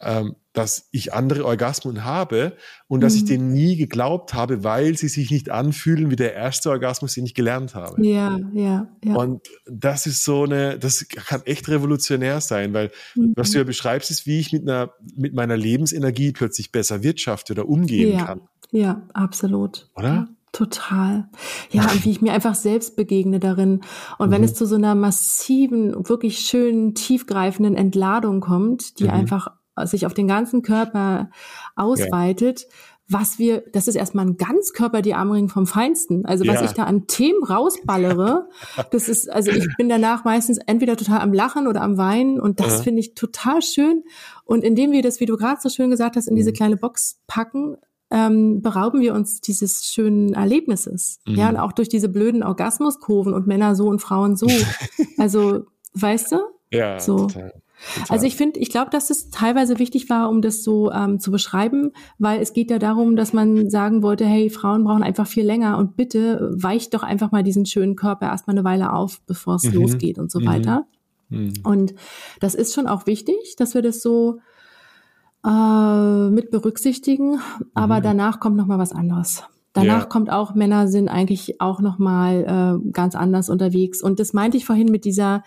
ähm, 0.00 0.36
dass 0.52 0.88
ich 0.90 1.12
andere 1.12 1.44
Orgasmen 1.44 2.04
habe 2.04 2.56
und 2.88 3.02
dass 3.02 3.14
ich 3.14 3.22
mhm. 3.22 3.26
denen 3.26 3.52
nie 3.52 3.76
geglaubt 3.76 4.34
habe, 4.34 4.64
weil 4.64 4.96
sie 4.96 5.08
sich 5.08 5.30
nicht 5.30 5.50
anfühlen 5.50 6.10
wie 6.10 6.16
der 6.16 6.34
erste 6.34 6.70
Orgasmus, 6.70 7.14
den 7.14 7.26
ich 7.26 7.34
gelernt 7.34 7.74
habe. 7.74 8.04
Ja, 8.04 8.38
ja, 8.54 8.88
ja. 9.04 9.14
Und 9.14 9.46
das 9.66 10.06
ist 10.06 10.24
so 10.24 10.44
eine, 10.44 10.78
das 10.78 11.06
kann 11.08 11.42
echt 11.44 11.68
revolutionär 11.68 12.40
sein, 12.40 12.72
weil 12.72 12.90
mhm. 13.14 13.34
was 13.36 13.50
du 13.50 13.58
ja 13.58 13.64
beschreibst, 13.64 14.10
ist, 14.10 14.26
wie 14.26 14.38
ich 14.38 14.52
mit 14.52 14.62
einer, 14.62 14.92
mit 15.14 15.34
meiner 15.34 15.56
Lebensenergie 15.56 16.32
plötzlich 16.32 16.72
besser 16.72 17.02
wirtschafte 17.02 17.52
oder 17.52 17.68
umgehen 17.68 18.18
ja, 18.18 18.24
kann. 18.24 18.40
Ja, 18.72 19.06
absolut. 19.12 19.88
Oder? 19.94 20.28
Total. 20.56 21.28
Ja, 21.70 21.82
und 21.82 22.06
wie 22.06 22.10
ich 22.10 22.22
mir 22.22 22.32
einfach 22.32 22.54
selbst 22.54 22.96
begegne 22.96 23.38
darin. 23.38 23.82
Und 24.16 24.28
mhm. 24.28 24.32
wenn 24.32 24.42
es 24.42 24.54
zu 24.54 24.64
so 24.64 24.76
einer 24.76 24.94
massiven, 24.94 26.08
wirklich 26.08 26.38
schönen, 26.38 26.94
tiefgreifenden 26.94 27.76
Entladung 27.76 28.40
kommt, 28.40 28.98
die 28.98 29.04
mhm. 29.04 29.10
einfach 29.10 29.48
sich 29.84 30.06
auf 30.06 30.14
den 30.14 30.26
ganzen 30.26 30.62
Körper 30.62 31.28
ausweitet, 31.74 32.62
ja. 32.62 32.68
was 33.06 33.38
wir, 33.38 33.64
das 33.74 33.86
ist 33.86 33.96
erstmal 33.96 34.24
ein 34.24 34.38
Ganzkörper-Diarmring 34.38 35.50
vom 35.50 35.66
Feinsten. 35.66 36.24
Also 36.24 36.46
was 36.46 36.60
ja. 36.60 36.64
ich 36.64 36.72
da 36.72 36.84
an 36.84 37.06
Themen 37.06 37.44
rausballere, 37.44 38.48
das 38.90 39.10
ist, 39.10 39.30
also 39.30 39.50
ich 39.50 39.68
bin 39.76 39.90
danach 39.90 40.24
meistens 40.24 40.56
entweder 40.56 40.96
total 40.96 41.20
am 41.20 41.34
Lachen 41.34 41.66
oder 41.66 41.82
am 41.82 41.98
Weinen 41.98 42.40
und 42.40 42.60
das 42.60 42.78
ja. 42.78 42.82
finde 42.84 43.00
ich 43.00 43.12
total 43.12 43.60
schön. 43.60 44.04
Und 44.46 44.64
indem 44.64 44.90
wir 44.90 45.02
das, 45.02 45.20
wie 45.20 45.26
du 45.26 45.36
gerade 45.36 45.60
so 45.60 45.68
schön 45.68 45.90
gesagt 45.90 46.16
hast, 46.16 46.28
in 46.28 46.34
diese 46.34 46.52
mhm. 46.52 46.54
kleine 46.54 46.76
Box 46.78 47.20
packen, 47.26 47.76
ähm, 48.10 48.62
berauben 48.62 49.00
wir 49.00 49.14
uns 49.14 49.40
dieses 49.40 49.86
schönen 49.86 50.34
Erlebnisses. 50.34 51.20
Mhm. 51.26 51.34
Ja, 51.34 51.48
und 51.48 51.56
auch 51.56 51.72
durch 51.72 51.88
diese 51.88 52.08
blöden 52.08 52.42
Orgasmuskurven 52.42 53.34
und 53.34 53.46
Männer 53.46 53.74
so 53.74 53.88
und 53.88 54.00
Frauen 54.00 54.36
so. 54.36 54.46
also, 55.18 55.64
weißt 55.94 56.32
du? 56.32 56.36
Ja, 56.70 57.00
so. 57.00 57.26
Total. 57.26 57.52
Total. 57.94 58.06
Also 58.08 58.26
ich 58.26 58.36
finde, 58.36 58.58
ich 58.58 58.70
glaube, 58.70 58.90
dass 58.90 59.10
es 59.10 59.30
teilweise 59.30 59.78
wichtig 59.78 60.08
war, 60.08 60.30
um 60.30 60.40
das 60.40 60.62
so 60.62 60.90
ähm, 60.90 61.20
zu 61.20 61.30
beschreiben, 61.30 61.92
weil 62.18 62.40
es 62.40 62.52
geht 62.52 62.70
ja 62.70 62.78
darum, 62.78 63.16
dass 63.16 63.32
man 63.32 63.68
sagen 63.68 64.02
wollte, 64.02 64.24
hey, 64.24 64.48
Frauen 64.48 64.84
brauchen 64.84 65.02
einfach 65.02 65.26
viel 65.26 65.44
länger 65.44 65.76
und 65.76 65.96
bitte 65.96 66.50
weicht 66.54 66.94
doch 66.94 67.02
einfach 67.02 67.32
mal 67.32 67.42
diesen 67.42 67.66
schönen 67.66 67.94
Körper 67.94 68.26
erstmal 68.26 68.56
eine 68.56 68.64
Weile 68.64 68.92
auf, 68.92 69.20
bevor 69.26 69.56
es 69.56 69.64
mhm. 69.64 69.74
losgeht 69.74 70.18
und 70.18 70.30
so 70.30 70.40
mhm. 70.40 70.46
weiter. 70.46 70.86
Mhm. 71.28 71.52
Und 71.64 71.94
das 72.40 72.54
ist 72.54 72.74
schon 72.74 72.86
auch 72.86 73.06
wichtig, 73.06 73.56
dass 73.58 73.74
wir 73.74 73.82
das 73.82 74.00
so 74.00 74.38
äh, 75.46 76.30
mit 76.30 76.50
berücksichtigen, 76.50 77.40
aber 77.74 77.98
mhm. 77.98 78.02
danach 78.02 78.40
kommt 78.40 78.56
noch 78.56 78.66
mal 78.66 78.78
was 78.78 78.92
anderes. 78.92 79.44
Danach 79.72 80.02
ja. 80.02 80.06
kommt 80.06 80.30
auch, 80.30 80.54
Männer 80.54 80.88
sind 80.88 81.08
eigentlich 81.08 81.60
auch 81.60 81.80
noch 81.80 81.98
mal 81.98 82.80
äh, 82.82 82.90
ganz 82.92 83.14
anders 83.14 83.50
unterwegs. 83.50 84.02
Und 84.02 84.18
das 84.18 84.32
meinte 84.32 84.56
ich 84.56 84.64
vorhin 84.64 84.90
mit 84.90 85.04
dieser 85.04 85.42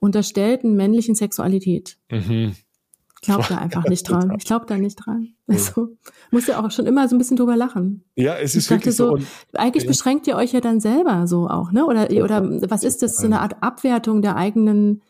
unterstellten 0.00 0.76
männlichen 0.76 1.14
Sexualität. 1.14 1.98
Mhm. 2.10 2.56
Ich 3.16 3.20
glaube 3.20 3.44
da 3.48 3.58
einfach 3.58 3.84
nicht 3.84 4.08
dran. 4.08 4.34
Ich 4.38 4.46
glaube 4.46 4.64
da 4.66 4.78
nicht 4.78 4.96
dran. 4.96 5.34
Also 5.46 5.88
muss 6.30 6.46
ja 6.46 6.64
auch 6.64 6.70
schon 6.70 6.86
immer 6.86 7.06
so 7.06 7.14
ein 7.14 7.18
bisschen 7.18 7.36
drüber 7.36 7.54
lachen. 7.54 8.02
Ja, 8.14 8.36
es 8.36 8.56
ist 8.56 8.70
wirklich 8.70 8.96
so. 8.96 9.18
so 9.18 9.24
eigentlich 9.52 9.84
ja. 9.84 9.90
beschränkt 9.90 10.26
ihr 10.26 10.36
euch 10.36 10.52
ja 10.52 10.60
dann 10.60 10.80
selber 10.80 11.26
so 11.26 11.46
auch, 11.48 11.70
ne? 11.70 11.86
Oder 11.86 12.10
oder 12.10 12.70
was 12.70 12.82
ist 12.82 13.02
das? 13.02 13.16
So 13.18 13.26
eine 13.26 13.40
Art 13.40 13.62
Abwertung 13.62 14.22
der 14.22 14.36
eigenen 14.36 15.02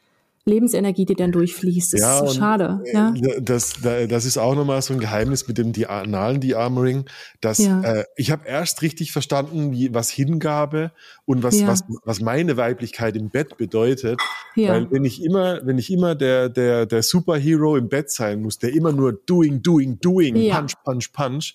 Lebensenergie, 0.49 1.05
die 1.05 1.17
dann 1.17 1.33
durchfließt. 1.33 1.95
Das 1.95 2.01
ja, 2.01 2.21
ist 2.21 2.33
so 2.33 2.39
schade. 2.39 2.81
Äh, 2.85 2.95
ja? 2.95 3.15
Das, 3.41 3.75
das 3.83 4.25
ist 4.25 4.39
auch 4.39 4.55
nochmal 4.55 4.81
so 4.81 4.95
ein 4.95 5.01
Geheimnis 5.01 5.49
mit 5.49 5.59
dem 5.59 5.73
analen 5.89 6.41
De-Armoring, 6.41 7.05
dass 7.41 7.59
ja. 7.59 7.83
äh, 7.83 8.05
ich 8.17 8.31
habe 8.31 8.47
erst 8.47 8.81
richtig 8.83 9.11
verstanden, 9.11 9.73
wie 9.73 9.93
was 9.93 10.09
Hingabe 10.09 10.93
und 11.25 11.43
was, 11.43 11.61
ja. 11.61 11.67
was, 11.67 11.83
was 12.05 12.21
meine 12.21 12.57
Weiblichkeit 12.57 13.17
im 13.17 13.29
Bett 13.29 13.57
bedeutet. 13.57 14.21
Ja. 14.55 14.71
Weil 14.71 14.91
wenn 14.93 15.05
ich 15.05 15.23
immer, 15.25 15.67
wenn 15.67 15.79
ich 15.79 15.93
immer 15.93 16.15
der, 16.15 16.49
der, 16.49 16.87
der 16.87 17.03
Superhero 17.03 17.77
im 17.77 17.89
Bett 17.89 18.11
sein 18.13 18.41
muss, 18.41 18.59
der 18.59 18.73
immer 18.73 18.93
nur 18.93 19.15
doing, 19.15 19.63
doing, 19.63 19.99
doing, 20.01 20.35
punch, 20.53 20.75
punch, 20.85 21.13
punch, 21.13 21.55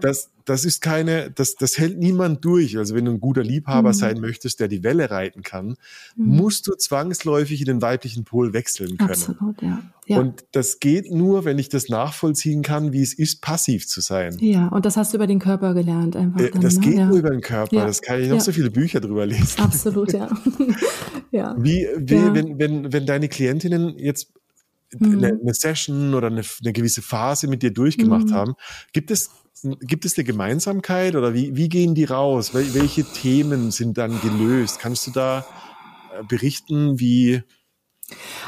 das, 0.00 0.30
das 0.44 0.64
ist 0.64 0.80
keine, 0.80 1.30
das, 1.30 1.54
das 1.54 1.78
hält 1.78 1.98
niemand 1.98 2.44
durch. 2.44 2.76
Also 2.78 2.94
wenn 2.94 3.04
du 3.04 3.12
ein 3.12 3.20
guter 3.20 3.42
Liebhaber 3.42 3.90
mhm. 3.90 3.94
sein 3.94 4.20
möchtest, 4.20 4.60
der 4.60 4.68
die 4.68 4.82
Welle 4.82 5.10
reiten 5.10 5.42
kann, 5.42 5.76
mhm. 6.16 6.36
musst 6.36 6.66
du 6.66 6.74
zwangsläufig 6.74 7.60
in 7.60 7.66
den 7.66 7.82
weiblichen 7.82 8.24
Pol 8.24 8.52
wechseln 8.52 8.96
können. 8.96 9.10
Absolut, 9.10 9.62
ja. 9.62 9.82
ja. 10.06 10.18
Und 10.18 10.44
das 10.52 10.80
geht 10.80 11.10
nur, 11.12 11.44
wenn 11.44 11.58
ich 11.58 11.68
das 11.68 11.88
nachvollziehen 11.88 12.62
kann, 12.62 12.92
wie 12.92 13.02
es 13.02 13.14
ist, 13.14 13.42
passiv 13.42 13.86
zu 13.86 14.00
sein. 14.00 14.36
Ja, 14.40 14.68
und 14.68 14.84
das 14.84 14.96
hast 14.96 15.12
du 15.12 15.16
über 15.16 15.26
den 15.26 15.38
Körper 15.38 15.74
gelernt 15.74 16.16
einfach. 16.16 16.40
Äh, 16.40 16.50
dann, 16.50 16.62
das 16.62 16.76
ne? 16.76 16.80
geht 16.80 16.98
ja. 16.98 17.06
nur 17.06 17.18
über 17.18 17.30
den 17.30 17.40
Körper. 17.40 17.76
Ja. 17.76 17.86
Das 17.86 18.02
kann 18.02 18.20
ich 18.20 18.28
noch 18.28 18.40
so 18.40 18.52
viele 18.52 18.70
Bücher 18.70 19.00
drüber 19.00 19.26
lesen. 19.26 19.60
Absolut, 19.60 20.12
ja. 20.12 20.28
ja. 21.30 21.54
Wie, 21.58 21.86
wie 21.96 22.34
Wenn, 22.34 22.58
wenn, 22.58 22.92
wenn 22.92 23.06
deine 23.06 23.28
Klientinnen 23.28 23.98
jetzt 23.98 24.32
mhm. 24.98 25.18
eine, 25.18 25.38
eine, 25.40 25.54
Session 25.54 26.14
oder 26.14 26.28
eine, 26.28 26.42
eine, 26.62 26.72
gewisse 26.72 27.02
Phase 27.02 27.48
mit 27.48 27.62
dir 27.62 27.72
durchgemacht 27.72 28.28
mhm. 28.28 28.34
haben, 28.34 28.54
gibt 28.92 29.10
es 29.10 29.30
Gibt 29.62 30.04
es 30.04 30.16
eine 30.16 30.24
Gemeinsamkeit 30.24 31.16
oder 31.16 31.34
wie, 31.34 31.56
wie 31.56 31.68
gehen 31.68 31.94
die 31.94 32.04
raus? 32.04 32.54
Welche 32.54 33.04
Themen 33.04 33.70
sind 33.70 33.98
dann 33.98 34.20
gelöst? 34.20 34.78
Kannst 34.78 35.06
du 35.06 35.10
da 35.10 35.44
äh, 36.18 36.22
berichten, 36.24 36.98
wie, 36.98 37.42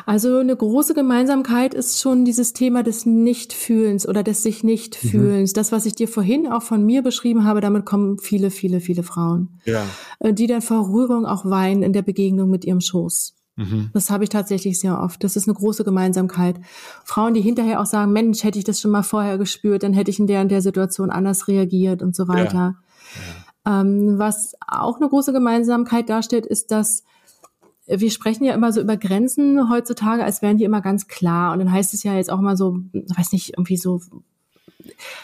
also 0.07 0.39
eine 0.39 0.57
große 0.57 0.95
Gemeinsamkeit 0.95 1.75
ist 1.75 2.01
schon 2.01 2.25
dieses 2.25 2.53
Thema 2.53 2.83
des 2.83 3.07
Nichtfühlens 3.07 4.09
oder 4.09 4.23
des 4.23 4.43
sich 4.43 4.65
nicht 4.65 4.97
fühlens. 4.97 5.53
Mhm. 5.53 5.55
Das, 5.55 5.73
was 5.73 5.87
ich 5.87 5.95
dir 5.95 6.09
vorhin 6.09 6.47
auch 6.47 6.63
von 6.63 6.85
mir 6.85 7.03
beschrieben 7.03 7.45
habe, 7.45 7.61
damit 7.61 7.85
kommen 7.85 8.19
viele, 8.19 8.51
viele, 8.51 8.81
viele 8.81 9.03
Frauen, 9.03 9.61
ja. 9.65 9.87
Äh, 10.19 10.33
die 10.33 10.47
dann 10.47 10.63
vor 10.63 10.89
Rührung 10.89 11.27
auch 11.27 11.45
weinen 11.45 11.83
in 11.83 11.93
der 11.93 12.03
Begegnung 12.03 12.51
mit 12.51 12.65
ihrem 12.65 12.81
Schoß. 12.81 13.35
Mhm. 13.57 13.91
Das 13.93 14.11
habe 14.11 14.25
ich 14.25 14.31
tatsächlich 14.31 14.81
sehr 14.81 15.01
oft. 15.01 15.23
Das 15.25 15.37
ist 15.37 15.47
eine 15.47 15.55
große 15.55 15.85
Gemeinsamkeit. 15.85 16.59
Frauen, 17.05 17.35
die 17.35 17.41
hinterher 17.41 17.81
auch 17.81 17.87
sagen, 17.87 18.13
Mensch, 18.13 18.45
hätte 18.45 18.59
ich 18.59 18.65
das 18.65 18.81
schon 18.81 18.91
mal 18.91 19.03
vorher 19.03 19.39
gespürt, 19.39 19.83
dann 19.83 19.93
hätte 19.93 20.11
ich 20.11 20.19
in 20.19 20.27
der 20.27 20.41
und 20.41 20.49
der 20.49 20.63
Situation 20.63 21.11
anders 21.11 21.49
reagiert 21.49 22.03
und 22.03 22.17
so 22.17 22.29
weiter. 22.29 22.55
Ja. 22.55 22.75
Ja. 23.65 23.81
Ähm, 23.81 24.19
was 24.19 24.55
auch 24.67 24.99
eine 24.99 25.09
große 25.09 25.33
Gemeinsamkeit 25.33 26.09
darstellt, 26.09 26.47
ist, 26.47 26.71
dass 26.71 27.05
wir 27.87 28.11
sprechen 28.11 28.45
ja 28.45 28.55
immer 28.55 28.73
so 28.73 28.81
über 28.81 28.97
Grenzen 28.97 29.69
heutzutage, 29.71 30.25
als 30.25 30.41
wären 30.41 30.57
die 30.57 30.65
immer 30.65 30.81
ganz 30.81 31.09
klar. 31.09 31.53
Und 31.53 31.59
dann 31.59 31.73
heißt 31.73 31.95
es 31.95 32.03
ja 32.05 32.15
jetzt 32.15 32.31
auch 32.31 32.39
immer 32.39 32.57
so, 32.57 32.79
weiß 32.93 33.33
nicht, 33.33 33.55
irgendwie 33.59 33.77
so 33.77 34.01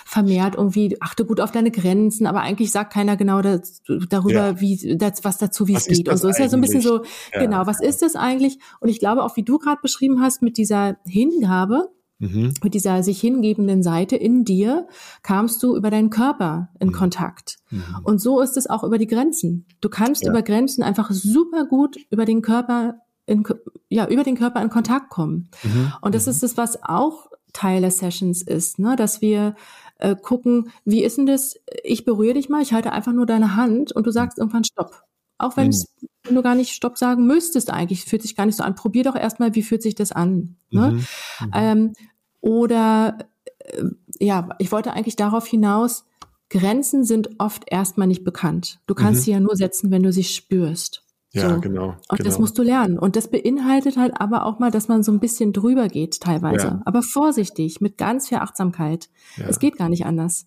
vermehrt 0.04 0.54
irgendwie, 0.56 0.96
achte 1.00 1.24
gut 1.24 1.40
auf 1.40 1.50
deine 1.50 1.70
Grenzen, 1.70 2.26
aber 2.26 2.40
eigentlich 2.40 2.70
sagt 2.70 2.92
keiner 2.92 3.16
genau 3.16 3.42
das, 3.42 3.82
darüber, 4.09 4.32
ja. 4.32 4.61
wie 4.61 4.96
das, 4.96 5.24
was 5.24 5.38
dazu, 5.38 5.68
wie 5.68 5.74
es 5.74 5.86
geht. 5.86 6.09
Und 6.09 6.16
so 6.16 6.28
ist 6.28 6.38
ja 6.38 6.48
so 6.48 6.56
ein 6.56 6.61
bisschen 6.61 6.80
so, 6.80 7.04
ja. 7.32 7.40
genau, 7.40 7.66
was 7.66 7.80
ist 7.80 8.02
das 8.02 8.16
eigentlich? 8.16 8.59
Und 8.80 8.88
ich 8.88 8.98
glaube, 8.98 9.22
auch 9.24 9.36
wie 9.36 9.42
du 9.42 9.59
gerade 9.59 9.80
beschrieben 9.82 10.20
hast, 10.20 10.42
mit 10.42 10.56
dieser 10.56 10.96
Hingabe, 11.04 11.90
Mhm. 12.20 12.54
Mit 12.64 12.74
dieser 12.74 13.02
sich 13.02 13.20
hingebenden 13.20 13.82
Seite 13.82 14.16
in 14.16 14.44
dir 14.44 14.88
kamst 15.22 15.62
du 15.62 15.76
über 15.76 15.90
deinen 15.90 16.11
Körper 16.11 16.68
in 16.80 16.88
mhm. 16.88 16.92
Kontakt. 16.92 17.59
Mhm. 17.70 17.84
Und 18.02 18.20
so 18.20 18.40
ist 18.40 18.56
es 18.56 18.68
auch 18.68 18.82
über 18.82 18.98
die 18.98 19.06
Grenzen. 19.06 19.66
Du 19.80 19.88
kannst 19.88 20.24
ja. 20.24 20.30
über 20.30 20.42
Grenzen 20.42 20.82
einfach 20.82 21.11
super 21.12 21.64
gut 21.64 21.96
über 22.11 22.24
den 22.24 22.42
Körper 22.42 22.96
in, 23.26 23.44
ja, 23.88 24.09
über 24.09 24.24
den 24.24 24.36
Körper 24.36 24.61
in 24.62 24.70
Kontakt 24.70 25.11
kommen. 25.11 25.48
Mhm. 25.62 25.92
Und 26.00 26.14
das 26.14 26.26
mhm. 26.26 26.30
ist 26.30 26.42
es, 26.42 26.56
was 26.56 26.82
auch 26.82 27.28
Teil 27.53 27.80
der 27.80 27.90
Sessions 27.90 28.42
ist, 28.42 28.78
ne? 28.78 28.96
dass 28.96 29.20
wir 29.20 29.55
äh, 29.99 30.16
gucken, 30.16 30.70
wie 30.84 31.03
ist 31.03 31.18
denn 31.18 31.26
das? 31.26 31.57
Ich 31.82 32.05
berühre 32.05 32.34
dich 32.34 32.49
mal, 32.49 32.62
ich 32.62 32.72
halte 32.72 32.92
einfach 32.92 33.12
nur 33.12 33.26
deine 33.26 33.57
Hand 33.57 33.92
und 33.92 34.07
du 34.07 34.11
sagst 34.11 34.38
irgendwann 34.38 34.64
Stopp. 34.64 35.03
Auch 35.38 35.57
wenn 35.57 35.68
mhm. 35.68 36.34
du 36.34 36.42
gar 36.42 36.55
nicht 36.55 36.72
Stopp 36.72 36.99
sagen 36.99 37.26
müsstest 37.26 37.70
eigentlich, 37.70 38.05
fühlt 38.05 38.22
sich 38.22 38.36
gar 38.36 38.46
nicht 38.46 38.57
so 38.57 38.64
an. 38.64 38.74
Probier 38.74 39.05
doch 39.05 39.14
erstmal, 39.14 39.55
wie 39.55 39.62
fühlt 39.62 39.82
sich 39.82 39.94
das 39.94 40.12
an. 40.12 40.57
Ne? 40.70 40.92
Mhm. 40.92 40.96
Mhm. 40.96 41.53
Ähm, 41.55 41.92
oder 42.40 43.18
äh, 43.59 43.84
ja, 44.18 44.49
ich 44.59 44.72
wollte 44.72 44.92
eigentlich 44.92 45.16
darauf 45.16 45.46
hinaus, 45.46 46.05
Grenzen 46.51 47.05
sind 47.05 47.38
oft 47.38 47.64
erstmal 47.66 48.09
nicht 48.09 48.24
bekannt. 48.24 48.80
Du 48.86 48.94
kannst 48.94 49.20
mhm. 49.20 49.24
sie 49.24 49.30
ja 49.32 49.40
nur 49.40 49.57
setzen, 49.57 49.90
wenn 49.90 50.03
du 50.03 50.12
sie 50.12 50.24
spürst. 50.24 51.05
Ja, 51.33 51.55
so. 51.55 51.61
genau. 51.61 51.89
Und 52.09 52.18
genau. 52.18 52.24
das 52.24 52.39
musst 52.39 52.57
du 52.57 52.62
lernen. 52.62 52.99
Und 52.99 53.14
das 53.14 53.31
beinhaltet 53.31 53.99
halt 53.99 54.14
aber 54.18 54.47
auch 54.47 54.59
mal, 54.59 54.70
dass 54.70 54.89
man 54.89 55.03
so 55.03 55.12
ein 55.12 55.20
bisschen 55.20 55.53
drüber 55.53 55.89
geht 55.89 56.20
teilweise. 56.20 56.66
Ja. 56.66 56.83
Aber 56.87 57.03
vorsichtig, 57.03 57.81
mit 57.83 57.99
ganz 57.99 58.29
viel 58.29 58.39
Achtsamkeit. 58.39 59.11
Ja. 59.37 59.47
Es 59.47 59.59
geht 59.59 59.76
gar 59.76 59.91
nicht 59.91 60.07
anders. 60.07 60.47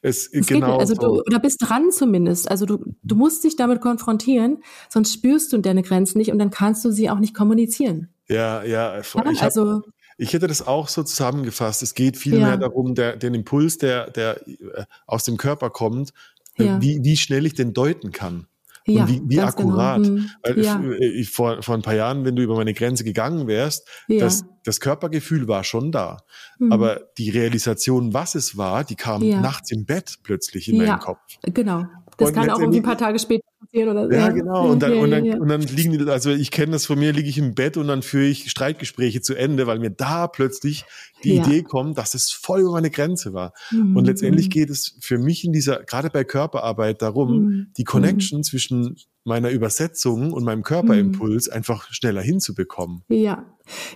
Es, 0.00 0.26
es 0.32 0.46
genau. 0.46 0.78
also 0.78 0.94
du, 0.94 1.20
oder 1.20 1.38
bist 1.38 1.58
dran 1.60 1.90
zumindest. 1.90 2.50
Also 2.50 2.64
du, 2.64 2.94
du 3.02 3.14
musst 3.14 3.44
dich 3.44 3.56
damit 3.56 3.82
konfrontieren, 3.82 4.62
sonst 4.88 5.12
spürst 5.12 5.52
du 5.52 5.58
deine 5.58 5.82
Grenzen 5.82 6.16
nicht 6.16 6.32
und 6.32 6.38
dann 6.38 6.50
kannst 6.50 6.82
du 6.84 6.90
sie 6.90 7.10
auch 7.10 7.18
nicht 7.18 7.34
kommunizieren. 7.34 8.08
Ja, 8.28 8.62
ja. 8.64 9.00
Ich 9.00 9.12
ja 9.12 9.22
also, 9.40 9.82
ich 10.16 10.32
hätte 10.32 10.46
das 10.46 10.66
auch 10.66 10.88
so 10.88 11.02
zusammengefasst. 11.02 11.82
Es 11.82 11.94
geht 11.94 12.16
vielmehr 12.16 12.48
ja. 12.48 12.56
darum, 12.56 12.94
der, 12.94 13.16
den 13.16 13.34
Impuls, 13.34 13.76
der, 13.76 14.10
der 14.10 14.46
äh, 14.48 14.84
aus 15.06 15.24
dem 15.24 15.36
Körper 15.36 15.68
kommt, 15.68 16.14
äh, 16.56 16.64
ja. 16.64 16.80
wie, 16.80 17.00
wie 17.02 17.18
schnell 17.18 17.44
ich 17.44 17.54
den 17.54 17.74
deuten 17.74 18.12
kann. 18.12 18.46
Ja, 18.86 19.02
und 19.02 19.08
wie, 19.08 19.22
wie 19.24 19.36
genau. 19.36 19.46
akkurat. 19.46 20.02
Genau. 20.02 20.22
Weil 20.42 20.58
ja. 20.58 20.80
ich, 20.80 21.00
äh, 21.00 21.20
ich, 21.20 21.30
vor, 21.30 21.62
vor 21.62 21.74
ein 21.74 21.82
paar 21.82 21.94
Jahren, 21.94 22.24
wenn 22.24 22.36
du 22.36 22.42
über 22.42 22.56
meine 22.56 22.74
Grenze 22.74 23.04
gegangen 23.04 23.46
wärst, 23.46 23.88
ja. 24.08 24.20
das, 24.20 24.44
das 24.64 24.80
Körpergefühl 24.80 25.48
war 25.48 25.64
schon 25.64 25.92
da. 25.92 26.18
Mhm. 26.58 26.72
Aber 26.72 27.00
die 27.18 27.30
Realisation, 27.30 28.12
was 28.12 28.34
es 28.34 28.56
war, 28.56 28.84
die 28.84 28.96
kam 28.96 29.26
nachts 29.28 29.70
im 29.70 29.84
Bett 29.84 30.18
plötzlich 30.22 30.68
in 30.68 30.78
meinen 30.78 30.98
Kopf. 30.98 31.20
Genau. 31.42 31.84
Das 32.16 32.32
kann 32.32 32.50
auch 32.50 32.60
irgendwie 32.60 32.80
ein 32.80 32.84
paar 32.84 32.98
Tage 32.98 33.18
später 33.18 33.44
passieren 33.60 33.88
oder 33.90 34.06
so. 34.06 34.12
Ja, 34.12 34.28
genau. 34.28 34.70
Und 34.70 34.82
dann, 34.82 34.94
und 34.94 35.10
dann, 35.10 35.40
und 35.40 35.48
dann 35.48 35.62
liegen 35.62 35.92
die, 35.92 36.10
also 36.10 36.30
ich 36.30 36.50
kenne 36.50 36.72
das 36.72 36.86
von 36.86 36.98
mir, 36.98 37.12
liege 37.12 37.28
ich 37.28 37.38
im 37.38 37.54
Bett 37.54 37.76
und 37.76 37.88
dann 37.88 38.02
führe 38.02 38.26
ich 38.26 38.50
Streitgespräche 38.50 39.22
zu 39.22 39.34
Ende, 39.34 39.66
weil 39.66 39.78
mir 39.78 39.90
da 39.90 40.26
plötzlich 40.26 40.84
die 41.24 41.36
ja. 41.36 41.46
Idee 41.46 41.62
kommt, 41.62 41.98
dass 41.98 42.14
es 42.14 42.30
voll 42.30 42.60
über 42.60 42.72
meine 42.72 42.90
Grenze 42.90 43.32
war. 43.32 43.52
Mhm. 43.70 43.96
Und 43.96 44.06
letztendlich 44.06 44.50
geht 44.50 44.70
es 44.70 44.96
für 45.00 45.18
mich 45.18 45.44
in 45.44 45.52
dieser, 45.52 45.82
gerade 45.84 46.10
bei 46.10 46.24
Körperarbeit 46.24 47.02
darum, 47.02 47.44
mhm. 47.44 47.66
die 47.76 47.84
Connection 47.84 48.40
mhm. 48.40 48.44
zwischen 48.44 48.96
meiner 49.24 49.50
Übersetzung 49.50 50.32
und 50.32 50.44
meinem 50.44 50.62
Körperimpuls 50.62 51.48
mhm. 51.48 51.54
einfach 51.54 51.86
schneller 51.92 52.22
hinzubekommen. 52.22 53.02
Ja. 53.08 53.44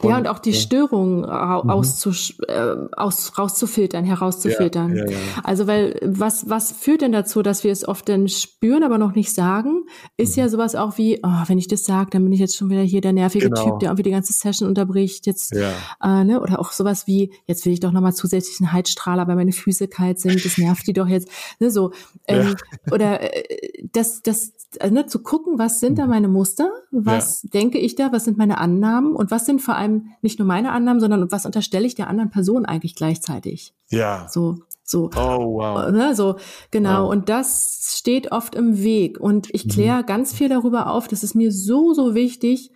Und, 0.00 0.10
ja, 0.10 0.18
und 0.18 0.28
auch 0.28 0.38
die 0.38 0.52
ja. 0.52 0.60
Störungen 0.60 1.20
mhm. 1.22 1.26
auszusch 1.28 2.36
äh, 2.46 2.76
aus, 2.92 3.36
rauszufiltern, 3.36 4.04
herauszufiltern. 4.04 4.94
Ja, 4.96 5.10
ja, 5.10 5.18
Also, 5.42 5.66
weil 5.66 5.98
was, 6.02 6.48
was 6.48 6.70
führt 6.70 7.02
denn 7.02 7.12
dazu, 7.12 7.42
dass 7.42 7.64
wir 7.64 7.72
es 7.72 7.86
oft 7.86 8.08
dann 8.08 8.28
spüren, 8.28 8.84
aber 8.84 8.98
noch 8.98 9.14
nicht 9.14 9.34
sagen, 9.34 9.84
ist 10.16 10.36
mhm. 10.36 10.42
ja 10.42 10.48
sowas 10.48 10.76
auch 10.76 10.98
wie, 10.98 11.18
oh, 11.22 11.42
wenn 11.46 11.58
ich 11.58 11.66
das 11.66 11.84
sage, 11.84 12.10
dann 12.10 12.22
bin 12.22 12.32
ich 12.32 12.40
jetzt 12.40 12.56
schon 12.56 12.70
wieder 12.70 12.82
hier 12.82 13.00
der 13.00 13.12
nervige 13.12 13.50
genau. 13.50 13.64
Typ, 13.64 13.80
der 13.80 13.88
irgendwie 13.88 14.04
die 14.04 14.10
ganze 14.12 14.32
Session 14.32 14.68
unterbricht. 14.68 15.26
Jetzt, 15.26 15.52
äh, 15.52 16.24
ne? 16.24 16.40
Oder 16.40 16.60
auch 16.60 16.70
sowas 16.70 17.06
wie, 17.08 17.32
jetzt 17.46 17.66
will 17.66 17.72
ich 17.72 17.80
doch 17.80 17.92
nochmal 17.92 18.14
zusätzlich 18.14 18.60
einen 18.60 18.72
Heizstrahler, 18.72 19.26
weil 19.26 19.36
meine 19.36 19.52
Füße 19.52 19.88
kalt 19.88 20.20
sind, 20.20 20.44
das 20.44 20.58
nervt 20.58 20.86
die 20.86 20.92
doch 20.92 21.08
jetzt. 21.08 21.28
Ne, 21.58 21.70
so. 21.70 21.92
Ähm, 22.28 22.54
Oder 22.90 23.20
äh, 23.20 23.82
das, 23.92 24.22
das, 24.22 24.52
äh, 24.78 24.90
ne, 24.90 25.06
zu 25.16 25.22
gucken, 25.22 25.58
was 25.58 25.80
sind 25.80 25.98
da 25.98 26.04
mhm. 26.04 26.10
meine 26.10 26.28
Muster, 26.28 26.70
was 26.90 27.40
denke 27.40 27.78
ich 27.78 27.94
da, 27.94 28.12
was 28.12 28.26
sind 28.26 28.36
meine 28.36 28.58
Annahmen 28.58 29.14
und 29.16 29.30
was 29.30 29.46
sind 29.46 29.62
vor 29.62 29.74
allem 29.74 30.10
nicht 30.20 30.38
nur 30.38 30.46
meine 30.46 30.72
Annahmen, 30.72 31.00
sondern 31.00 31.32
was 31.32 31.46
unterstelle 31.46 31.86
ich 31.86 31.94
der 31.94 32.08
anderen 32.08 32.30
Person 32.30 32.66
eigentlich 32.66 32.94
gleichzeitig? 32.94 33.74
Ja. 33.88 34.28
So, 34.28 34.58
so. 34.84 35.08
Oh, 35.16 35.54
wow. 35.58 35.90
Ne, 35.90 36.14
so, 36.14 36.36
genau. 36.70 37.04
Wow. 37.04 37.12
Und 37.12 37.30
das 37.30 37.94
steht 37.98 38.30
oft 38.30 38.54
im 38.54 38.82
Weg. 38.82 39.18
Und 39.18 39.48
ich 39.54 39.64
mhm. 39.64 39.70
kläre 39.70 40.02
mhm. 40.02 40.06
ganz 40.06 40.34
viel 40.34 40.50
darüber 40.50 40.90
auf. 40.90 41.08
Das 41.08 41.22
ist 41.22 41.34
mir 41.34 41.50
so, 41.50 41.94
so 41.94 42.14
wichtig. 42.14 42.70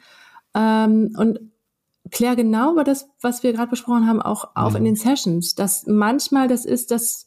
Ähm, 0.54 1.14
und 1.18 1.40
kläre 2.10 2.36
genau 2.36 2.72
über 2.72 2.84
das, 2.84 3.10
was 3.20 3.42
wir 3.42 3.52
gerade 3.52 3.70
besprochen 3.70 4.06
haben, 4.06 4.22
auch 4.22 4.52
auf 4.54 4.70
mhm. 4.70 4.76
in 4.78 4.84
den 4.84 4.96
Sessions. 4.96 5.56
Dass 5.56 5.86
manchmal 5.86 6.48
das 6.48 6.64
ist, 6.64 6.90
dass 6.90 7.26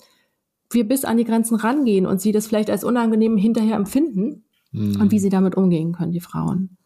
wir 0.71 0.87
bis 0.87 1.05
an 1.05 1.17
die 1.17 1.23
Grenzen 1.23 1.55
rangehen 1.55 2.07
und 2.07 2.19
sie 2.19 2.31
das 2.31 2.47
vielleicht 2.47 2.71
als 2.71 2.83
unangenehm 2.83 3.37
hinterher 3.37 3.75
empfinden 3.75 4.43
mhm. 4.73 4.99
und 4.99 5.11
wie 5.11 5.19
sie 5.19 5.29
damit 5.29 5.55
umgehen 5.55 5.93
können, 5.93 6.11
die 6.11 6.19
Frauen. 6.19 6.77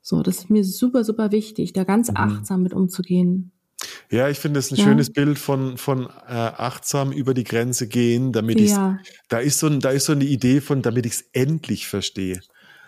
So, 0.00 0.22
das 0.22 0.38
ist 0.38 0.50
mir 0.50 0.64
super, 0.64 1.04
super 1.04 1.32
wichtig, 1.32 1.72
da 1.72 1.84
ganz 1.84 2.10
mhm. 2.10 2.16
achtsam 2.16 2.62
mit 2.62 2.72
umzugehen. 2.72 3.52
Ja, 4.10 4.28
ich 4.28 4.38
finde 4.38 4.60
es 4.60 4.70
ein 4.70 4.76
ja. 4.76 4.84
schönes 4.84 5.12
Bild 5.12 5.38
von, 5.38 5.76
von 5.76 6.06
äh, 6.06 6.32
achtsam 6.32 7.12
über 7.12 7.34
die 7.34 7.44
Grenze 7.44 7.88
gehen, 7.88 8.32
damit 8.32 8.60
ich 8.60 8.70
ja. 8.70 8.98
da 9.28 9.38
ist 9.38 9.58
so 9.58 9.68
da 9.68 9.90
ist 9.90 10.06
so 10.06 10.12
eine 10.12 10.24
Idee 10.24 10.60
von, 10.60 10.82
damit 10.82 11.06
ich 11.06 11.12
es 11.12 11.24
endlich 11.32 11.86
verstehe. 11.86 12.40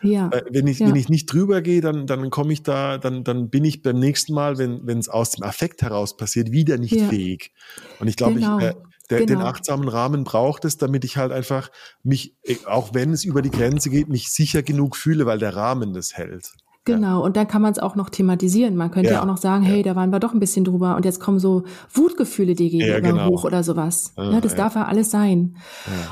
Ja. 0.03 0.29
Äh, 0.29 0.45
wenn 0.51 0.67
ich, 0.67 0.79
ja. 0.79 0.89
wenn 0.89 0.97
ich 0.97 1.09
nicht 1.09 1.33
drüber 1.33 1.63
gehe, 1.63 1.81
dann, 1.81 2.07
dann 2.07 2.31
komme 2.31 2.53
ich 2.53 2.63
da, 2.63 2.99
dann, 2.99 3.25
dann 3.25 3.49
bin 3.49 3.65
ich 3.65 3.83
beim 3.83 3.99
nächsten 3.99 4.35
Mal, 4.35 4.59
wenn, 4.59 4.87
wenn 4.87 4.99
es 4.99 5.09
aus 5.09 5.31
dem 5.31 5.45
Affekt 5.45 5.83
heraus 5.83 6.17
passiert, 6.17 6.53
wieder 6.53 6.79
nicht 6.79 7.01
fähig. 7.01 7.53
Und 7.99 8.09
ich 8.09 8.17
glaube, 8.17 8.35
genau. 8.35 8.59
ich, 8.59 8.65
äh, 8.65 8.75
der, 9.11 9.21
genau. 9.21 9.41
den 9.41 9.47
achtsamen 9.47 9.89
Rahmen 9.89 10.25
braucht 10.25 10.65
es, 10.65 10.79
damit 10.79 11.05
ich 11.05 11.17
halt 11.17 11.33
einfach 11.33 11.71
mich, 12.03 12.37
äh, 12.43 12.57
auch 12.67 12.95
wenn 12.95 13.13
es 13.13 13.25
über 13.25 13.43
die 13.43 13.51
Grenze 13.51 13.91
geht, 13.91 14.09
mich 14.09 14.31
sicher 14.31 14.63
genug 14.63 14.97
fühle, 14.97 15.27
weil 15.27 15.39
der 15.39 15.57
Rahmen 15.57 15.95
das 15.95 16.17
hält. 16.17 16.53
Genau, 16.87 17.25
und 17.25 17.37
dann 17.37 17.49
kann 17.49 17.63
man 17.63 17.73
es 17.73 17.81
auch 17.81 17.97
noch 17.97 18.11
thematisieren. 18.11 18.77
Man 18.77 18.93
könnte 18.93 19.11
ja, 19.11 19.17
ja 19.17 19.23
auch 19.23 19.27
noch 19.27 19.39
sagen, 19.39 19.65
hey, 19.65 19.83
da 19.83 19.97
waren 19.97 20.11
wir 20.11 20.21
doch 20.21 20.33
ein 20.33 20.39
bisschen 20.39 20.65
drüber 20.65 20.95
und 20.95 21.05
jetzt 21.05 21.19
kommen 21.19 21.41
so 21.41 21.65
Wutgefühle 21.93 22.55
dir 22.55 22.71
gegenüber 22.71 22.93
ja, 22.93 23.01
genau. 23.01 23.27
hoch 23.27 23.45
oder 23.45 23.65
sowas. 23.65 24.13
Ah, 24.15 24.31
ja, 24.31 24.41
das 24.41 24.55
darf 24.55 24.77
ja 24.77 24.85
alles 24.85 25.11
sein. 25.11 25.57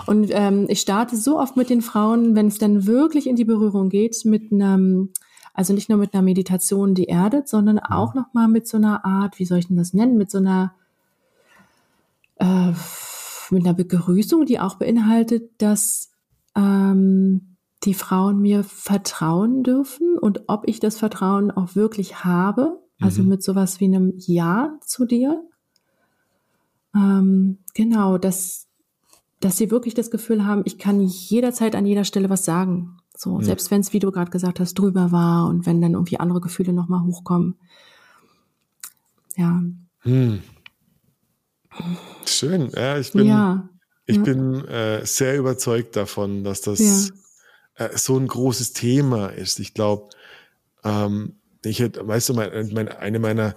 Und 0.06 0.30
ähm, 0.30 0.66
ich 0.68 0.80
starte 0.80 1.16
so 1.16 1.38
oft 1.38 1.56
mit 1.56 1.70
den 1.70 1.80
Frauen, 1.80 2.34
wenn 2.34 2.48
es 2.48 2.58
dann 2.58 2.86
wirklich 2.88 3.28
in 3.28 3.36
die 3.36 3.44
Berührung 3.44 3.88
geht, 3.88 4.24
mit 4.24 4.50
einem, 4.50 5.10
also 5.54 5.72
nicht 5.72 5.88
nur 5.88 5.98
mit 5.98 6.12
einer 6.12 6.24
Meditation, 6.24 6.94
die 6.94 7.06
erdet, 7.06 7.48
sondern 7.48 7.78
auch 7.78 8.14
nochmal 8.14 8.48
mit 8.48 8.66
so 8.66 8.76
einer 8.76 9.04
Art, 9.04 9.38
wie 9.38 9.44
soll 9.44 9.58
ich 9.58 9.68
denn 9.68 9.76
das 9.76 9.94
nennen, 9.94 10.18
mit 10.18 10.28
so 10.28 10.38
einer 10.38 10.74
äh, 12.44 12.72
mit 13.50 13.64
einer 13.64 13.74
Begrüßung, 13.74 14.46
die 14.46 14.60
auch 14.60 14.76
beinhaltet, 14.76 15.50
dass 15.58 16.10
ähm, 16.56 17.56
die 17.84 17.94
Frauen 17.94 18.40
mir 18.40 18.64
vertrauen 18.64 19.62
dürfen 19.62 20.18
und 20.18 20.42
ob 20.46 20.68
ich 20.68 20.80
das 20.80 20.96
Vertrauen 20.96 21.50
auch 21.50 21.74
wirklich 21.74 22.24
habe. 22.24 22.80
Also 23.00 23.22
mhm. 23.22 23.30
mit 23.30 23.42
sowas 23.42 23.80
wie 23.80 23.86
einem 23.86 24.14
Ja 24.16 24.78
zu 24.80 25.04
dir. 25.04 25.42
Ähm, 26.94 27.58
genau, 27.74 28.18
dass, 28.18 28.68
dass 29.40 29.56
sie 29.56 29.70
wirklich 29.70 29.94
das 29.94 30.10
Gefühl 30.10 30.46
haben, 30.46 30.62
ich 30.64 30.78
kann 30.78 31.00
jederzeit 31.00 31.74
an 31.74 31.86
jeder 31.86 32.04
Stelle 32.04 32.30
was 32.30 32.44
sagen. 32.44 32.98
So, 33.16 33.38
ja. 33.38 33.44
selbst 33.44 33.70
wenn 33.70 33.80
es, 33.80 33.92
wie 33.92 33.98
du 33.98 34.10
gerade 34.10 34.30
gesagt 34.30 34.60
hast, 34.60 34.74
drüber 34.74 35.12
war 35.12 35.48
und 35.48 35.66
wenn 35.66 35.82
dann 35.82 35.94
irgendwie 35.94 36.18
andere 36.18 36.40
Gefühle 36.40 36.72
nochmal 36.72 37.04
hochkommen. 37.04 37.56
Ja. 39.36 39.62
Hm. 40.00 40.40
Schön, 42.26 42.70
ja, 42.74 42.98
ich 42.98 43.12
bin, 43.12 43.26
ja, 43.26 43.68
ich 44.06 44.16
ja. 44.16 44.22
bin 44.22 44.64
äh, 44.66 45.04
sehr 45.04 45.36
überzeugt 45.36 45.96
davon, 45.96 46.44
dass 46.44 46.60
das 46.60 47.12
ja. 47.78 47.86
äh, 47.86 47.96
so 47.96 48.16
ein 48.18 48.26
großes 48.26 48.72
Thema 48.72 49.28
ist. 49.28 49.60
Ich 49.60 49.74
glaube, 49.74 50.10
ähm, 50.84 51.34
ich 51.64 51.80
hätte, 51.80 52.06
weißt 52.06 52.28
du, 52.28 52.34
mein, 52.34 52.72
mein, 52.72 52.88
eine 52.88 53.18
meiner 53.18 53.56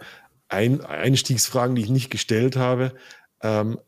ein 0.50 0.82
Einstiegsfragen, 0.82 1.76
die 1.76 1.82
ich 1.82 1.90
nicht 1.90 2.10
gestellt 2.10 2.56
habe, 2.56 2.94
ähm, 3.42 3.80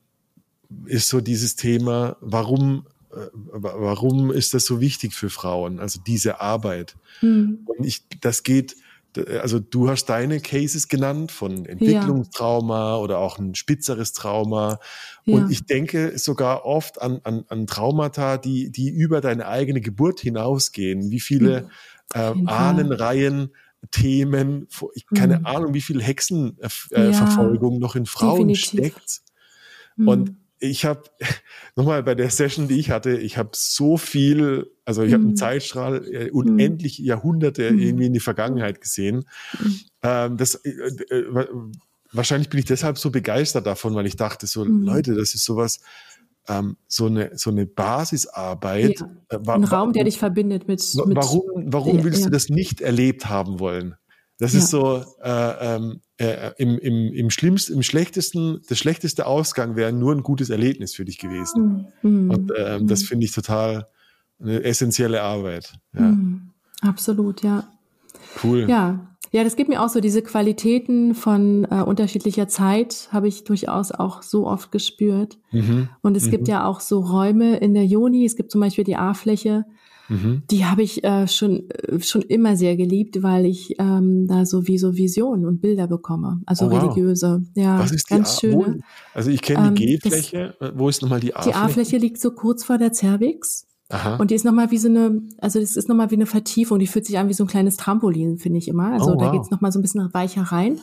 ist 0.85 1.07
so 1.07 1.21
dieses 1.21 1.55
Thema, 1.55 2.17
warum, 2.21 2.85
äh, 3.11 3.27
warum 3.33 4.31
ist 4.31 4.53
das 4.53 4.65
so 4.65 4.81
wichtig 4.81 5.13
für 5.13 5.29
Frauen, 5.29 5.79
also 5.79 5.99
diese 6.05 6.41
Arbeit? 6.41 6.95
Mhm. 7.21 7.59
Und 7.65 7.85
ich, 7.85 8.03
das 8.21 8.43
geht, 8.43 8.75
also 9.17 9.59
du 9.59 9.89
hast 9.89 10.05
deine 10.05 10.39
Cases 10.39 10.87
genannt 10.87 11.31
von 11.31 11.65
Entwicklungstrauma 11.65 12.91
ja. 12.91 12.97
oder 12.97 13.19
auch 13.19 13.39
ein 13.39 13.55
spitzeres 13.55 14.13
Trauma. 14.13 14.79
Ja. 15.25 15.35
Und 15.35 15.51
ich 15.51 15.65
denke 15.65 16.17
sogar 16.17 16.65
oft 16.65 17.01
an, 17.01 17.19
an, 17.23 17.43
an 17.47 17.67
Traumata, 17.67 18.37
die, 18.37 18.71
die 18.71 18.89
über 18.89 19.21
deine 19.21 19.47
eigene 19.47 19.81
Geburt 19.81 20.19
hinausgehen. 20.19 21.11
Wie 21.11 21.19
viele 21.19 21.69
äh, 22.13 22.33
Ahnenreihen 22.45 23.51
Themen, 23.91 24.67
ich 24.93 25.05
keine 25.07 25.39
mhm. 25.39 25.45
Ahnung, 25.45 25.73
wie 25.73 25.81
viel 25.81 26.01
Hexenverfolgung 26.01 27.71
äh, 27.71 27.75
ja, 27.75 27.79
noch 27.79 27.95
in 27.95 28.05
Frauen 28.05 28.49
definitiv. 28.49 28.65
steckt. 28.65 29.21
Mhm. 29.95 30.07
Und 30.07 30.35
ich 30.59 30.85
habe 30.85 31.03
nochmal 31.75 32.03
bei 32.03 32.15
der 32.15 32.29
Session, 32.29 32.67
die 32.67 32.79
ich 32.79 32.91
hatte, 32.91 33.17
ich 33.17 33.37
habe 33.37 33.51
so 33.53 33.97
viel, 33.97 34.71
also 34.85 35.03
ich 35.03 35.09
mhm. 35.09 35.13
habe 35.13 35.23
einen 35.23 35.35
Zeitstrahl, 35.35 36.05
äh, 36.05 36.31
unendlich 36.31 36.99
Jahrhunderte 36.99 37.71
mhm. 37.71 37.79
irgendwie 37.79 38.05
in 38.07 38.13
die 38.13 38.19
Vergangenheit 38.19 38.81
gesehen. 38.81 39.25
Mhm. 39.59 39.79
Ähm, 40.03 40.37
das, 40.37 40.55
äh, 40.55 40.69
äh, 40.69 41.47
wahrscheinlich 42.11 42.49
bin 42.49 42.59
ich 42.59 42.65
deshalb 42.65 42.97
so 42.97 43.11
begeistert 43.11 43.65
davon, 43.65 43.95
weil 43.95 44.05
ich 44.05 44.15
dachte 44.15 44.47
so, 44.47 44.65
mhm. 44.65 44.83
Leute, 44.83 45.15
das 45.15 45.33
ist 45.33 45.45
sowas, 45.45 45.79
ähm, 46.47 46.77
so 46.87 47.05
eine 47.05 47.37
so 47.37 47.51
eine 47.51 47.65
Basisarbeit. 47.65 48.99
Ja, 48.99 49.37
äh, 49.37 49.51
ein 49.51 49.63
Raum, 49.63 49.93
der 49.93 50.03
dich 50.03 50.17
verbindet 50.17 50.67
mit. 50.67 50.81
mit 51.05 51.17
warum 51.17 51.43
warum 51.67 52.03
willst 52.03 52.21
ja. 52.21 52.25
du 52.25 52.31
das 52.31 52.49
nicht 52.49 52.81
erlebt 52.81 53.27
haben 53.27 53.59
wollen? 53.59 53.95
Das 54.39 54.53
ja. 54.53 54.59
ist 54.59 54.69
so 54.69 55.03
äh, 55.21 55.75
ähm, 55.75 56.01
äh, 56.17 56.51
im, 56.57 56.79
im, 56.79 57.13
im 57.13 57.29
schlimmsten, 57.29 57.73
im 57.73 57.83
schlechtesten, 57.83 58.61
das 58.67 58.77
schlechteste 58.77 59.25
Ausgang 59.25 59.75
wäre 59.75 59.91
nur 59.91 60.13
ein 60.13 60.23
gutes 60.23 60.49
Erlebnis 60.49 60.95
für 60.95 61.05
dich 61.05 61.19
gewesen. 61.19 61.87
Mhm. 62.01 62.31
Und 62.31 62.51
ähm, 62.57 62.83
mhm. 62.83 62.87
das 62.87 63.03
finde 63.03 63.25
ich 63.25 63.33
total 63.33 63.87
eine 64.39 64.63
essentielle 64.63 65.21
Arbeit. 65.21 65.73
Ja. 65.93 66.01
Mhm. 66.01 66.51
Absolut, 66.81 67.43
ja. 67.43 67.67
Cool. 68.41 68.69
Ja, 68.69 69.09
ja, 69.31 69.43
das 69.43 69.55
gibt 69.55 69.69
mir 69.69 69.83
auch 69.83 69.89
so 69.89 69.99
diese 69.99 70.21
Qualitäten 70.21 71.13
von 71.13 71.65
äh, 71.69 71.81
unterschiedlicher 71.81 72.47
Zeit, 72.47 73.09
habe 73.11 73.27
ich 73.27 73.43
durchaus 73.43 73.91
auch 73.91 74.23
so 74.23 74.47
oft 74.47 74.71
gespürt. 74.71 75.37
Mhm. 75.51 75.89
Und 76.01 76.17
es 76.17 76.25
mhm. 76.25 76.31
gibt 76.31 76.47
ja 76.47 76.65
auch 76.65 76.79
so 76.79 77.01
Räume 77.01 77.57
in 77.57 77.73
der 77.73 77.85
Joni, 77.85 78.25
es 78.25 78.35
gibt 78.35 78.51
zum 78.51 78.61
Beispiel 78.61 78.83
die 78.83 78.95
A-Fläche, 78.95 79.65
mhm. 80.09 80.43
die 80.49 80.65
habe 80.65 80.83
ich 80.83 81.03
äh, 81.03 81.27
schon, 81.27 81.69
äh, 81.69 81.99
schon 82.01 82.21
immer 82.23 82.55
sehr 82.55 82.75
geliebt, 82.75 83.23
weil 83.23 83.45
ich 83.45 83.75
ähm, 83.79 84.27
da 84.27 84.45
so 84.45 84.67
wie 84.67 84.77
so 84.77 84.95
Visionen 84.95 85.45
und 85.45 85.61
Bilder 85.61 85.87
bekomme, 85.87 86.41
also 86.45 86.65
oh, 86.65 86.71
wow. 86.71 86.81
religiöse. 86.83 87.43
Ja, 87.55 87.79
Was 87.79 87.91
ist 87.91 88.07
ganz 88.07 88.37
die 88.37 88.47
schöne. 88.47 88.79
Also 89.13 89.29
ich 89.29 89.41
kenne 89.41 89.73
die 89.73 89.85
ähm, 89.85 89.99
G-Fläche, 89.99 90.55
wo 90.75 90.89
ist 90.89 91.01
nochmal 91.01 91.19
die 91.19 91.35
A-Fläche? 91.35 91.57
Die 91.57 91.63
A-Fläche 91.63 91.97
liegt 91.97 92.19
so 92.19 92.31
kurz 92.31 92.63
vor 92.63 92.77
der 92.77 92.93
Cervix. 92.93 93.65
Aha. 93.91 94.17
Und 94.17 94.29
die 94.29 94.35
ist 94.35 94.45
nochmal 94.45 94.69
wie 94.69 94.77
so 94.77 94.87
eine, 94.87 95.23
also 95.39 95.59
das 95.59 95.75
ist 95.75 95.89
nochmal 95.89 96.11
wie 96.11 96.15
eine 96.15 96.27
Vertiefung, 96.27 96.77
die 96.77 96.85
fühlt 96.85 97.07
sich 97.07 97.17
an 97.17 97.27
wie 97.27 97.33
so 97.33 97.43
ein 97.43 97.47
kleines 97.47 97.75
Trampolin, 97.75 98.37
finde 98.37 98.59
ich 98.59 98.67
immer. 98.67 98.91
Also 98.91 99.11
oh, 99.11 99.15
wow. 99.15 99.21
da 99.23 99.31
geht's 99.31 99.49
nochmal 99.49 99.71
so 99.71 99.79
ein 99.79 99.81
bisschen 99.81 100.13
weicher 100.13 100.43
rein. 100.43 100.79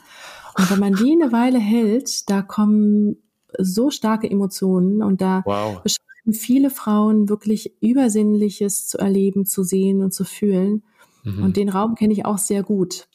Und 0.59 0.70
wenn 0.70 0.81
man 0.81 0.95
die 0.95 1.12
eine 1.12 1.33
Weile 1.33 1.59
hält, 1.59 2.29
da 2.29 2.43
kommen 2.43 3.16
so 3.59 3.91
starke 3.91 4.29
Emotionen 4.29 5.03
und 5.03 5.20
da 5.20 5.43
wow. 5.45 5.81
Viele 6.33 6.70
Frauen 6.70 7.29
wirklich 7.29 7.81
Übersinnliches 7.83 8.87
zu 8.87 8.99
erleben, 8.99 9.47
zu 9.47 9.62
sehen 9.62 10.03
und 10.03 10.12
zu 10.12 10.24
fühlen. 10.24 10.83
Mhm. 11.24 11.43
Und 11.43 11.57
den 11.57 11.68
Raum 11.68 11.95
kenne 11.95 12.12
ich 12.12 12.24
auch 12.24 12.39
sehr 12.39 12.62
gut. 12.62 13.09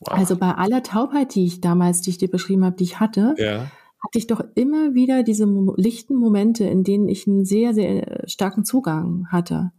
Wow. 0.00 0.18
Also 0.18 0.36
bei 0.36 0.52
aller 0.52 0.82
Taubheit, 0.82 1.34
die 1.34 1.46
ich 1.46 1.60
damals, 1.60 2.02
die 2.02 2.10
ich 2.10 2.18
dir 2.18 2.30
beschrieben 2.30 2.64
habe, 2.64 2.76
die 2.76 2.84
ich 2.84 3.00
hatte, 3.00 3.34
ja 3.38 3.70
hatte 4.06 4.18
ich 4.18 4.26
doch 4.26 4.40
immer 4.54 4.94
wieder 4.94 5.22
diese 5.22 5.46
lichten 5.76 6.14
Momente, 6.14 6.64
in 6.64 6.84
denen 6.84 7.08
ich 7.08 7.26
einen 7.26 7.44
sehr, 7.44 7.74
sehr 7.74 8.22
starken 8.28 8.64
Zugang 8.64 9.26
hatte. 9.30 9.72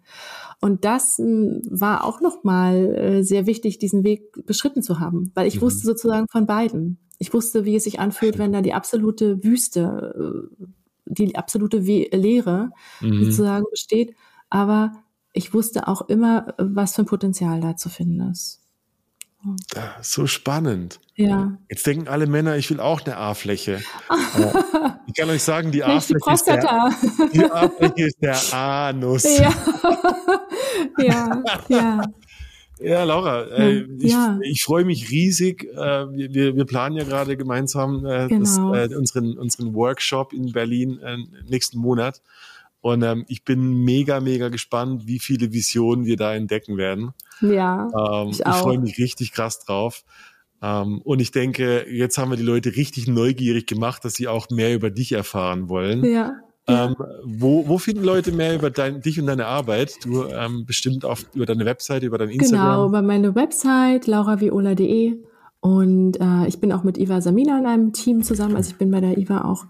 Und 0.60 0.86
das 0.86 1.18
hm, 1.18 1.62
war 1.70 2.04
auch 2.04 2.20
nochmal 2.20 2.96
äh, 2.96 3.24
sehr 3.24 3.46
wichtig, 3.46 3.78
diesen 3.78 4.04
Weg 4.04 4.46
beschritten 4.46 4.82
zu 4.82 5.00
haben, 5.00 5.32
weil 5.34 5.48
ich 5.48 5.58
mhm. 5.58 5.62
wusste 5.62 5.86
sozusagen 5.86 6.28
von 6.30 6.46
beiden. 6.46 7.00
Ich 7.20 7.34
wusste, 7.34 7.66
wie 7.66 7.76
es 7.76 7.84
sich 7.84 8.00
anfühlt, 8.00 8.38
wenn 8.38 8.52
da 8.52 8.62
die 8.62 8.74
absolute 8.74 9.44
Wüste, 9.44 10.50
äh, 10.60 10.66
die 11.10 11.36
absolute 11.36 11.78
Leere 11.80 12.72
mhm. 13.02 13.26
sozusagen 13.26 13.66
besteht. 13.70 14.16
Aber 14.50 14.94
ich 15.34 15.54
wusste 15.54 15.88
auch 15.88 16.08
immer, 16.10 16.54
was 16.58 16.96
für 16.96 17.04
ein 17.04 17.08
Potenzial 17.08 17.62
da 17.62 17.76
zu 17.76 17.90
finden 17.90 18.32
ist. 18.32 18.62
So 20.02 20.28
spannend. 20.28 21.00
Ja. 21.16 21.58
Jetzt 21.70 21.86
denken 21.88 22.08
alle 22.08 22.28
Männer, 22.28 22.58
ich 22.58 22.70
will 22.70 22.80
auch 22.80 23.06
eine 23.06 23.18
A-Fläche. 23.18 23.82
ich 25.08 25.14
kann 25.14 25.30
euch 25.30 25.44
sagen, 25.44 25.72
die 25.72 25.84
A-Fläche 25.84 26.32
ist, 26.32 26.48
ist, 27.98 28.22
der 28.22 28.54
Anus. 28.54 29.24
Ja, 31.00 31.44
ja, 31.48 31.64
ja. 31.70 32.02
Ja, 32.80 33.04
Laura, 33.04 33.44
äh, 33.44 33.86
ich, 34.00 34.12
ja. 34.12 34.40
ich 34.44 34.64
freue 34.64 34.86
mich 34.86 35.10
riesig. 35.10 35.64
Äh, 35.64 35.78
wir, 35.78 36.56
wir 36.56 36.66
planen 36.66 36.96
ja 36.96 37.04
gerade 37.04 37.38
gemeinsam 37.38 38.06
äh, 38.06 38.28
genau. 38.28 38.74
das, 38.74 38.92
äh, 38.92 38.96
unseren, 38.96 39.38
unseren 39.38 39.74
Workshop 39.74 40.34
in 40.34 40.52
Berlin 40.52 41.00
äh, 41.00 41.18
nächsten 41.50 41.80
Monat. 41.80 42.22
Und 42.82 43.04
ähm, 43.04 43.26
ich 43.28 43.44
bin 43.44 43.84
mega, 43.84 44.20
mega 44.20 44.50
gespannt, 44.50 45.08
wie 45.08 45.20
viele 45.20 45.52
Visionen 45.52 46.06
wir 46.06 46.16
da 46.16 46.36
entdecken 46.36 46.78
werden. 46.78 47.14
Ja. 47.42 47.88
Ähm, 47.88 48.30
ich, 48.30 48.40
ich 48.40 48.56
freue 48.56 48.80
mich 48.80 48.98
richtig 48.98 49.32
krass 49.32 49.60
drauf. 49.66 50.04
Ähm, 50.62 51.02
und 51.04 51.20
ich 51.20 51.32
denke, 51.32 51.86
jetzt 51.90 52.18
haben 52.18 52.32
wir 52.32 52.38
die 52.38 52.44
Leute 52.44 52.76
richtig 52.76 53.08
neugierig 53.08 53.68
gemacht, 53.68 54.06
dass 54.06 54.14
sie 54.14 54.28
auch 54.28 54.50
mehr 54.50 54.74
über 54.74 54.90
dich 54.90 55.12
erfahren 55.12 55.70
wollen. 55.70 56.04
Ja. 56.04 56.36
Ähm, 56.70 56.96
wo, 57.24 57.68
wo 57.68 57.78
finden 57.78 58.04
Leute 58.04 58.32
mehr 58.34 58.54
über 58.56 58.70
dein, 58.70 59.02
dich 59.02 59.20
und 59.20 59.28
deine 59.28 59.46
Arbeit? 59.46 60.04
Du 60.04 60.26
ähm, 60.26 60.66
bestimmt 60.66 61.06
auf, 61.06 61.26
über 61.34 61.46
deine 61.46 61.66
Website, 61.66 62.04
über 62.04 62.18
dein 62.18 62.30
Instagram? 62.30 62.66
Genau, 62.66 62.88
über 62.88 63.02
meine 63.02 63.36
Website 63.36 64.06
lauraviola.de 64.06 65.18
und 65.62 66.20
äh, 66.20 66.48
ich 66.48 66.60
bin 66.60 66.72
auch 66.74 66.84
mit 66.84 66.98
Iva 66.98 67.22
Samina 67.22 67.58
in 67.58 67.66
einem 67.66 67.94
Team 67.94 68.22
zusammen. 68.22 68.56
Also 68.56 68.72
ich 68.72 68.78
bin 68.78 68.92
bei 68.92 69.00
der 69.00 69.18
Iva 69.18 69.46
auch 69.46 69.66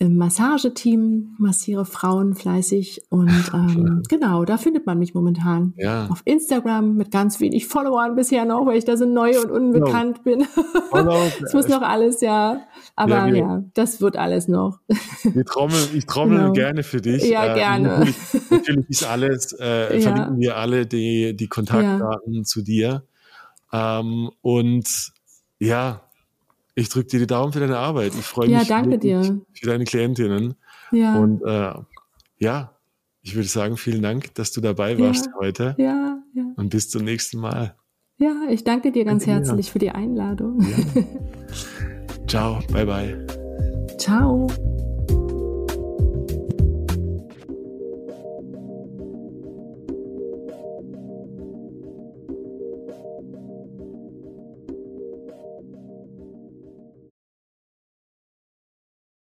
im 0.00 0.16
Massageteam, 0.16 1.34
massiere 1.38 1.84
Frauen 1.84 2.34
fleißig 2.34 3.02
und 3.10 3.28
ähm, 3.52 4.02
genau, 4.08 4.44
da 4.44 4.56
findet 4.56 4.86
man 4.86 4.98
mich 4.98 5.12
momentan. 5.12 5.74
Ja. 5.76 6.06
Auf 6.06 6.22
Instagram 6.24 6.94
mit 6.94 7.10
ganz 7.10 7.40
wenig 7.40 7.66
Followern 7.66 8.14
bisher 8.14 8.44
noch, 8.44 8.64
weil 8.64 8.78
ich 8.78 8.84
da 8.84 8.96
so 8.96 9.06
neu 9.06 9.40
und 9.40 9.50
unbekannt 9.50 10.22
genau. 10.22 10.46
bin. 10.92 11.08
das 11.40 11.52
muss 11.52 11.66
noch 11.66 11.82
alles, 11.82 12.20
ja. 12.20 12.60
Aber 12.94 13.16
ja, 13.16 13.26
wir, 13.26 13.36
ja, 13.36 13.64
das 13.74 14.00
wird 14.00 14.16
alles 14.16 14.46
noch. 14.46 14.78
Wir 15.24 15.44
trommeln, 15.44 15.88
ich 15.92 16.06
trommel 16.06 16.38
genau. 16.38 16.52
gerne 16.52 16.82
für 16.84 17.00
dich. 17.00 17.24
Ja, 17.24 17.52
äh, 17.52 17.54
gerne. 17.54 17.88
Natürlich, 17.88 18.16
natürlich, 18.50 18.90
ist 18.90 19.04
alles, 19.04 19.52
äh, 19.58 19.96
ja. 19.96 20.00
verlinken 20.00 20.38
wir 20.38 20.56
alle 20.56 20.86
die, 20.86 21.34
die 21.34 21.48
Kontaktdaten 21.48 22.34
ja. 22.34 22.42
zu 22.44 22.62
dir. 22.62 23.02
Ähm, 23.72 24.30
und 24.42 25.12
ja, 25.58 26.07
ich 26.78 26.88
drücke 26.88 27.08
dir 27.08 27.20
die 27.20 27.26
Daumen 27.26 27.52
für 27.52 27.60
deine 27.60 27.76
Arbeit. 27.76 28.12
Ich 28.14 28.24
freue 28.24 28.48
mich 28.48 28.56
ja, 28.56 28.64
danke 28.64 28.98
dir. 28.98 29.40
für 29.52 29.66
deine 29.66 29.84
Klientinnen. 29.84 30.54
Ja. 30.92 31.16
Und 31.18 31.42
äh, 31.42 31.74
ja, 32.38 32.78
ich 33.20 33.34
würde 33.34 33.48
sagen, 33.48 33.76
vielen 33.76 34.02
Dank, 34.02 34.32
dass 34.34 34.52
du 34.52 34.60
dabei 34.60 34.98
warst 34.98 35.26
ja, 35.26 35.32
heute. 35.38 35.74
Ja, 35.76 36.22
ja. 36.34 36.44
Und 36.56 36.70
bis 36.70 36.88
zum 36.88 37.04
nächsten 37.04 37.38
Mal. 37.38 37.74
Ja, 38.18 38.32
ich 38.48 38.62
danke 38.62 38.92
dir 38.92 39.04
ganz 39.04 39.24
danke 39.24 39.40
herzlich 39.40 39.66
dir. 39.66 39.72
für 39.72 39.78
die 39.80 39.90
Einladung. 39.90 40.60
Ja. 40.60 41.02
Ciao, 42.28 42.60
bye 42.72 42.86
bye. 42.86 43.26
Ciao. 43.98 44.46